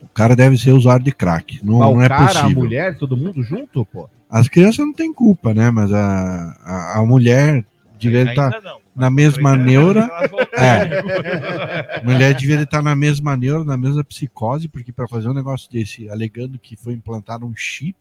O 0.00 0.08
cara 0.14 0.36
deve 0.36 0.56
ser 0.56 0.70
usuário 0.70 1.04
de 1.04 1.10
crack. 1.10 1.58
Não, 1.64 1.80
não 1.80 2.00
é 2.00 2.08
cara, 2.08 2.26
possível. 2.26 2.46
a 2.46 2.64
mulher, 2.64 2.96
todo 2.96 3.16
mundo 3.16 3.42
junto, 3.42 3.84
pô? 3.84 4.08
As 4.32 4.48
crianças 4.48 4.78
não 4.78 4.92
têm 4.94 5.12
culpa, 5.12 5.52
né? 5.52 5.70
Mas 5.70 5.92
a, 5.92 6.56
a, 6.64 6.98
a 7.00 7.06
mulher 7.06 7.64
devia 7.98 8.22
estar 8.22 8.50
na 8.96 9.10
mesma 9.10 9.54
neura. 9.54 10.08
É. 10.54 11.98
A 11.98 12.02
mulher 12.02 12.34
devia 12.34 12.62
estar 12.62 12.82
na 12.82 12.96
mesma 12.96 13.36
neura, 13.36 13.62
na 13.62 13.76
mesma 13.76 14.02
psicose, 14.02 14.68
porque 14.68 14.90
para 14.90 15.06
fazer 15.06 15.28
um 15.28 15.34
negócio 15.34 15.70
desse, 15.70 16.08
alegando 16.08 16.58
que 16.58 16.76
foi 16.76 16.94
implantado 16.94 17.46
um 17.46 17.54
chip, 17.54 17.94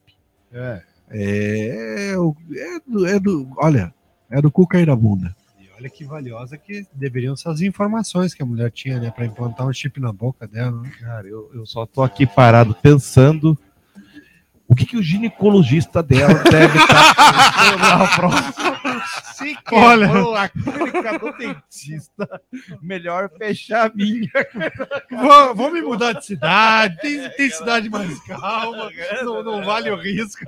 É. 0.54 0.82
é, 1.10 2.12
é, 2.14 2.80
do, 2.88 3.06
é 3.08 3.20
do- 3.20 3.48
Olha, 3.58 3.94
é 4.30 4.42
do 4.42 4.50
cu 4.50 4.66
cair 4.66 4.86
da 4.88 4.96
bunda. 4.96 5.36
E 5.60 5.68
olha 5.78 5.90
que 5.90 6.06
valiosa 6.06 6.58
que 6.58 6.86
deveriam 6.94 7.36
ser 7.36 7.50
as 7.50 7.60
informações 7.62 8.34
que 8.34 8.42
a 8.42 8.46
mulher 8.46 8.72
tinha, 8.72 9.00
né? 9.00 9.12
Pra 9.12 9.26
implantar 9.26 9.68
um 9.68 9.74
chip 9.74 10.00
na 10.00 10.12
boca 10.14 10.48
dela. 10.48 10.82
né? 10.82 10.92
Cara, 11.00 11.28
eu, 11.28 11.52
eu 11.54 11.66
só 11.66 11.86
tô 11.86 12.02
aqui 12.02 12.26
parado 12.26 12.74
pensando 12.82 13.58
o 14.72 14.76
que, 14.76 14.86
que 14.86 14.96
o 14.96 15.04
ginecologista 15.04 16.02
dela 16.02 16.34
deve 16.50 16.78
estar 16.78 17.14
pensando 17.14 18.00
na 18.00 18.08
próxima. 18.16 19.02
Se 19.34 19.58
Olha. 19.74 20.08
quebrou 20.08 20.36
a 20.36 20.48
clínica 20.48 21.20
do 21.20 21.38
dentista, 21.38 22.42
melhor 22.82 23.30
fechar 23.38 23.90
a 23.92 23.94
minha. 23.94 24.30
Vou, 25.12 25.56
vou 25.56 25.72
me 25.72 25.82
mudar 25.82 26.14
de 26.14 26.26
cidade, 26.26 26.98
tem, 27.02 27.30
tem 27.32 27.50
cidade 27.50 27.90
mais 27.90 28.18
calma, 28.24 28.90
não, 29.24 29.44
não 29.44 29.62
vale 29.62 29.92
o 29.92 29.98
risco. 29.98 30.46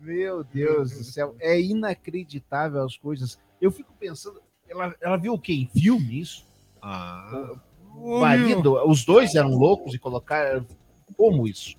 Meu 0.00 0.42
Deus 0.42 0.92
do 0.92 1.04
céu, 1.04 1.36
é 1.40 1.60
inacreditável 1.60 2.82
as 2.82 2.96
coisas. 2.96 3.38
Eu 3.60 3.70
fico 3.70 3.92
pensando, 4.00 4.40
ela, 4.66 4.94
ela 4.98 5.18
viu 5.18 5.34
o 5.34 5.38
quê? 5.38 5.52
Em 5.52 5.66
filme 5.78 6.20
isso? 6.22 6.46
Ah, 6.80 7.50
O 7.96 8.20
marido, 8.20 8.82
os 8.88 9.04
dois 9.04 9.34
eram 9.34 9.50
loucos 9.50 9.92
e 9.94 9.98
colocaram. 9.98 10.66
Como 11.14 11.46
isso? 11.46 11.76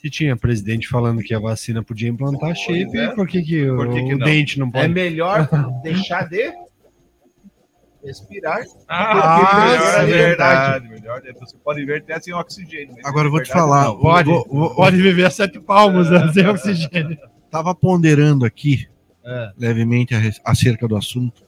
Se 0.00 0.08
tinha 0.10 0.36
presidente 0.36 0.88
falando 0.88 1.22
que 1.22 1.34
a 1.34 1.38
vacina 1.40 1.82
podia 1.82 2.08
implantar 2.08 2.54
chip, 2.54 2.96
é. 2.96 3.08
por 3.14 3.26
que, 3.26 3.42
que, 3.42 3.66
Por 3.66 3.88
que 3.92 4.00
o, 4.00 4.06
que 4.06 4.14
o 4.14 4.18
não? 4.18 4.26
dente 4.26 4.58
não 4.58 4.68
É 4.68 4.70
pode? 4.70 4.88
melhor 4.94 5.48
deixar 5.82 6.28
de 6.28 6.52
respirar. 8.04 8.60
Ah, 8.88 9.14
melhor 9.14 9.94
a 9.94 10.02
é 10.02 10.06
verdade. 10.06 10.88
Melhor, 10.88 11.22
você 11.40 11.56
pode 11.58 11.84
ver 11.84 11.98
até 11.98 12.20
sem 12.20 12.32
oxigênio. 12.32 12.94
mas 12.96 13.04
Agora 13.04 13.26
eu 13.26 13.30
vou 13.32 13.42
te 13.42 13.50
falar. 13.50 13.84
não. 13.86 13.98
Pode, 13.98 14.28
vou- 14.30 14.46
vou- 14.48 14.74
pode 14.74 14.96
viver 14.96 15.24
a 15.26 15.30
sete 15.30 15.58
palmos 15.60 16.08
né, 16.10 16.32
sem 16.32 16.46
oxigênio. 16.46 17.18
Tava 17.50 17.74
ponderando 17.74 18.44
aqui 18.44 18.86
É. 19.24 19.52
levemente 19.58 20.14
acerca 20.44 20.86
do 20.86 20.96
assunto. 20.96 21.42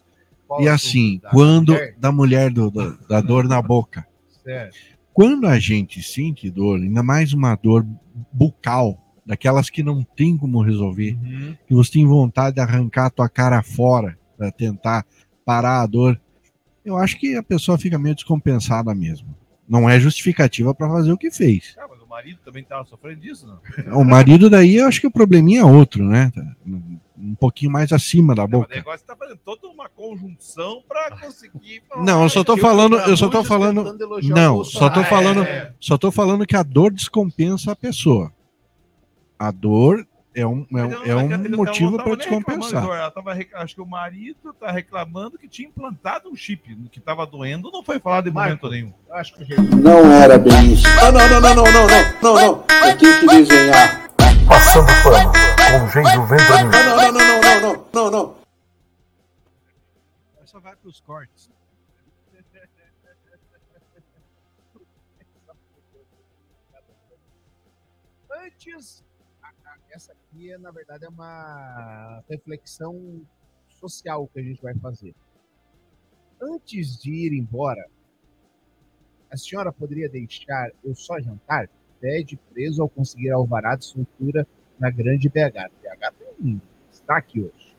Qual 0.46 0.60
e 0.62 0.68
assunto? 0.68 0.88
assim, 0.88 1.20
Da 1.22 1.30
quando 1.30 1.72
mulher? 1.72 1.94
da 1.98 2.12
mulher 2.12 2.50
do, 2.50 2.70
do- 2.70 2.98
da 3.08 3.20
dor 3.20 3.44
na 3.46 3.62
boca. 3.62 4.04
Certo. 4.42 4.76
Quando 5.12 5.46
a 5.46 5.58
gente 5.58 6.02
sente 6.02 6.50
dor, 6.50 6.78
ainda 6.80 7.02
mais 7.02 7.32
uma 7.32 7.54
dor 7.56 7.86
bucal, 8.32 8.98
daquelas 9.26 9.68
que 9.70 9.82
não 9.82 10.02
tem 10.02 10.36
como 10.36 10.62
resolver, 10.62 11.16
Uhum. 11.22 11.56
que 11.66 11.74
você 11.74 11.92
tem 11.92 12.06
vontade 12.06 12.54
de 12.56 12.60
arrancar 12.60 13.06
a 13.06 13.10
tua 13.10 13.28
cara 13.28 13.62
fora 13.62 14.18
para 14.36 14.50
tentar 14.50 15.04
parar 15.44 15.82
a 15.82 15.86
dor, 15.86 16.20
eu 16.84 16.96
acho 16.96 17.18
que 17.18 17.36
a 17.36 17.42
pessoa 17.42 17.76
fica 17.78 17.98
meio 17.98 18.14
descompensada 18.14 18.94
mesmo. 18.94 19.34
Não 19.68 19.88
é 19.88 20.00
justificativa 20.00 20.74
para 20.74 20.88
fazer 20.88 21.12
o 21.12 21.18
que 21.18 21.30
fez. 21.30 21.76
Ah, 21.78 21.86
mas 21.88 22.00
o 22.02 22.06
marido 22.08 22.40
também 22.44 22.64
tava 22.64 22.84
sofrendo 22.86 23.20
disso, 23.20 23.46
não? 23.46 24.00
O 24.00 24.04
marido 24.04 24.50
daí, 24.50 24.76
eu 24.76 24.86
acho 24.88 25.00
que 25.00 25.06
o 25.06 25.10
probleminha 25.12 25.60
é 25.60 25.64
outro, 25.64 26.04
né? 26.04 26.32
um 27.20 27.34
pouquinho 27.34 27.70
mais 27.70 27.92
acima 27.92 28.34
da 28.34 28.46
boca. 28.46 28.68
Não, 28.68 28.74
o 28.74 28.78
negócio 28.78 29.06
tá 29.06 29.14
fazendo 29.14 29.38
toda 29.44 29.68
uma 29.68 29.88
conjunção 29.88 30.82
para 30.88 31.16
conseguir. 31.18 31.82
Não, 31.96 32.22
eu 32.22 32.28
só 32.28 32.42
tô 32.42 32.56
falando, 32.56 32.96
eu 32.96 33.16
só 33.16 33.28
tô 33.28 33.44
falando, 33.44 33.96
não, 34.22 34.64
só 34.64 34.88
tô 34.88 35.04
falando, 35.04 35.46
só 35.78 35.98
tô 35.98 36.10
falando 36.10 36.46
que 36.46 36.56
a 36.56 36.62
dor 36.62 36.92
descompensa 36.92 37.72
a 37.72 37.76
pessoa. 37.76 38.32
A 39.38 39.50
dor 39.50 40.06
é 40.34 40.46
um, 40.46 40.64
é 40.72 40.84
um, 40.84 41.04
é 41.04 41.16
um 41.16 41.56
motivo 41.56 41.96
para 41.96 42.14
descompensar. 42.14 42.84
Ela 42.84 43.10
tava, 43.10 43.32
acho 43.54 43.74
que 43.74 43.80
o 43.80 43.86
marido 43.86 44.54
tá 44.58 44.70
reclamando 44.70 45.36
que 45.38 45.48
tinha 45.48 45.68
implantado 45.68 46.28
um 46.30 46.36
chip 46.36 46.74
que 46.90 47.00
tava 47.00 47.26
doendo, 47.26 47.70
não 47.72 47.82
foi 47.82 47.98
falado 47.98 48.28
em 48.28 48.32
momento 48.32 48.68
nenhum. 48.68 48.92
Não 49.82 50.12
era 50.12 50.38
bem 50.38 50.72
isso. 50.72 50.86
Ah, 51.02 51.10
não, 51.10 51.28
não, 51.28 51.40
não, 51.40 51.54
não, 51.54 51.64
não, 51.64 51.72
não, 51.72 51.88
não, 52.22 52.34
não. 52.34 52.64
Eu 52.88 52.96
tenho 52.96 53.20
que 53.20 53.26
desenhar. 53.26 54.10
Passando 54.46 54.86
pano 55.02 55.49
congeivendo 55.78 56.52
a 56.52 56.64
mim. 56.64 56.70
Não, 56.70 57.12
não, 57.12 57.12
não, 57.12 57.40
não, 57.40 57.60
não, 57.60 57.86
não, 57.92 58.10
não. 58.10 58.40
Só 60.44 60.58
vai 60.58 60.74
para 60.74 60.88
os 60.88 61.00
cortes. 61.00 61.48
Antes, 68.32 69.04
essa 69.90 70.12
aqui, 70.12 70.52
é, 70.52 70.58
na 70.58 70.70
verdade, 70.70 71.04
é 71.04 71.08
uma 71.08 72.22
reflexão 72.28 73.24
social 73.68 74.26
que 74.28 74.40
a 74.40 74.42
gente 74.42 74.60
vai 74.62 74.74
fazer. 74.74 75.14
Antes 76.42 76.98
de 77.00 77.12
ir 77.12 77.32
embora, 77.32 77.84
a 79.30 79.36
senhora 79.36 79.72
poderia 79.72 80.08
deixar 80.08 80.70
eu 80.82 80.94
só 80.94 81.20
jantar? 81.20 81.68
Pede 82.00 82.36
preso 82.36 82.82
ao 82.82 82.88
conseguir 82.88 83.30
alvará 83.30 83.76
de 83.76 83.84
soltura 83.84 84.46
na 84.80 84.90
grande 84.90 85.28
BH. 85.28 85.70
BH 85.82 86.12
tem 86.42 86.60
está 86.90 87.16
aqui 87.16 87.40
hoje. 87.40 87.70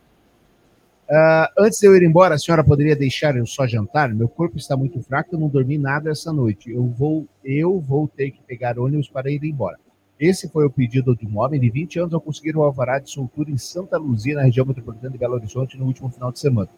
Ah, 1.09 1.51
antes 1.57 1.79
de 1.79 1.87
eu 1.87 1.95
ir 1.95 2.03
embora, 2.03 2.35
a 2.35 2.37
senhora 2.37 2.63
poderia 2.63 2.95
deixar 2.95 3.35
eu 3.35 3.45
só 3.45 3.67
jantar? 3.67 4.13
Meu 4.13 4.29
corpo 4.29 4.57
está 4.57 4.77
muito 4.77 5.01
fraco, 5.01 5.35
eu 5.35 5.39
não 5.39 5.49
dormi 5.49 5.77
nada 5.77 6.09
essa 6.09 6.31
noite. 6.31 6.71
Eu 6.71 6.85
vou, 6.85 7.27
eu 7.43 7.79
vou 7.79 8.07
ter 8.07 8.31
que 8.31 8.41
pegar 8.43 8.79
ônibus 8.79 9.09
para 9.09 9.29
ir 9.29 9.43
embora. 9.43 9.77
Esse 10.19 10.47
foi 10.47 10.65
o 10.65 10.69
pedido 10.69 11.15
de 11.15 11.25
um 11.25 11.39
homem 11.39 11.59
de 11.59 11.69
20 11.69 11.99
anos 11.99 12.13
ao 12.13 12.21
conseguir 12.21 12.55
o 12.55 12.63
alvará 12.63 12.99
de 12.99 13.09
soltura 13.09 13.49
em 13.49 13.57
Santa 13.57 13.97
Luzia, 13.97 14.35
na 14.35 14.43
região 14.43 14.65
metropolitana 14.65 15.11
de 15.11 15.17
Belo 15.17 15.33
Horizonte, 15.33 15.77
no 15.77 15.85
último 15.85 16.09
final 16.09 16.31
de 16.31 16.39
semana. 16.39 16.69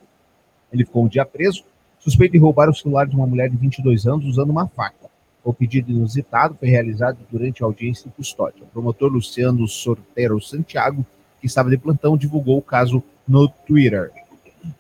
Ele 0.71 0.85
ficou 0.85 1.03
um 1.03 1.07
dia 1.07 1.25
preso, 1.25 1.63
suspeito 1.99 2.31
de 2.31 2.39
roubar 2.39 2.69
o 2.69 2.73
celular 2.73 3.05
de 3.05 3.15
uma 3.15 3.27
mulher 3.27 3.49
de 3.49 3.57
22 3.57 4.07
anos 4.07 4.25
usando 4.25 4.49
uma 4.49 4.67
faca. 4.67 5.12
O 5.43 5.53
pedido 5.53 5.91
inusitado 5.91 6.55
foi 6.57 6.69
realizado 6.69 7.17
durante 7.29 7.63
a 7.63 7.65
audiência 7.65 8.07
em 8.07 8.11
custódia. 8.11 8.63
O 8.63 8.67
promotor 8.67 9.11
Luciano 9.11 9.67
Sorteiro 9.67 10.39
Santiago, 10.41 11.05
que 11.41 11.47
estava 11.47 11.69
de 11.69 11.77
plantão, 11.77 12.15
divulgou 12.15 12.57
o 12.57 12.61
caso 12.61 13.03
no 13.27 13.47
Twitter. 13.47 14.11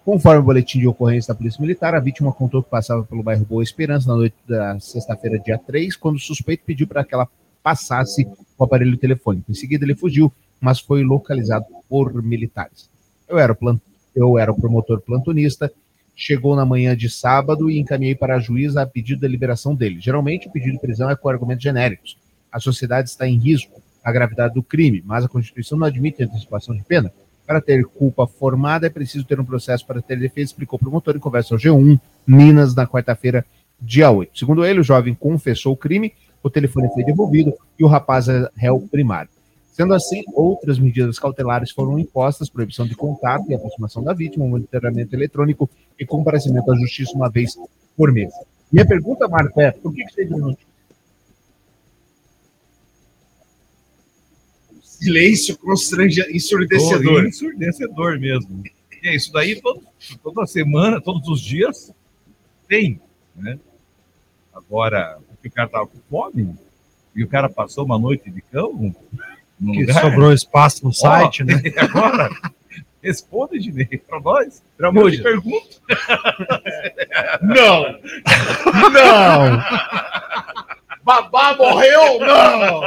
Conforme 0.05 0.39
o 0.39 0.43
boletim 0.43 0.79
de 0.79 0.87
ocorrência 0.87 1.33
da 1.33 1.37
Polícia 1.37 1.59
Militar, 1.59 1.93
a 1.93 1.99
vítima 1.99 2.31
contou 2.31 2.63
que 2.63 2.69
passava 2.69 3.03
pelo 3.03 3.21
bairro 3.21 3.45
Boa 3.45 3.61
Esperança 3.61 4.07
na 4.07 4.15
noite 4.15 4.35
da 4.47 4.79
sexta-feira, 4.79 5.37
dia 5.39 5.57
3, 5.57 5.97
quando 5.97 6.15
o 6.15 6.19
suspeito 6.19 6.63
pediu 6.65 6.87
para 6.87 7.03
que 7.03 7.13
ela 7.13 7.27
passasse 7.61 8.25
o 8.57 8.63
aparelho 8.63 8.97
telefônico. 8.97 9.51
Em 9.51 9.53
seguida, 9.53 9.83
ele 9.83 9.95
fugiu, 9.95 10.31
mas 10.59 10.79
foi 10.79 11.03
localizado 11.03 11.65
por 11.89 12.23
militares. 12.23 12.89
Eu 13.27 13.37
era 13.37 13.51
o, 13.51 13.55
plan... 13.55 13.79
eu 14.15 14.37
era 14.37 14.51
o 14.51 14.55
promotor 14.55 15.01
plantonista, 15.01 15.71
chegou 16.15 16.55
na 16.55 16.65
manhã 16.65 16.95
de 16.95 17.09
sábado 17.09 17.69
e 17.69 17.79
encaminhei 17.79 18.15
para 18.15 18.35
a 18.35 18.39
juíza 18.39 18.81
a 18.81 18.85
pedido 18.85 19.21
da 19.21 19.27
liberação 19.27 19.75
dele. 19.75 19.99
Geralmente, 19.99 20.47
o 20.47 20.51
pedido 20.51 20.73
de 20.73 20.79
prisão 20.79 21.09
é 21.09 21.15
com 21.15 21.29
argumentos 21.29 21.63
genéricos. 21.63 22.17
A 22.51 22.59
sociedade 22.59 23.09
está 23.09 23.27
em 23.27 23.37
risco, 23.37 23.81
a 24.03 24.11
gravidade 24.11 24.53
do 24.53 24.61
crime, 24.61 25.01
mas 25.05 25.25
a 25.25 25.29
Constituição 25.29 25.77
não 25.77 25.87
admite 25.87 26.23
antecipação 26.23 26.75
de 26.75 26.83
pena. 26.83 27.11
Para 27.45 27.59
ter 27.59 27.83
culpa 27.85 28.25
formada, 28.27 28.87
é 28.87 28.89
preciso 28.89 29.25
ter 29.25 29.39
um 29.39 29.45
processo 29.45 29.85
para 29.85 30.01
ter 30.01 30.17
defesa, 30.17 30.51
explicou 30.51 30.77
o 30.77 30.79
promotor 30.79 31.15
em 31.15 31.19
conversa 31.19 31.55
ao 31.55 31.59
G1, 31.59 31.99
Minas, 32.25 32.73
na 32.75 32.87
quarta-feira, 32.87 33.45
dia 33.81 34.09
8. 34.09 34.37
Segundo 34.37 34.65
ele, 34.65 34.79
o 34.79 34.83
jovem 34.83 35.13
confessou 35.13 35.73
o 35.73 35.77
crime, 35.77 36.13
o 36.41 36.49
telefone 36.49 36.89
foi 36.93 37.03
devolvido 37.03 37.53
e 37.77 37.83
o 37.83 37.87
rapaz 37.87 38.29
é 38.29 38.49
réu 38.55 38.79
primário. 38.91 39.29
Sendo 39.73 39.95
assim, 39.95 40.21
outras 40.33 40.77
medidas 40.77 41.17
cautelares 41.17 41.71
foram 41.71 41.97
impostas, 41.97 42.47
proibição 42.47 42.85
de 42.85 42.95
contato 42.95 43.49
e 43.49 43.55
aproximação 43.55 44.03
da 44.03 44.13
vítima, 44.13 44.47
monitoramento 44.47 45.15
eletrônico 45.15 45.67
e 45.99 46.05
comparecimento 46.05 46.71
à 46.71 46.75
justiça 46.75 47.11
uma 47.15 47.27
vez 47.27 47.57
por 47.97 48.11
mês. 48.11 48.31
Minha 48.71 48.85
pergunta, 48.85 49.27
Marco, 49.27 49.59
é 49.59 49.71
por 49.71 49.91
que, 49.91 50.05
que 50.05 50.13
você 50.13 50.25
denunciou? 50.25 50.57
Silêncio 54.83 55.57
constrangedor, 55.57 56.31
ensurdecedor. 56.33 57.25
Ensurdecedor 57.25 58.19
mesmo. 58.19 58.63
E 59.01 59.07
é 59.07 59.15
isso 59.15 59.33
daí 59.33 59.59
todo, 59.59 59.81
toda 60.21 60.45
semana, 60.45 61.01
todos 61.01 61.27
os 61.27 61.41
dias 61.41 61.91
tem. 62.67 63.01
Né? 63.35 63.59
Agora, 64.53 65.17
porque 65.27 65.47
o 65.47 65.51
cara 65.51 65.67
tava 65.67 65.87
com 65.87 65.97
fome 66.09 66.55
e 67.15 67.23
o 67.23 67.27
cara 67.27 67.49
passou 67.49 67.83
uma 67.83 67.97
noite 67.97 68.29
de 68.29 68.41
cão. 68.41 68.95
Que 69.71 69.81
lugar. 69.81 70.01
sobrou 70.01 70.33
espaço 70.33 70.85
no 70.85 70.93
site, 70.93 71.43
Ó, 71.43 71.45
né? 71.45 71.61
e 71.63 71.79
Agora, 71.79 72.29
responde, 73.01 73.59
Dinei, 73.59 73.97
para 74.07 74.19
nós. 74.19 74.63
Eu 74.79 75.11
te 75.11 75.21
pergunto. 75.21 75.81
Não! 77.41 77.99
Não! 78.91 79.63
Babá 81.03 81.55
morreu? 81.57 82.19
Não! 82.19 82.81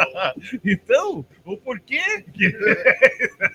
Então, 0.64 1.24
o 1.44 1.56
porquê? 1.56 2.24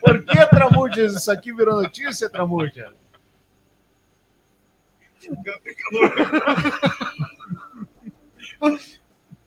Por 0.01 0.23
que, 0.23 0.45
Tramujas? 0.47 1.15
Isso 1.15 1.31
aqui 1.31 1.51
virou 1.51 1.81
notícia, 1.81 2.29
Tramujas? 2.29 2.91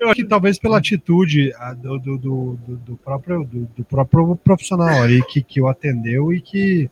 Eu 0.04 0.10
acho 0.10 0.16
que 0.16 0.24
talvez 0.28 0.58
pela 0.58 0.76
atitude 0.78 1.50
ah, 1.56 1.72
do, 1.72 1.98
do, 1.98 2.18
do, 2.18 2.58
do- 2.76 2.96
próprio, 2.98 3.42
do, 3.44 3.84
próprio 3.84 4.36
profissional 4.36 5.02
ali 5.02 5.24
que, 5.24 5.42
que 5.42 5.60
o 5.62 5.66
atendeu 5.66 6.30
e 6.30 6.42
que 6.42 6.90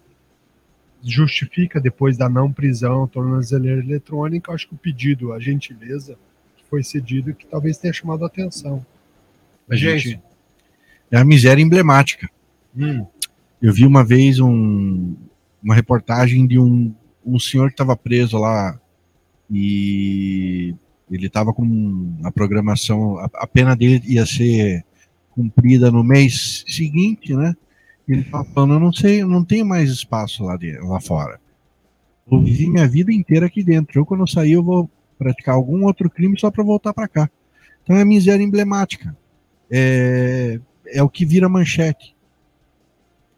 justifica 1.05 1.79
depois 1.81 2.17
da 2.17 2.29
não 2.29 2.51
prisão, 2.51 3.07
tornozeleira 3.07 3.81
eletrônica, 3.83 4.51
acho 4.53 4.69
que 4.69 4.75
o 4.75 4.79
pedido, 4.79 5.33
a 5.33 5.39
gentileza 5.41 6.17
que 6.57 6.65
foi 6.71 6.83
cedido, 6.83 7.35
que 7.35 7.45
talvez 7.47 7.77
tenha 7.77 7.93
chamado 7.93 8.25
a 8.25 8.29
atenção. 8.29 8.85
A 9.69 9.77
gente, 9.77 10.19
É 11.11 11.19
a 11.19 11.25
miséria 11.25 11.63
emblemática. 11.63 12.31
Hum. 12.75 13.07
Eu 13.61 13.73
vi 13.75 13.85
uma 13.85 14.03
vez 14.03 14.41
um- 14.41 15.15
uma 15.63 15.75
reportagem 15.75 16.47
de 16.47 16.59
um, 16.59 16.95
um 17.27 17.39
senhor 17.39 17.67
que 17.69 17.75
estava 17.75 17.95
preso 17.95 18.39
lá 18.39 18.81
e 19.51 20.75
ele 21.15 21.27
estava 21.27 21.53
com 21.53 22.17
a 22.25 22.31
programação, 22.31 23.19
a, 23.19 23.29
a 23.35 23.47
pena 23.47 23.77
dele 23.77 24.03
ia 24.07 24.25
ser 24.25 24.85
cumprida 25.31 25.91
no 25.91 26.05
mês 26.05 26.65
seguinte, 26.67 27.35
né? 27.35 27.55
Ele 28.09 28.23
estava 28.23 28.45
falando, 28.45 28.75
eu 28.75 28.81
não 28.81 28.93
sei, 28.93 29.23
eu 29.23 29.29
não 29.29 29.45
tenho 29.45 29.65
mais 29.65 29.91
espaço 29.91 30.45
lá, 30.45 30.57
de, 30.57 30.73
lá 30.79 31.01
fora. 31.01 31.41
Eu 32.31 32.41
vivi 32.41 32.69
minha 32.69 32.89
vida 32.89 33.13
inteira 33.13 33.47
aqui 33.47 33.63
dentro. 33.63 33.99
Eu, 33.99 34.07
quando 34.07 34.21
eu 34.23 34.27
sair, 34.27 34.53
eu 34.53 34.63
vou 34.63 34.91
praticar 35.19 35.55
algum 35.55 35.85
outro 35.85 36.11
crime 36.11 36.39
só 36.39 36.51
para 36.51 36.65
voltar 36.65 36.93
para 36.93 37.09
cá. 37.09 37.31
Então 37.83 37.97
é 37.97 38.05
miséria 38.05 38.43
emblemática. 38.43 39.17
É, 39.71 40.61
é 40.87 41.03
o 41.03 41.09
que 41.09 41.25
vira 41.25 41.49
manchete. 41.49 42.15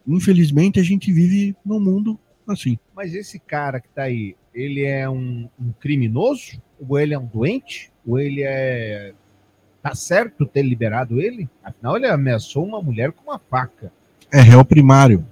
Infelizmente, 0.07 0.81
a 0.81 0.83
gente 0.83 1.13
vive 1.13 1.57
num 1.65 1.81
mundo 1.81 2.19
assim. 2.47 2.79
Mas 2.95 3.15
esse 3.15 3.39
cara 3.39 3.81
que 3.81 3.89
tá 3.89 4.03
aí, 4.03 4.37
ele 4.53 4.83
é 4.83 5.09
um, 5.09 5.49
um 5.59 5.73
criminoso? 5.73 6.61
Ou 6.89 6.99
ele 6.99 7.15
é 7.15 7.19
um 7.19 7.27
doente? 7.27 7.91
Ou 8.07 8.19
ele 8.19 8.43
é. 8.43 9.13
Tá 9.83 9.95
certo 9.95 10.47
ter 10.47 10.63
liberado 10.63 11.21
ele? 11.21 11.49
Afinal, 11.63 11.97
ele 11.97 12.07
ameaçou 12.07 12.65
uma 12.65 12.81
mulher 12.83 13.13
com 13.13 13.31
uma 13.31 13.39
faca. 13.39 13.93
É 14.33 14.41
réu 14.41 14.65
primário. 14.65 15.27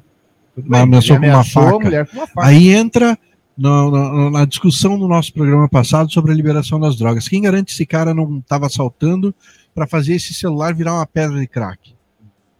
Tudo 0.55 0.69
bem, 0.69 0.81
ameaçou 0.81 1.19
com 1.19 1.27
uma 1.27 1.45
faca. 1.45 2.07
com 2.07 2.17
uma 2.19 2.27
faca. 2.27 2.47
Aí 2.47 2.69
entra 2.69 3.19
na, 3.57 3.91
na- 3.91 4.31
na 4.31 4.45
discussão 4.45 4.99
do 4.99 5.09
nosso 5.09 5.33
programa 5.33 5.69
passado 5.69 6.13
sobre 6.13 6.33
a 6.33 6.35
liberação 6.35 6.79
das 6.79 6.97
drogas. 6.97 7.27
Quem 7.29 7.41
garante 7.43 7.67
que 7.67 7.73
esse 7.73 7.87
cara 7.87 8.13
não 8.13 8.39
estava 8.39 8.67
assaltando 8.67 9.35
para 9.75 9.87
fazer 9.87 10.15
esse 10.15 10.35
celular 10.35 10.75
virar 10.75 10.95
uma 10.95 11.07
pedra 11.07 11.41
de 11.41 11.47
crack? 11.47 11.95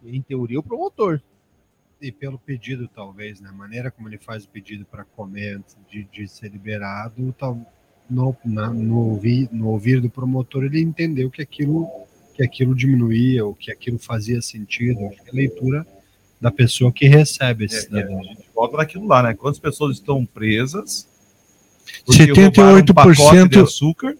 Em 0.03 0.21
teoria, 0.21 0.59
o 0.59 0.63
promotor. 0.63 1.21
e 2.01 2.11
pelo 2.11 2.37
pedido, 2.39 2.89
talvez, 2.93 3.39
né? 3.39 3.49
A 3.49 3.53
maneira 3.53 3.89
como 3.91 4.09
ele 4.09 4.17
faz 4.17 4.43
o 4.43 4.49
pedido 4.49 4.83
para 4.83 5.05
comer 5.15 5.57
antes 5.57 5.77
de, 5.89 6.03
de 6.11 6.27
ser 6.27 6.49
liberado, 6.51 7.33
tal, 7.37 7.57
no, 8.13 8.35
na- 8.45 8.69
no, 8.69 8.97
ouvir, 9.09 9.49
no 9.51 9.67
ouvir 9.69 9.99
do 9.99 10.09
promotor, 10.09 10.63
ele 10.63 10.79
entendeu 10.81 11.29
que 11.29 11.41
aquilo, 11.41 11.87
que 12.35 12.43
aquilo 12.43 12.75
diminuía, 12.75 13.45
ou 13.45 13.53
que 13.55 13.71
aquilo 13.71 13.97
fazia 13.99 14.41
sentido. 14.41 15.05
Acho 15.07 15.23
que 15.23 15.29
a 15.29 15.33
leitura 15.33 15.85
da 16.39 16.51
pessoa 16.51 16.91
que 16.91 17.07
recebe 17.07 17.65
esse 17.65 17.77
É, 17.77 17.81
cidadão. 17.81 18.19
a 18.19 18.23
gente 18.23 18.43
volta 18.53 18.77
naquilo 18.77 19.07
lá, 19.07 19.23
né? 19.23 19.33
Quantas 19.33 19.59
pessoas 19.59 19.97
estão 19.97 20.25
presas? 20.25 21.07
porque 22.05 22.31
roubaram 22.31 22.77
um 22.77 22.81
78% 22.81 22.93
pacote 22.93 23.49
de 23.49 23.59
açúcar 23.59 24.15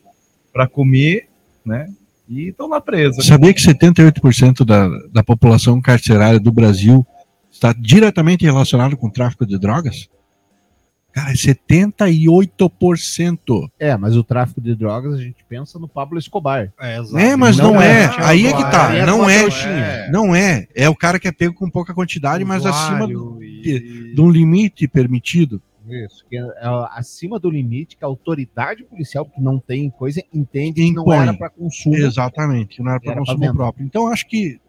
para 0.52 0.68
comer, 0.68 1.28
né? 1.66 1.90
E 2.30 2.50
estão 2.50 2.68
lá 2.68 2.80
presas. 2.82 3.26
Sabia 3.26 3.54
que 3.54 3.62
78% 3.62 4.64
da, 4.66 4.88
da 5.12 5.24
população 5.24 5.82
carcerária 5.82 6.40
do 6.40 6.52
Brasil 6.52 7.06
está 7.52 7.74
diretamente 7.74 8.44
relacionado 8.46 8.96
com 8.98 9.08
o 9.08 9.12
tráfico 9.12 9.46
de 9.46 9.58
drogas? 9.58 10.08
Cara, 11.14 11.32
é 11.32 11.36
78%. 11.36 13.70
É, 13.80 13.96
mas 13.96 14.16
o 14.18 14.24
tráfico 14.24 14.60
de 14.60 14.76
drogas, 14.76 15.14
a 15.14 15.22
gente 15.22 15.44
pensa 15.48 15.78
no 15.78 15.88
Pablo 15.88 16.18
Escobar. 16.18 16.74
É, 16.80 16.98
exato. 16.98 17.18
É, 17.18 17.36
mas 17.36 17.58
não, 17.58 17.74
Não 17.74 17.82
é. 17.82 18.06
é. 18.06 18.10
Aí 18.20 18.48
é 18.48 18.54
que 18.54 18.64
tá. 18.72 18.96
É 18.96 19.06
não 19.06 19.30
é. 19.30 19.40
trouxinha. 19.40 20.10
Não 20.12 20.36
é. 20.36 20.68
É 20.76 20.90
o 20.90 20.96
cara 20.96 21.20
que 21.20 21.28
é 21.28 21.32
pego 21.32 21.54
com 21.54 21.70
pouca 21.70 21.94
quantidade, 21.94 22.44
mas 22.44 22.66
acima 22.66 23.08
do, 23.08 23.42
e- 23.44 24.14
de 24.16 24.22
um 24.22 24.30
limite 24.30 24.88
permitido. 24.88 25.62
Isso, 25.88 26.26
que 26.30 26.38
é, 26.38 26.42
é 26.42 26.68
acima 26.94 27.38
do 27.38 27.50
limite 27.50 27.98
que 27.98 28.06
a 28.06 28.08
autoridade 28.08 28.84
policial, 28.86 29.26
que 29.26 29.42
não 29.42 29.60
tem 29.60 29.90
coisa, 29.90 30.24
entende 30.34 30.82
que 30.82 30.92
não 30.94 31.04
Impõe. 31.04 31.18
era 31.18 31.34
para 31.34 31.50
consumo. 31.50 31.96
Exatamente, 31.96 32.82
não 32.82 32.92
era 32.92 33.02
para 33.02 33.16
consumo 33.18 33.54
próprio. 33.54 33.86
Então, 33.86 34.08
acho 34.08 34.26
que 34.28 34.60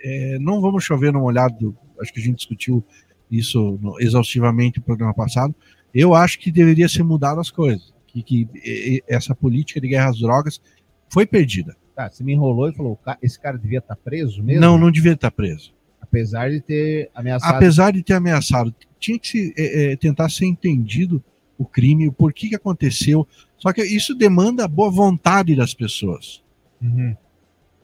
é, 0.00 0.38
não 0.38 0.60
vamos 0.60 0.84
chover 0.84 1.12
no 1.12 1.20
molhado. 1.20 1.74
Acho 2.00 2.12
que 2.12 2.20
a 2.20 2.22
gente 2.22 2.36
discutiu 2.36 2.84
isso 3.30 3.78
exaustivamente 4.00 4.78
no 4.78 4.84
programa 4.84 5.14
passado. 5.14 5.54
Eu 5.94 6.14
acho 6.14 6.38
que 6.38 6.50
deveria 6.50 6.88
ser 6.88 7.02
mudado 7.02 7.40
as 7.40 7.50
coisas. 7.50 7.92
Que, 8.06 8.22
que 8.22 9.02
essa 9.08 9.34
política 9.34 9.80
de 9.80 9.88
guerra 9.88 10.10
às 10.10 10.18
drogas 10.18 10.60
foi 11.08 11.26
perdida. 11.26 11.76
Tá, 11.96 12.08
você 12.10 12.22
me 12.24 12.32
enrolou 12.32 12.68
e 12.68 12.74
falou, 12.74 12.96
"Ca- 12.96 13.18
esse 13.22 13.38
cara 13.40 13.56
devia 13.58 13.78
estar 13.78 13.96
preso 13.96 14.42
mesmo? 14.42 14.60
Não, 14.60 14.76
não 14.78 14.90
devia 14.90 15.12
estar 15.12 15.30
preso. 15.30 15.72
Apesar 16.00 16.50
de 16.50 16.60
ter 16.60 17.10
ameaçado. 17.14 17.54
Apesar 17.56 17.92
de 17.92 18.02
ter 18.02 18.14
ameaçado, 18.14 18.74
tinha 19.00 19.18
que 19.18 19.26
se, 19.28 19.54
é, 19.56 19.92
é, 19.92 19.96
tentar 19.96 20.28
ser 20.28 20.46
entendido 20.46 21.22
o 21.58 21.64
crime, 21.64 22.06
o 22.08 22.12
porquê 22.12 22.48
que 22.48 22.54
aconteceu. 22.54 23.26
Só 23.58 23.72
que 23.72 23.82
isso 23.82 24.14
demanda 24.14 24.66
boa 24.68 24.90
vontade 24.90 25.54
das 25.56 25.72
pessoas. 25.74 26.42
Uhum. 26.82 27.16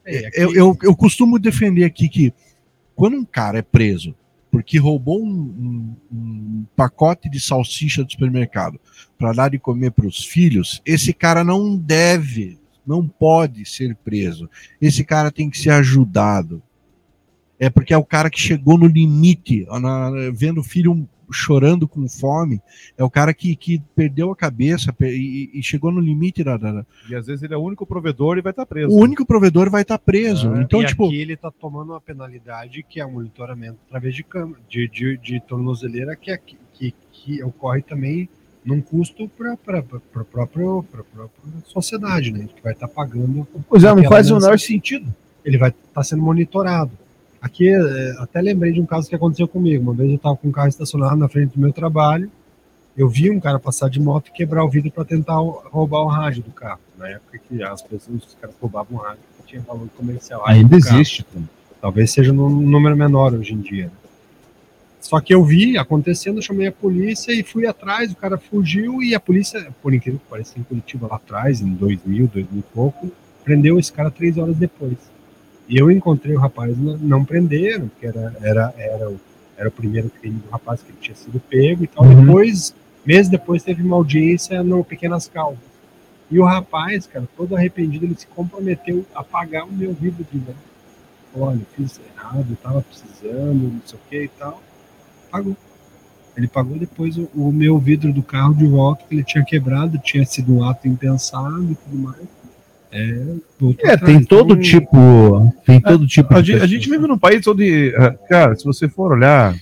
É, 0.05 0.27
aqui- 0.27 0.41
eu, 0.41 0.55
eu, 0.55 0.79
eu 0.83 0.97
costumo 0.97 1.39
defender 1.39 1.85
aqui 1.85 2.09
que 2.09 2.33
quando 2.95 3.17
um 3.17 3.25
cara 3.25 3.59
é 3.59 3.63
preso 3.63 4.15
porque 4.51 4.79
roubou 4.79 5.23
um, 5.25 5.31
um- 5.31 5.97
um 6.13 6.65
pacote 6.75 7.29
de 7.31 7.39
salsicha 7.41 8.03
do 8.05 8.11
supermercado 8.11 8.81
para 9.19 9.33
dar 9.33 9.51
de 9.51 9.59
comer 9.59 9.93
para 9.93 10.07
os 10.07 10.25
filhos, 10.25 10.83
esse 10.85 11.13
cara 11.13 11.45
não 11.45 11.77
deve, 11.77 12.59
não 12.87 13.07
pode 13.07 13.65
ser 13.65 13.95
preso. 13.97 14.49
Esse 14.81 15.05
cara 15.05 15.31
tem 15.31 15.49
que 15.49 15.59
ser 15.59 15.71
ajudado. 15.71 16.63
É 17.59 17.69
porque 17.69 17.93
é 17.93 17.99
o 17.99 18.05
cara 18.05 18.31
que 18.31 18.41
chegou 18.41 18.79
no 18.79 18.87
limite, 18.87 19.67
na- 19.81 20.11
vendo 20.33 20.61
o 20.61 20.65
filho 20.65 21.07
chorando 21.31 21.87
com 21.89 22.09
fome, 22.09 22.61
é 22.97 23.05
o 23.05 23.11
cara 23.11 23.33
que, 23.35 23.55
que 23.57 23.81
perdeu 23.95 24.31
a 24.31 24.37
cabeça 24.37 24.95
e, 25.01 25.51
e 25.55 25.63
chegou 25.63 25.91
no 25.93 26.01
limite 26.01 26.43
da- 26.45 26.57
da, 26.57 26.85
E 27.09 27.15
às 27.15 27.27
vezes 27.27 27.43
ele 27.43 27.55
é 27.55 27.57
o 27.57 27.61
único 27.63 27.85
provedor 27.87 28.39
e 28.39 28.41
vai 28.43 28.51
estar 28.51 28.67
preso. 28.67 28.91
o 28.93 28.99
único 29.01 29.25
provedor 29.25 29.71
vai 29.71 29.83
estar 29.83 29.99
preso. 29.99 30.55
É, 30.55 30.63
então, 30.63 30.83
e 30.83 30.87
tipo, 30.87 31.07
aqui 31.07 31.21
ele 31.21 31.35
está 31.35 31.51
tomando 31.51 31.91
uma 31.93 32.01
penalidade 32.01 32.83
que 32.83 33.01
é 33.01 33.07
o 33.07 33.11
monitoramento 33.13 33.79
através 33.89 34.15
de 34.15 34.23
câmera, 34.23 34.61
de, 34.69 34.89
de, 34.89 35.17
de 35.19 35.41
tornozeleira, 35.41 36.15
que, 36.17 36.31
é, 36.31 36.37
que, 36.39 36.57
que, 36.75 36.95
que 37.13 37.43
ocorre 37.43 37.83
também 37.83 38.29
num 38.65 38.81
custo 38.81 39.29
para 39.29 39.53
a 39.55 40.23
própria 40.25 40.65
sociedade, 41.65 42.31
né? 42.33 42.49
Que 42.55 42.63
vai 42.63 42.73
estar 42.73 42.89
pagando. 42.89 43.47
Pois 43.69 43.85
é, 43.85 43.95
não 43.95 44.05
faz 44.05 44.31
o 44.31 44.35
menor 44.37 44.59
sentido. 44.59 45.13
Ele 45.45 45.57
vai 45.59 45.71
estar 45.71 46.03
sendo 46.05 46.23
monitorado. 46.23 46.91
Aqui, 47.41 47.69
é, 47.69 48.15
até 48.19 48.41
lembrei 48.41 48.73
de 48.73 48.81
um 48.81 48.87
caso 48.87 49.09
que 49.09 49.15
aconteceu 49.15 49.49
comigo. 49.49 49.83
Uma 49.83 49.95
vez 49.95 50.11
eu 50.11 50.17
estava 50.17 50.37
com 50.37 50.49
um 50.49 50.53
carro 50.53 50.69
estacionado 50.69 51.17
na 51.17 51.29
frente 51.29 51.55
do 51.55 51.61
meu 51.61 51.73
trabalho. 51.73 52.31
Eu 52.97 53.09
vi 53.09 53.31
um 53.31 53.41
cara 53.41 53.59
passar 53.59 53.89
de 53.89 53.99
moto 53.99 54.29
e 54.29 54.33
quebrar 54.33 54.65
o 54.65 54.69
vidro 54.69 54.91
para 54.91 55.05
tentar 55.05 55.37
roubar 55.37 56.03
o 56.03 56.09
rádio 56.09 56.43
do 56.43 56.51
carro. 56.51 56.81
Na 56.99 57.09
época 57.09 57.39
que 57.49 57.63
as 57.63 57.81
pessoas, 57.81 58.25
os 58.25 58.37
caras 58.41 58.55
roubavam 58.61 58.99
o 58.99 59.01
rádio, 59.01 59.21
que 59.39 59.47
tinha 59.47 59.63
valor 59.63 59.89
comercial. 59.97 60.43
Ainda 60.47 60.79
carro. 60.79 60.97
existe. 60.97 61.25
Talvez 61.81 62.11
seja 62.11 62.33
num 62.33 62.49
número 62.49 62.95
menor 62.95 63.33
hoje 63.33 63.55
em 63.55 63.61
dia. 63.61 63.91
Só 65.01 65.19
que 65.19 65.35
eu 65.35 65.43
vi 65.43 65.79
acontecendo, 65.79 66.43
chamei 66.43 66.67
a 66.67 66.73
polícia 66.73 67.33
e 67.33 67.43
fui 67.43 67.67
atrás, 67.67 68.13
o 68.13 68.17
cara 68.17 68.37
fugiu 68.37 69.03
e 69.03 69.15
a 69.15 69.21
polícia, 69.21 69.75
por 69.83 69.95
incrível 69.95 70.21
que 70.21 70.27
pareça, 70.29 70.59
em 70.59 70.63
Curitiba 70.63 71.07
lá 71.09 71.17
atrás, 71.17 71.63
em 71.63 71.73
2000, 71.73 72.27
2000 72.27 72.59
e 72.59 72.63
pouco, 72.75 73.11
prendeu 73.43 73.79
esse 73.79 73.91
cara 73.91 74.11
três 74.11 74.37
horas 74.37 74.57
depois. 74.57 74.99
E 75.71 75.79
eu 75.79 75.89
encontrei 75.89 76.35
o 76.35 76.39
rapaz, 76.41 76.77
não, 76.77 76.99
não 76.99 77.25
prenderam, 77.25 77.87
porque 77.87 78.05
era, 78.05 78.37
era, 78.43 78.75
era, 78.77 79.09
o, 79.09 79.21
era 79.57 79.69
o 79.69 79.73
primeiro 79.73 80.11
crime 80.11 80.41
do 80.41 80.51
rapaz 80.51 80.83
que 80.83 80.91
ele 80.91 80.99
tinha 81.01 81.15
sido 81.15 81.39
pego 81.39 81.85
e 81.85 81.87
tal. 81.87 82.05
Uhum. 82.05 82.27
Depois, 82.27 82.75
meses 83.07 83.31
depois, 83.31 83.63
teve 83.63 83.81
uma 83.81 83.95
audiência 83.95 84.65
no 84.65 84.83
Pequenas 84.83 85.29
Caldas. 85.29 85.61
E 86.29 86.41
o 86.41 86.45
rapaz, 86.45 87.07
cara, 87.07 87.25
todo 87.37 87.55
arrependido, 87.55 88.05
ele 88.05 88.17
se 88.17 88.27
comprometeu 88.27 89.07
a 89.15 89.23
pagar 89.23 89.65
o 89.65 89.73
meu 89.73 89.95
vidro 89.95 90.27
de 90.33 90.39
volta. 90.41 90.61
Olha, 91.37 91.61
fiz 91.77 92.01
errado, 92.17 92.47
eu 92.51 92.57
tava 92.57 92.83
precisando, 92.83 93.73
não 93.73 93.81
sei 93.87 93.99
o 93.99 94.11
que 94.11 94.25
e 94.25 94.29
tal. 94.29 94.61
Pagou. 95.31 95.57
Ele 96.37 96.49
pagou 96.49 96.79
depois 96.79 97.17
o, 97.17 97.29
o 97.33 97.53
meu 97.53 97.79
vidro 97.79 98.13
do 98.13 98.25
carro 98.25 98.55
de 98.55 98.67
volta, 98.67 99.05
que 99.09 99.15
ele 99.15 99.23
tinha 99.23 99.45
quebrado, 99.45 99.99
tinha 99.99 100.25
sido 100.27 100.53
um 100.53 100.65
ato 100.65 100.89
impensado 100.89 101.71
e 101.71 101.77
tudo 101.77 101.97
mais. 101.97 102.40
É, 102.93 103.97
tem 103.99 104.25
todo 104.25 104.57
tipo. 104.61 105.53
Tem 105.65 105.81
todo 105.81 106.07
tipo 106.07 106.35
A 106.35 106.41
de 106.41 106.53
gente, 106.53 106.63
a 106.63 106.67
gente 106.67 106.91
vive 106.91 107.07
num 107.07 107.19
país 107.19 107.47
onde, 107.47 107.95
ah, 107.97 108.11
cara, 108.29 108.57
se 108.57 108.65
você 108.65 108.89
for 108.89 109.13
olhar 109.13 109.55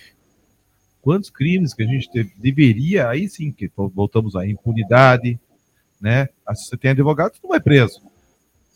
quantos 1.02 1.30
crimes 1.30 1.74
que 1.74 1.82
a 1.82 1.86
gente 1.86 2.10
te- 2.10 2.30
deveria, 2.38 3.08
aí 3.08 3.28
sim, 3.28 3.50
que 3.52 3.70
vo- 3.76 3.92
voltamos 3.94 4.34
à 4.34 4.46
impunidade, 4.46 5.38
né? 6.00 6.28
Ah, 6.46 6.54
Se 6.54 6.68
você 6.68 6.76
tem 6.76 6.90
advogado, 6.92 7.32
você 7.34 7.40
não 7.42 7.50
vai 7.50 7.60
preso. 7.60 8.00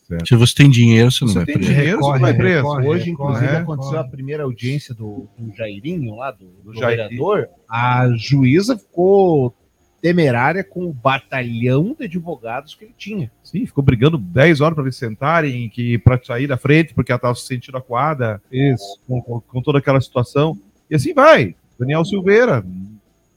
Certo? 0.07 0.27
Se 0.27 0.35
você 0.35 0.53
tem 0.55 0.69
dinheiro, 0.69 1.09
você 1.11 1.23
não 1.25 1.31
Você 1.31 1.37
vai 1.39 1.45
preso. 1.45 1.59
dinheiro, 1.73 1.97
você 1.99 2.11
não 2.11 2.19
vai 2.19 2.33
preso. 2.33 2.55
recorre, 2.57 2.87
Hoje, 2.87 3.09
inclusive, 3.09 3.45
É, 3.47 3.57
aconteceu 3.57 3.99
a 3.99 4.03
primeira 4.03 4.43
audiência 4.43 4.93
do, 4.93 5.27
do 5.37 5.55
Jairinho, 5.55 6.15
lá 6.15 6.29
do, 6.31 6.45
do 6.63 6.73
Jairinho. 6.75 7.07
vereador. 7.09 7.49
A 7.69 8.09
juíza 8.17 8.77
ficou 8.77 9.55
temerária 10.03 10.65
com 10.65 10.83
o 10.83 10.91
batalhão 10.91 11.95
de 11.97 12.03
advogados 12.03 12.75
que 12.75 12.83
ele 12.83 12.93
tinha. 12.97 13.31
Sim, 13.41 13.65
ficou 13.65 13.81
brigando 13.81 14.17
10 14.17 14.59
horas 14.59 14.75
para 14.75 14.83
eles 14.83 14.97
sentarem, 14.97 15.69
que 15.69 15.97
para 15.97 16.21
sair 16.21 16.45
da 16.45 16.57
frente, 16.57 16.93
porque 16.93 17.09
ela 17.09 17.17
estava 17.17 17.33
se 17.35 17.47
sentindo 17.47 17.77
acuada 17.77 18.41
Isso. 18.51 18.99
com, 19.07 19.21
com- 19.21 19.61
toda 19.61 19.79
aquela 19.79 20.01
situação. 20.01 20.59
E 20.91 20.95
assim 20.95 21.13
vai. 21.13 21.55
Daniel 21.79 22.03
Silveira, 22.03 22.65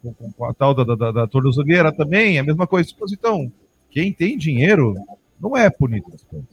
com, 0.02 0.12
com- 0.32 0.44
a 0.44 0.52
tal 0.52 0.74
da, 0.74 0.82
da, 0.96 1.12
da, 1.12 1.26
tornozeleira 1.28 1.92
também, 1.92 2.36
a 2.36 2.42
mesma 2.42 2.66
coisa. 2.66 2.92
Mas, 3.00 3.12
Então, 3.12 3.50
quem 3.88 4.12
tem 4.12 4.36
dinheiro 4.36 4.96
não 5.40 5.56
é 5.56 5.70
punido 5.70 6.10
das 6.10 6.24
coisas. 6.24 6.48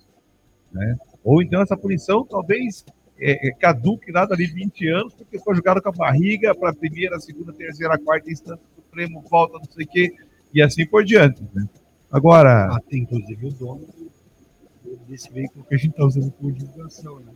Né? 0.72 0.96
Ou 1.24 1.42
então 1.42 1.60
essa 1.60 1.76
punição 1.76 2.24
talvez 2.24 2.86
é, 3.20 3.48
é, 3.48 3.52
caduque 3.52 4.12
lá 4.12 4.28
dali 4.28 4.46
20 4.46 4.88
anos, 4.90 5.16
porque 5.16 5.40
foi 5.40 5.56
jogado 5.56 5.82
com 5.82 5.90
a 5.90 5.92
barriga 5.92 6.54
para 6.54 6.70
a 6.70 6.76
primeira, 6.76 7.20
segunda, 7.20 7.52
terceira, 7.52 7.98
quarta 7.98 8.32
instância 8.32 8.73
Supremo, 8.94 9.24
volta, 9.30 9.58
não 9.58 9.66
sei 9.66 9.86
o 9.86 9.88
quê, 9.90 10.14
e 10.54 10.62
assim 10.62 10.86
por 10.86 11.04
diante. 11.04 11.42
né? 11.54 11.66
Agora, 12.12 12.68
Ah, 12.76 12.80
tem 12.88 13.02
inclusive 13.02 13.48
o 13.48 13.52
dono 13.52 13.80
do- 13.82 14.98
desse 15.10 15.32
veículo 15.34 15.66
que 15.66 15.74
a 15.74 15.78
gente 15.78 15.90
está 15.92 16.06
usando 16.06 16.32
como 16.32 16.52
divulgação, 16.52 17.20
né? 17.20 17.32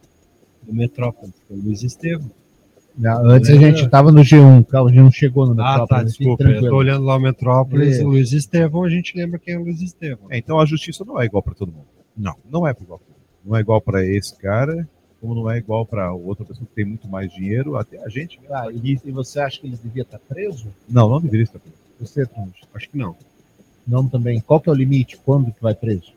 Do 0.62 0.74
Metrópolis, 0.74 1.34
que 1.48 1.54
é 1.54 1.56
o 1.58 1.60
Luiz 1.60 1.82
Estevam. 1.82 2.30
Antes 3.26 3.50
a 3.50 3.56
gente 3.56 3.84
estava 3.86 4.12
no 4.12 4.22
G1, 4.22 4.64
calma, 4.66 4.90
a 4.90 4.94
gente 4.94 5.04
não 5.04 5.12
chegou 5.12 5.46
no 5.48 5.60
Ah, 5.62 5.80
Metrópolis. 5.80 5.90
tá, 5.90 5.98
fique 6.12 6.18
desculpa. 6.20 6.44
Eu 6.44 6.70
tô 6.70 6.76
olhando 6.76 7.06
lá 7.06 7.16
o 7.16 7.20
Metrópolis, 7.20 8.00
o 8.00 8.08
Luiz 8.08 8.32
Estevão, 8.34 8.84
a 8.84 8.90
gente 8.90 9.16
lembra 9.18 9.40
quem 9.40 9.54
é 9.56 9.58
o 9.58 9.64
Luiz 9.64 9.82
Estevão. 9.82 10.28
É, 10.32 10.38
então 10.38 10.60
a 10.60 10.66
justiça 10.66 11.04
não 11.06 11.20
é 11.20 11.26
igual 11.26 11.42
para 11.42 11.54
todo 11.56 11.72
mundo. 11.72 11.86
Não, 12.16 12.36
não 12.50 12.68
é 12.68 12.72
igual. 12.72 13.02
Não 13.46 13.56
é 13.56 13.62
igual 13.62 13.80
para 13.82 14.04
esse 14.06 14.36
cara, 14.38 14.88
como 15.20 15.36
não 15.36 15.50
é 15.50 15.58
igual 15.58 15.86
para 15.86 16.14
outra 16.14 16.46
pessoa 16.46 16.66
que 16.68 16.76
tem 16.76 16.86
muito 16.86 17.08
mais 17.08 17.32
dinheiro, 17.32 17.76
até 17.76 18.04
a 18.04 18.10
gente. 18.10 18.40
Ah, 18.50 18.68
e, 18.72 19.00
e 19.04 19.12
você 19.12 19.40
acha 19.40 19.60
que 19.60 19.68
eles 19.68 19.80
deviam 19.80 20.04
estar 20.04 20.20
presos? 20.20 20.68
Não, 20.88 21.10
não 21.10 21.20
deveria 21.20 21.44
estar 21.44 21.60
preso. 21.60 21.78
Você, 22.00 22.26
Tunde? 22.26 22.62
Acho 22.74 22.90
que 22.90 22.98
não. 22.98 23.16
Não 23.88 24.08
também. 24.08 24.40
Qual 24.40 24.60
que 24.60 24.70
é 24.70 24.72
o 24.72 24.76
limite? 24.76 25.18
Quando 25.18 25.52
que 25.52 25.62
vai 25.62 25.74
preso? 25.74 26.14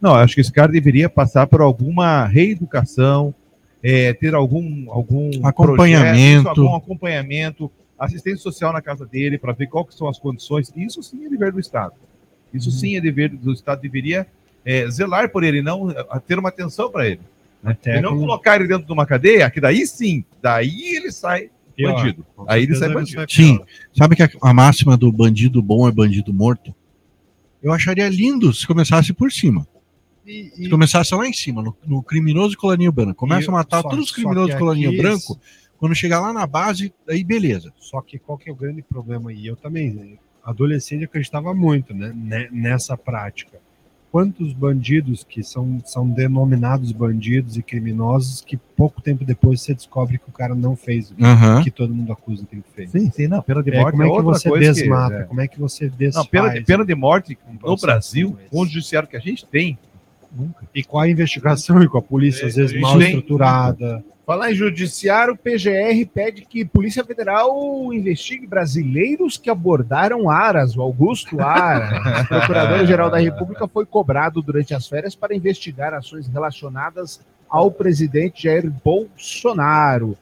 Não, 0.00 0.14
acho 0.14 0.34
que 0.34 0.40
esse 0.40 0.52
cara 0.52 0.70
deveria 0.70 1.08
passar 1.08 1.46
por 1.46 1.60
alguma 1.60 2.24
reeducação, 2.24 3.34
é, 3.82 4.12
ter 4.12 4.34
algum, 4.34 4.90
algum 4.92 5.30
Acompanhamento. 5.44 6.42
projeto, 6.44 6.60
algum 6.60 6.76
acompanhamento, 6.76 7.70
assistência 7.98 8.42
social 8.42 8.72
na 8.72 8.80
casa 8.80 9.04
dele 9.04 9.38
para 9.38 9.52
ver 9.52 9.66
quais 9.66 9.88
que 9.88 9.94
são 9.94 10.08
as 10.08 10.18
condições. 10.18 10.72
Isso 10.76 11.02
sim 11.02 11.24
é 11.24 11.28
dever 11.28 11.52
do 11.52 11.60
Estado. 11.60 11.94
Isso 12.52 12.70
sim 12.70 12.96
é 12.96 13.00
dever 13.00 13.30
do 13.30 13.52
Estado. 13.52 13.80
Deveria 13.80 14.26
é, 14.64 14.88
zelar 14.90 15.30
por 15.30 15.42
ele, 15.44 15.62
não 15.62 15.90
é, 15.90 16.04
ter 16.26 16.38
uma 16.38 16.48
atenção 16.48 16.90
para 16.90 17.06
ele. 17.06 17.20
Até 17.62 17.98
e 17.98 18.00
não 18.00 18.10
com- 18.14 18.20
colocar 18.20 18.56
ele 18.56 18.68
dentro 18.68 18.86
de 18.86 18.92
uma 18.92 19.04
cadeia, 19.06 19.50
que 19.50 19.60
daí 19.60 19.86
sim, 19.86 20.24
daí 20.40 20.96
ele 20.96 21.10
sai 21.10 21.50
Pior. 21.74 21.94
bandido. 21.94 22.26
Com 22.36 22.44
Aí 22.48 22.62
ele 22.62 22.74
sai 22.76 22.88
bandido. 22.92 23.16
sai 23.20 23.26
Sim. 23.28 23.60
Sabe 23.92 24.16
que 24.16 24.22
a, 24.22 24.30
a 24.42 24.52
máxima 24.54 24.96
do 24.96 25.10
bandido 25.12 25.60
bom 25.62 25.88
é 25.88 25.92
bandido 25.92 26.32
morto? 26.32 26.74
Eu 27.62 27.72
acharia 27.72 28.08
lindo 28.08 28.52
se 28.54 28.66
começasse 28.66 29.12
por 29.12 29.32
cima. 29.32 29.66
E, 30.26 30.50
Se 30.54 30.68
começasse 30.68 31.14
lá 31.14 31.26
em 31.26 31.32
cima, 31.32 31.62
no, 31.62 31.74
no 31.86 32.02
criminoso 32.02 32.52
e 32.54 32.56
colarinho 32.56 32.92
branco. 32.92 33.14
Começa 33.14 33.46
E 33.46 33.48
a 33.48 33.52
matar 33.52 33.82
só- 33.82 33.88
todos 33.88 34.06
os 34.06 34.12
criminosos 34.12 34.54
que 34.54 34.62
e 34.62 34.86
aqui- 34.86 34.96
branco. 34.98 35.40
Quando 35.78 35.94
chegar 35.94 36.20
lá 36.20 36.32
na 36.32 36.46
base, 36.46 36.92
aí 37.08 37.22
beleza. 37.24 37.72
Só 37.78 38.00
que 38.02 38.18
qual 38.18 38.36
que 38.36 38.50
é 38.50 38.52
o 38.52 38.56
grande 38.56 38.82
problema 38.82 39.30
aí? 39.30 39.46
Eu 39.46 39.56
também, 39.56 39.90
né, 39.92 40.18
adolescente, 40.44 41.04
acreditava 41.04 41.54
muito 41.54 41.94
né, 41.94 42.12
ne- 42.14 42.48
nessa 42.50 42.96
prática. 42.96 43.58
Quantos 44.10 44.54
bandidos 44.54 45.22
que 45.22 45.42
são, 45.42 45.80
são 45.84 46.08
denominados 46.08 46.92
bandidos 46.92 47.58
e 47.58 47.62
criminosos 47.62 48.40
que 48.40 48.56
pouco 48.56 49.02
tempo 49.02 49.22
depois 49.24 49.60
você 49.60 49.74
descobre 49.74 50.16
que 50.18 50.28
o 50.28 50.32
cara 50.32 50.54
não 50.54 50.74
fez 50.74 51.10
o 51.10 51.62
que 51.62 51.70
todo 51.70 51.94
mundo 51.94 52.10
acusa 52.12 52.46
que 52.46 52.54
ele 52.56 52.64
fez? 52.74 52.90
Sim, 52.90 53.10
sim, 53.10 53.26
não, 53.28 53.42
pena 53.42 53.62
de 53.62 53.70
É, 53.70 53.78
morte 53.80 53.90
como 53.92 54.02
é 54.02 54.06
que 54.06 54.12
outra 54.12 54.24
você 54.34 54.48
coisa 54.48 54.72
que- 54.72 54.80
desmata? 54.80 55.14
é. 55.14 55.22
Como 55.24 55.40
é 55.42 55.46
que 55.48 55.60
você 55.60 55.90
desfaz? 55.90 56.24
Não, 56.24 56.30
pena 56.30 56.48
de, 56.54 56.60
pena 56.62 56.84
de 56.86 56.94
morte 56.94 57.38
um 57.46 57.68
no 57.70 57.76
Brasil, 57.76 58.38
com 58.50 58.60
o 58.60 58.66
judiciário 58.66 59.06
que 59.08 59.16
a 59.16 59.20
gente 59.20 59.44
tem, 59.44 59.78
nunca. 60.34 60.66
E 60.74 60.82
com 60.82 60.98
a 60.98 61.06
investigação 61.08 61.82
e 61.82 61.88
com 61.88 61.98
a 61.98 62.02
polícia, 62.02 62.44
É, 62.44 62.48
às 62.48 62.54
vezes, 62.54 62.80
mal 62.80 62.96
tem- 62.98 63.08
estruturada. 63.08 64.02
Falar 64.28 64.52
em 64.52 64.54
judiciário, 64.54 65.32
o 65.32 65.36
PGR 65.38 66.04
pede 66.12 66.42
que 66.42 66.62
Polícia 66.62 67.02
Federal 67.02 67.50
investigue 67.94 68.46
brasileiros 68.46 69.38
que 69.38 69.48
abordaram 69.48 70.28
Aras, 70.28 70.76
o 70.76 70.82
Augusto 70.82 71.40
Aras. 71.40 71.98
Procurador-Geral 72.28 73.08
da 73.08 73.16
República 73.16 73.66
foi 73.66 73.86
cobrado 73.86 74.42
durante 74.42 74.74
as 74.74 74.86
férias 74.86 75.14
para 75.14 75.34
investigar 75.34 75.94
ações 75.94 76.28
relacionadas 76.28 77.22
ao 77.48 77.70
presidente 77.70 78.42
Jair 78.42 78.70
Bolsonaro. 78.84 80.14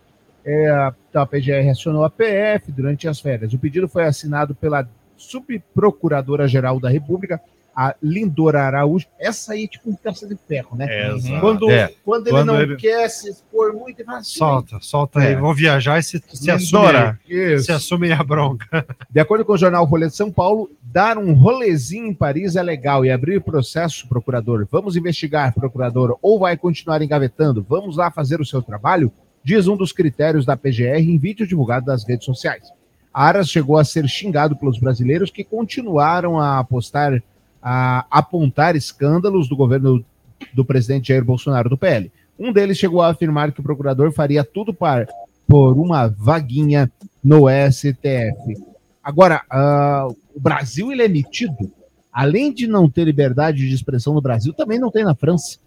É, 0.45 0.69
a 1.13 1.27
PGR 1.27 1.69
acionou 1.69 2.05
a 2.05 2.09
PF 2.09 2.71
durante 2.71 3.09
as 3.09 3.19
férias. 3.19 3.55
O 3.55 3.59
pedido 3.59 3.89
foi 3.89 4.05
assinado 4.05 4.55
pela 4.55 4.89
Subprocuradora-Geral 5.17 6.79
da 6.79 6.89
República, 6.89 7.41
a 7.77 7.95
Lindora 8.03 8.63
Araújo. 8.63 9.07
Essa 9.21 9.53
aí 9.53 9.65
é 9.65 9.67
tipo 9.67 9.91
um 9.91 9.95
peça 9.95 10.27
de 10.27 10.35
ferro, 10.49 10.75
né? 10.75 11.11
Exato. 11.15 11.41
Quando, 11.41 11.71
É. 11.71 11.93
quando 12.03 12.27
ele 12.29 12.37
Quando 12.37 12.47
não 12.47 12.61
ele- 12.61 12.77
quer 12.77 13.07
se 13.11 13.29
expor 13.29 13.75
muito, 13.75 13.99
ele 14.01 14.07
fala 14.07 14.19
assim. 14.19 14.39
Solta, 14.39 14.79
solta 14.81 15.23
É. 15.23 15.29
aí. 15.29 15.37
Vão 15.37 15.53
viajar 15.53 15.99
e 15.99 16.03
se, 16.03 16.23
se 16.27 16.51
Lindora. 16.51 17.21
Se 17.63 17.71
assume 17.71 18.11
a 18.11 18.23
bronca. 18.23 18.67
De 19.11 19.21
acordo 19.21 19.45
com 19.45 19.53
o 19.53 19.59
jornal 19.59 19.87
Folha 19.89 20.07
de 20.09 20.17
São 20.17 20.33
Paulo, 20.33 20.71
dar 20.83 21.19
um 21.19 21.35
rolezinho 21.35 22.07
em 22.07 22.15
Paris 22.15 22.57
é 22.57 22.63
legal 22.63 23.05
e 23.05 23.11
abrir 23.11 23.43
processo, 23.43 24.09
procurador. 24.09 24.67
Vamos 24.71 24.97
investigar, 24.97 25.53
procurador, 25.53 26.19
ou 26.23 26.39
vai 26.39 26.57
continuar 26.57 27.03
engavetando? 27.03 27.65
Vamos 27.69 27.97
lá 27.99 28.11
fazer 28.11 28.41
o 28.41 28.45
seu 28.47 28.63
trabalho? 28.63 29.13
Diz 29.45 29.69
um 29.69 29.77
dos 29.77 29.93
critérios 29.93 30.47
da 30.47 30.57
PGR 30.57 30.99
em 31.09 31.19
vídeo 31.19 31.47
divulgado 31.47 31.87
nas 31.87 32.05
redes 32.09 32.25
sociais. 32.25 32.69
Aras 33.13 33.49
chegou 33.49 33.79
a 33.79 33.85
ser 33.85 34.09
xingado 34.09 34.57
pelos 34.57 34.79
brasileiros 34.79 35.31
que 35.31 35.45
continuaram 35.45 36.39
a 36.41 36.59
apostar, 36.59 37.23
a 37.63 38.07
apontar 38.11 38.77
escândalos 38.77 39.49
do 39.49 39.57
governo 39.57 40.05
do 40.53 40.65
presidente 40.65 41.09
Jair 41.09 41.25
Bolsonaro 41.25 41.69
do 41.69 41.79
PL. 41.79 42.11
Um 42.39 42.53
deles 42.53 42.79
chegou 42.79 43.01
a 43.01 43.09
afirmar 43.09 43.53
que 43.53 43.61
o 43.61 43.63
procurador 43.63 44.13
faria 44.13 44.45
tudo 44.45 44.75
para 44.75 45.07
por 45.49 45.79
uma 45.79 46.09
vaguinha 46.09 46.91
no 47.23 47.47
STF. 47.71 48.63
Agora, 49.03 49.43
ah, 49.51 50.09
o 50.35 50.41
Brasil 50.41 50.91
ele 50.91 51.03
é 51.03 51.09
metido. 51.09 51.73
Além 52.13 52.53
de 52.53 52.67
não 52.67 52.91
ter 52.91 53.05
liberdade 53.05 53.69
de 53.69 53.75
expressão 53.75 54.15
no 54.15 54.21
Brasil, 54.21 54.53
também 54.53 54.79
não 54.79 54.91
tem 54.91 55.05
na 55.05 55.15
França. 55.15 55.59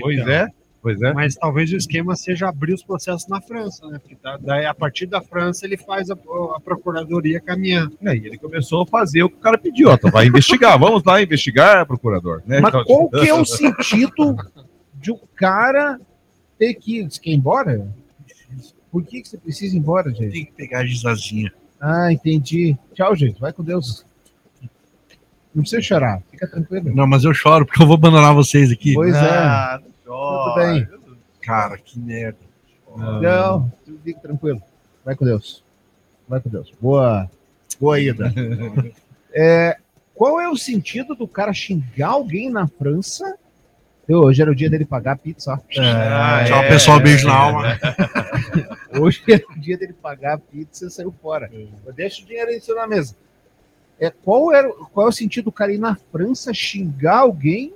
Pois 0.00 0.18
então. 0.18 0.32
é, 0.32 0.48
pois 0.82 1.00
é. 1.02 1.12
Mas 1.12 1.34
talvez 1.34 1.72
o 1.72 1.76
esquema 1.76 2.14
seja 2.16 2.48
abrir 2.48 2.74
os 2.74 2.82
processos 2.82 3.26
na 3.28 3.40
França, 3.40 3.86
né? 3.88 3.98
Porque 3.98 4.16
tá- 4.16 4.38
daí, 4.40 4.66
a 4.66 4.74
partir 4.74 5.06
da 5.06 5.20
França 5.20 5.66
ele 5.66 5.76
faz 5.76 6.10
a, 6.10 6.14
a 6.14 6.60
procuradoria 6.60 7.40
caminhar. 7.40 7.88
E 8.00 8.08
aí 8.08 8.18
ele 8.26 8.38
começou 8.38 8.82
a 8.82 8.86
fazer 8.86 9.22
o 9.22 9.28
que 9.30 9.36
o 9.36 9.40
cara 9.40 9.58
pediu, 9.58 9.88
ó, 9.90 9.94
então 9.94 10.10
vai 10.10 10.26
investigar, 10.26 10.76
vamos 10.80 11.02
lá 11.04 11.22
investigar, 11.22 11.86
procurador. 11.86 12.42
Né? 12.46 12.60
Mas 12.60 12.68
Então, 12.70 12.84
qual 12.84 13.08
que 13.10 13.28
é 13.28 13.34
o 13.34 13.44
sentido 13.46 14.36
de 14.94 15.12
um 15.12 15.18
cara 15.36 16.00
ter 16.58 16.74
que, 16.74 17.02
Você 17.04 17.20
quer 17.20 17.30
ir 17.30 17.34
embora? 17.34 17.86
Por 18.92 19.04
que, 19.04 19.22
que 19.22 19.28
você 19.28 19.38
precisa 19.38 19.74
ir 19.76 19.78
embora, 19.78 20.10
gente? 20.10 20.32
Tem 20.32 20.44
que 20.44 20.52
pegar 20.52 20.80
a 20.80 20.86
gizazinha. 20.86 21.52
Ah, 21.80 22.12
entendi. 22.12 22.76
Tchau, 22.92 23.14
gente. 23.14 23.40
Vai 23.40 23.52
com 23.52 23.62
Deus. 23.62 24.04
Não 25.54 25.62
precisa 25.62 25.80
chorar. 25.82 26.22
Fica 26.30 26.46
tranquilo. 26.46 26.94
Não, 26.94 27.06
mas 27.06 27.24
eu 27.24 27.32
choro 27.32 27.64
porque 27.64 27.82
eu 27.82 27.86
vou 27.86 27.94
abandonar 27.96 28.34
vocês 28.34 28.70
aqui. 28.70 28.94
Pois 28.94 29.14
Ah, 29.16 29.80
não 29.82 29.89
Tudo 30.54 30.66
bem. 30.66 30.88
Cara, 31.42 31.78
que 31.78 31.98
merda. 31.98 32.38
é. 32.88 33.20
Não, 33.20 33.72
fique 34.04 34.20
tranquilo. 34.20 34.62
Vai 35.04 35.14
com 35.14 35.24
Deus. 35.24 35.62
Vai 36.28 36.40
com 36.40 36.48
Deus. 36.48 36.72
Boa, 36.80 37.30
boa 37.80 38.00
ida. 38.00 38.32
É, 39.32 39.76
qual 40.12 40.40
é 40.40 40.48
o 40.48 40.56
sentido 40.56 41.14
do 41.14 41.28
cara 41.28 41.52
xingar 41.52 42.08
alguém 42.08 42.50
na 42.50 42.66
França? 42.66 43.38
Eu, 44.08 44.22
hoje 44.22 44.42
era 44.42 44.50
o 44.50 44.54
dia 44.56 44.68
dele 44.68 44.84
pagar 44.84 45.12
a 45.12 45.16
pizza. 45.16 45.52
ó. 45.52 45.58
Ah, 45.80 46.42
Tchau, 46.44 46.62
é, 46.64 46.68
pessoal. 46.68 46.98
Beijo 46.98 47.28
é, 47.28 47.30
na 47.30 47.36
alma. 47.36 47.78
Hoje 49.00 49.22
era 49.28 49.44
o 49.48 49.60
dia 49.60 49.78
dele 49.78 49.92
pagar 49.92 50.34
a 50.34 50.38
pizza 50.38 50.86
e 50.86 50.90
saiu 50.90 51.14
fora. 51.22 51.48
Deixa 51.94 52.22
o 52.22 52.26
dinheiro 52.26 52.50
aí 52.50 52.60
na 52.74 52.88
mesa. 52.88 53.14
É, 54.00 54.10
qual, 54.10 54.52
era, 54.52 54.68
qual 54.92 55.06
é 55.06 55.10
o 55.10 55.12
sentido 55.12 55.44
do 55.44 55.52
cara 55.52 55.72
ir 55.72 55.78
na 55.78 55.94
França 55.94 56.52
xingar 56.52 57.18
alguém 57.18 57.72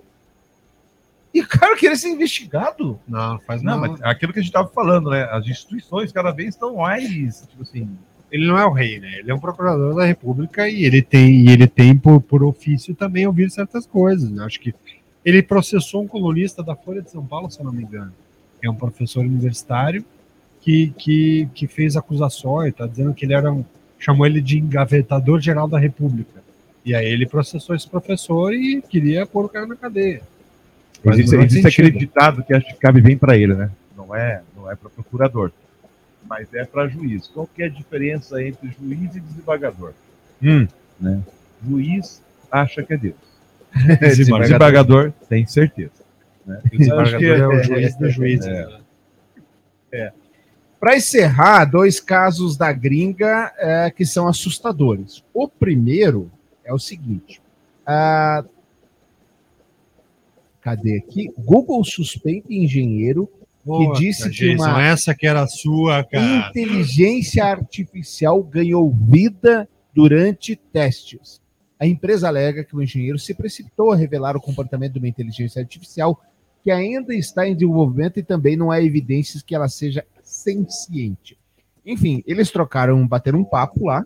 e 1.34 1.44
cara 1.44 1.76
querer 1.76 1.96
ser 1.96 2.10
investigado? 2.10 2.98
Não, 3.08 3.40
faz 3.40 3.60
Não, 3.60 3.72
não. 3.72 3.80
mas 3.80 4.02
aquilo 4.02 4.32
que 4.32 4.38
a 4.38 4.42
gente 4.42 4.50
estava 4.50 4.68
falando, 4.68 5.10
né? 5.10 5.24
As 5.24 5.44
instituições 5.46 6.12
cada 6.12 6.30
vez 6.30 6.50
estão 6.50 6.76
mais, 6.76 7.44
tipo 7.48 7.62
assim, 7.62 7.88
Ele 8.30 8.46
não 8.46 8.56
é 8.56 8.64
o 8.64 8.72
rei, 8.72 9.00
né? 9.00 9.18
Ele 9.18 9.30
é 9.30 9.34
um 9.34 9.40
procurador 9.40 9.96
da 9.96 10.04
República 10.04 10.68
e 10.68 10.84
ele 10.84 11.02
tem, 11.02 11.46
e 11.46 11.50
ele 11.50 11.66
tem 11.66 11.96
por, 11.96 12.20
por 12.20 12.44
ofício 12.44 12.94
também 12.94 13.26
ouvir 13.26 13.50
certas 13.50 13.84
coisas. 13.86 14.30
né? 14.30 14.44
Acho 14.44 14.60
que 14.60 14.72
Ele 15.24 15.42
processou 15.42 16.04
um 16.04 16.08
colunista 16.08 16.62
da 16.62 16.76
Folha 16.76 17.02
de 17.02 17.10
São 17.10 17.26
Paulo, 17.26 17.50
se 17.50 17.58
eu 17.58 17.64
não 17.64 17.72
me 17.72 17.82
engano, 17.82 18.12
é 18.62 18.70
um 18.70 18.74
professor 18.74 19.20
universitário 19.24 20.04
que, 20.60 20.94
que, 20.96 21.48
que 21.54 21.66
fez 21.66 21.96
acusações, 21.96 22.70
está 22.70 22.86
dizendo 22.86 23.12
que 23.12 23.26
ele 23.26 23.34
era 23.34 23.52
um, 23.52 23.64
chamou 23.98 24.24
ele 24.24 24.40
de 24.40 24.58
engavetador 24.58 25.40
geral 25.40 25.68
da 25.68 25.78
República. 25.78 26.42
E 26.84 26.94
aí 26.94 27.06
ele 27.06 27.26
processou 27.26 27.74
esse 27.74 27.88
professor 27.88 28.54
e 28.54 28.80
queria 28.82 29.26
pôr 29.26 29.46
o 29.46 29.48
cara 29.48 29.66
na 29.66 29.76
cadeia. 29.76 30.22
Faz 31.04 31.18
Existe, 31.18 31.36
existe 31.36 31.62
sentido. 31.62 31.86
aquele 31.86 31.90
ditado 31.98 32.42
que 32.42 32.54
acho 32.54 32.66
que 32.66 32.74
cabe 32.74 33.00
bem 33.00 33.16
para 33.16 33.36
ele, 33.36 33.54
né? 33.54 33.70
Não 33.96 34.14
é, 34.16 34.42
não 34.56 34.70
é 34.70 34.74
para 34.74 34.88
procurador, 34.88 35.52
mas 36.26 36.52
é 36.54 36.64
para 36.64 36.88
juiz. 36.88 37.28
Qual 37.28 37.46
que 37.46 37.62
é 37.62 37.66
a 37.66 37.68
diferença 37.68 38.42
entre 38.42 38.68
juiz 38.80 39.14
e 39.14 39.20
desembargador? 39.20 39.92
Hum. 40.42 40.66
Né? 40.98 41.20
Juiz 41.66 42.22
acha 42.50 42.82
que 42.82 42.94
é 42.94 42.96
Deus. 42.96 43.14
Desembargador. 44.00 44.40
desembargador 44.40 45.12
tem 45.28 45.46
certeza. 45.46 46.04
Né? 46.46 46.60
O 46.72 46.76
desembargador 46.78 47.06
Acho 47.06 47.18
que 47.18 47.26
é, 47.26 47.46
o 47.46 47.52
é- 47.52 47.64
juiz 47.64 47.96
dos 47.96 48.14
juízes. 48.14 48.46
é. 48.46 48.66
né? 49.92 50.12
Para 50.80 50.96
encerrar, 50.96 51.64
dois 51.64 51.98
casos 51.98 52.58
da 52.58 52.70
gringa 52.70 53.50
é, 53.56 53.90
que 53.90 54.04
são 54.04 54.28
assustadores. 54.28 55.24
O 55.32 55.48
primeiro 55.48 56.30
é 56.62 56.74
o 56.74 56.78
seguinte: 56.78 57.40
ah, 57.86 58.44
cadê 60.64 60.96
aqui? 60.96 61.30
Google 61.38 61.84
suspeita 61.84 62.52
engenheiro 62.52 63.30
Puta, 63.62 64.00
disse 64.00 64.30
que 64.30 64.54
uma- 64.56 64.82
essa 64.82 65.14
que 65.14 65.26
era 65.26 65.42
a 65.42 65.46
sua, 65.46 66.02
cara. 66.04 66.48
inteligência 66.48 67.44
artificial 67.44 68.42
ganhou 68.42 68.90
vida 68.90 69.68
durante 69.94 70.56
testes. 70.56 71.40
A 71.78 71.86
empresa 71.86 72.28
alega 72.28 72.64
que 72.64 72.74
o 72.74 72.82
engenheiro 72.82 73.18
se 73.18 73.34
precipitou 73.34 73.92
a 73.92 73.96
revelar 73.96 74.36
o 74.36 74.40
comportamento 74.40 74.94
de 74.94 74.98
uma 74.98 75.08
inteligência 75.08 75.60
artificial 75.60 76.18
que 76.62 76.70
ainda 76.70 77.14
está 77.14 77.46
em 77.46 77.54
desenvolvimento 77.54 78.18
e 78.18 78.22
também 78.22 78.56
não 78.56 78.70
há 78.70 78.82
evidências 78.82 79.42
que 79.42 79.54
ela 79.54 79.68
seja 79.68 80.04
senciente. 80.22 81.36
Enfim, 81.84 82.22
eles 82.26 82.50
trocaram, 82.50 83.06
bateram 83.06 83.40
um 83.40 83.44
papo 83.44 83.86
lá, 83.86 84.02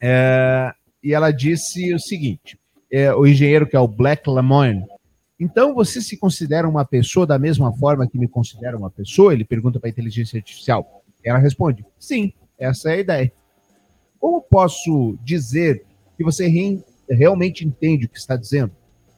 é, 0.00 0.72
e 1.02 1.12
ela 1.12 1.30
disse 1.30 1.92
o 1.92 1.98
seguinte: 1.98 2.58
é, 2.90 3.12
o 3.14 3.26
engenheiro 3.26 3.66
que 3.66 3.76
é 3.76 3.80
o 3.80 3.88
Black 3.88 4.28
Lemoine. 4.28 4.84
Então 5.40 5.74
você 5.74 6.02
se 6.02 6.18
considera 6.18 6.68
uma 6.68 6.84
pessoa 6.84 7.26
da 7.26 7.38
mesma 7.38 7.72
forma 7.72 8.06
que 8.06 8.18
me 8.18 8.28
considera 8.28 8.76
uma 8.76 8.90
pessoa? 8.90 9.32
Ele 9.32 9.44
pergunta 9.44 9.80
para 9.80 9.88
a 9.88 9.90
inteligência 9.90 10.36
artificial. 10.36 11.02
Ela 11.24 11.38
responde: 11.38 11.84
sim, 11.98 12.32
essa 12.58 12.90
é 12.90 12.94
a 12.94 12.98
ideia. 12.98 13.32
Como 14.18 14.42
posso 14.42 15.18
dizer 15.24 15.82
que 16.16 16.22
você 16.22 16.46
re- 16.46 16.84
realmente 17.08 17.66
entende 17.66 18.04
o 18.04 18.08
que 18.08 18.18
está 18.18 18.36
dizendo? 18.36 18.72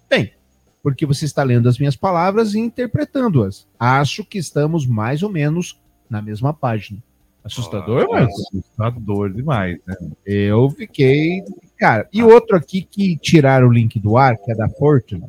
Bem, 0.09 0.33
porque 0.81 1.05
você 1.05 1.25
está 1.25 1.43
lendo 1.43 1.69
as 1.69 1.77
minhas 1.79 1.97
palavras 1.97 2.55
e 2.55 2.61
interpretando-as. 2.61 3.67
Acho 3.79 4.25
que 4.25 4.39
estamos 4.39 4.87
mais 4.87 5.25
ou 5.25 5.29
menos 5.29 5.81
na 6.09 6.23
mesma 6.23 6.55
página. 6.55 7.03
Assustador, 7.43 8.07
mas 8.09 8.29
Assustador 8.29 9.33
demais, 9.33 9.77
né? 9.85 9.97
eu 10.25 10.71
fiquei. 10.71 11.43
Cara, 11.77 12.09
e 12.13 12.23
outro 12.23 12.57
aqui 12.57 12.83
que 12.83 13.17
tiraram 13.17 13.67
o 13.67 13.73
link 13.73 13.99
do 13.99 14.17
ar, 14.17 14.37
que 14.37 14.53
é 14.53 14.55
da 14.55 14.69
Fortune, 14.69 15.25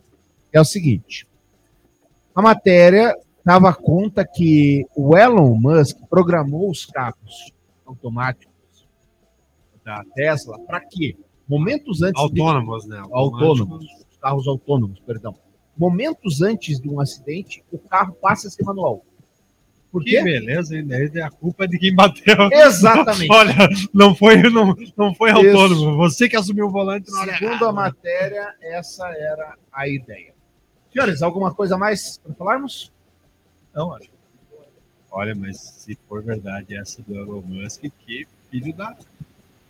é 0.53 0.61
o 0.61 0.65
seguinte: 0.65 1.27
a 2.35 2.41
matéria 2.41 3.15
dava 3.43 3.73
conta 3.73 4.25
que 4.25 4.85
o 4.95 5.17
Elon 5.17 5.55
Musk 5.55 5.97
programou 6.09 6.69
os 6.69 6.85
carros 6.85 7.51
automáticos 7.85 8.53
da 9.83 10.03
Tesla 10.15 10.57
para 10.65 10.79
quê? 10.81 11.15
Momentos 11.47 12.01
antes 12.01 12.21
de- 12.31 12.39
Autônomos, 12.41 12.87
né? 12.87 13.03
autônomos, 13.11 13.83
os 14.09 14.17
carros 14.17 14.47
autônomos, 14.47 14.99
perdão. 15.01 15.35
Momentos 15.77 16.41
antes 16.41 16.79
de 16.79 16.89
um 16.89 16.99
acidente, 17.01 17.63
o 17.71 17.77
carro 17.77 18.13
passa 18.13 18.47
a 18.47 18.51
ser 18.51 18.63
manual. 18.63 19.03
Por 19.91 20.03
Que 20.03 20.11
quê? 20.11 20.23
beleza, 20.23 20.75
hein? 20.77 20.87
Daí 20.87 21.21
A 21.21 21.29
culpa 21.29 21.65
é 21.65 21.67
de 21.67 21.77
quem 21.77 21.93
bateu. 21.93 22.49
Exatamente. 22.51 23.27
Olha, 23.31 23.53
não 23.93 24.15
foi, 24.15 24.37
não, 24.49 24.73
não 24.97 25.13
foi 25.13 25.31
Isso. 25.31 25.39
autônomo. 25.39 25.97
Você 25.97 26.29
que 26.29 26.35
assumiu 26.37 26.67
o 26.67 26.71
volante 26.71 27.11
na 27.11 27.19
hora 27.21 27.37
Segundo 27.37 27.65
a 27.65 27.71
matéria, 27.73 28.55
essa 28.61 29.05
era 29.09 29.55
a 29.71 29.87
ideia. 29.87 30.32
Senhores, 30.93 31.23
alguma 31.23 31.51
coisa 31.51 31.75
mais 31.75 32.19
para 32.19 32.35
falarmos? 32.35 32.91
Não, 33.73 33.95
acho. 33.95 34.09
Olha, 35.11 35.33
mas 35.33 35.57
se 35.59 35.97
for 36.07 36.21
verdade 36.21 36.75
essa 36.75 37.01
do 37.01 37.15
Elon 37.15 37.41
Musk, 37.41 37.81
que 38.05 38.27
filho 38.51 38.73
da. 38.73 38.95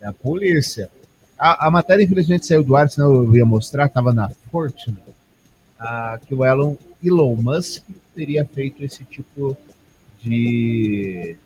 É 0.01 0.07
a 0.07 0.13
polícia. 0.13 0.91
A, 1.37 1.67
a 1.67 1.71
matéria, 1.71 2.03
infelizmente, 2.03 2.45
saiu 2.45 2.61
do 2.61 2.75
ar, 2.75 2.89
senão 2.89 3.13
eu 3.13 3.35
ia 3.35 3.45
mostrar, 3.45 3.85
estava 3.85 4.13
na 4.13 4.29
Fortune, 4.51 4.97
ah, 5.79 6.19
que 6.25 6.35
o 6.35 6.45
Elon, 6.45 6.75
Elon 7.01 7.35
Musk 7.37 7.83
teria 8.13 8.45
feito 8.45 8.83
esse 8.83 9.05
tipo 9.05 9.57
de 10.21 11.37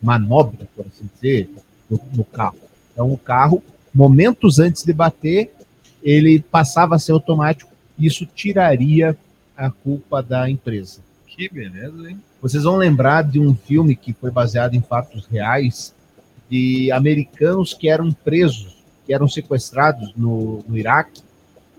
manobra, 0.00 0.68
por 0.74 0.86
assim 0.86 1.08
dizer, 1.14 1.50
no, 1.90 2.00
no 2.12 2.24
carro. 2.24 2.58
Então, 2.92 3.12
o 3.12 3.18
carro, 3.18 3.62
momentos 3.92 4.60
antes 4.60 4.84
de 4.84 4.92
bater, 4.92 5.52
ele 6.00 6.40
passava 6.40 6.94
a 6.94 6.98
ser 6.98 7.10
automático 7.12 7.75
isso 7.98 8.26
tiraria 8.26 9.16
a 9.56 9.70
culpa 9.70 10.22
da 10.22 10.48
empresa. 10.48 11.00
Que 11.26 11.48
beleza, 11.48 12.10
hein? 12.10 12.20
Vocês 12.40 12.64
vão 12.64 12.76
lembrar 12.76 13.22
de 13.22 13.40
um 13.40 13.54
filme 13.54 13.96
que 13.96 14.12
foi 14.12 14.30
baseado 14.30 14.74
em 14.74 14.80
fatos 14.80 15.26
reais 15.26 15.94
de 16.48 16.90
americanos 16.92 17.74
que 17.74 17.88
eram 17.88 18.12
presos, 18.12 18.84
que 19.04 19.12
eram 19.12 19.28
sequestrados 19.28 20.12
no, 20.16 20.64
no 20.68 20.78
Iraque, 20.78 21.22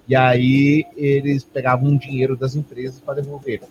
e 0.08 0.16
aí 0.16 0.86
eles 0.96 1.44
pegavam 1.44 1.90
um 1.90 1.98
dinheiro 1.98 2.36
das 2.36 2.56
empresas 2.56 3.00
para 3.00 3.22
devolver. 3.22 3.62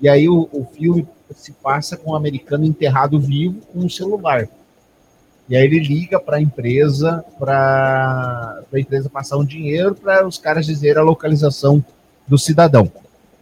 E 0.00 0.08
aí 0.08 0.28
o, 0.28 0.48
o 0.52 0.64
filme 0.64 1.06
se 1.34 1.52
passa 1.52 1.96
com 1.96 2.12
um 2.12 2.16
americano 2.16 2.64
enterrado 2.64 3.18
vivo 3.20 3.60
com 3.72 3.80
um 3.80 3.88
celular. 3.88 4.48
E 5.48 5.56
aí 5.56 5.64
ele 5.64 5.78
liga 5.80 6.18
para 6.18 6.38
a 6.38 6.40
empresa, 6.40 7.24
para 7.38 8.62
a 8.72 8.78
empresa 8.78 9.10
passar 9.10 9.36
um 9.36 9.44
dinheiro 9.44 9.94
para 9.94 10.26
os 10.26 10.38
caras 10.38 10.64
dizerem 10.64 10.98
a 11.00 11.04
localização 11.04 11.84
do 12.26 12.38
cidadão. 12.38 12.90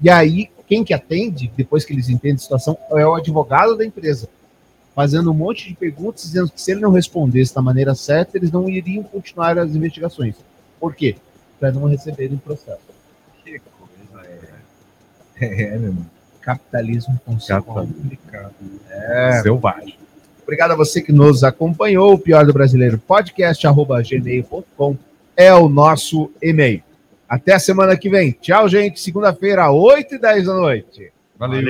E 0.01 0.11
aí, 0.11 0.51
quem 0.67 0.83
que 0.83 0.93
atende, 0.93 1.53
depois 1.57 1.85
que 1.85 1.93
eles 1.93 2.09
entendem 2.09 2.35
a 2.35 2.39
situação, 2.39 2.77
é 2.91 3.07
o 3.07 3.15
advogado 3.15 3.77
da 3.77 3.85
empresa, 3.85 4.29
fazendo 4.97 5.31
um 5.31 5.35
monte 5.35 5.69
de 5.69 5.75
perguntas, 5.75 6.25
dizendo 6.25 6.51
que 6.51 6.61
se 6.61 6.73
ele 6.73 6.81
não 6.81 6.91
respondesse 6.91 7.55
da 7.55 7.63
maneira 7.63 7.95
certa, 7.95 8.37
eles 8.37 8.51
não 8.51 8.69
iriam 8.69 9.05
continuar 9.05 9.57
as 9.59 9.71
investigações. 9.71 10.35
Por 10.81 10.97
quê? 10.97 11.15
Para 11.61 11.71
não 11.71 11.85
receberem 11.85 12.37
processo. 12.37 12.81
Que 13.45 13.61
coisa 13.61 14.27
É, 15.41 15.79
meu 15.79 15.91
irmão. 15.91 16.07
Capitalismo 16.41 17.21
Capitalismo. 17.25 17.95
complicado. 17.95 18.55
É. 18.91 19.41
Selvagem. 19.43 20.02
Obrigado 20.53 20.73
a 20.73 20.77
você 20.77 21.01
que 21.01 21.13
nos 21.13 21.43
acompanhou. 21.43 22.13
O 22.13 22.19
Pior 22.19 22.45
do 22.45 22.53
Brasileiro 22.53 22.99
podcast, 22.99 23.67
arroba 23.67 24.03
gmail.com 24.03 24.99
é 25.35 25.51
o 25.55 25.67
nosso 25.67 26.31
e-mail. 26.43 26.83
Até 27.27 27.55
a 27.55 27.59
semana 27.59 27.97
que 27.97 28.11
vem. 28.11 28.33
Tchau, 28.33 28.69
gente. 28.69 29.01
Segunda-feira, 29.01 29.73
8 29.73 30.17
e 30.17 30.19
10 30.19 30.45
da 30.45 30.53
noite. 30.53 31.11
Valeu. 31.39 31.63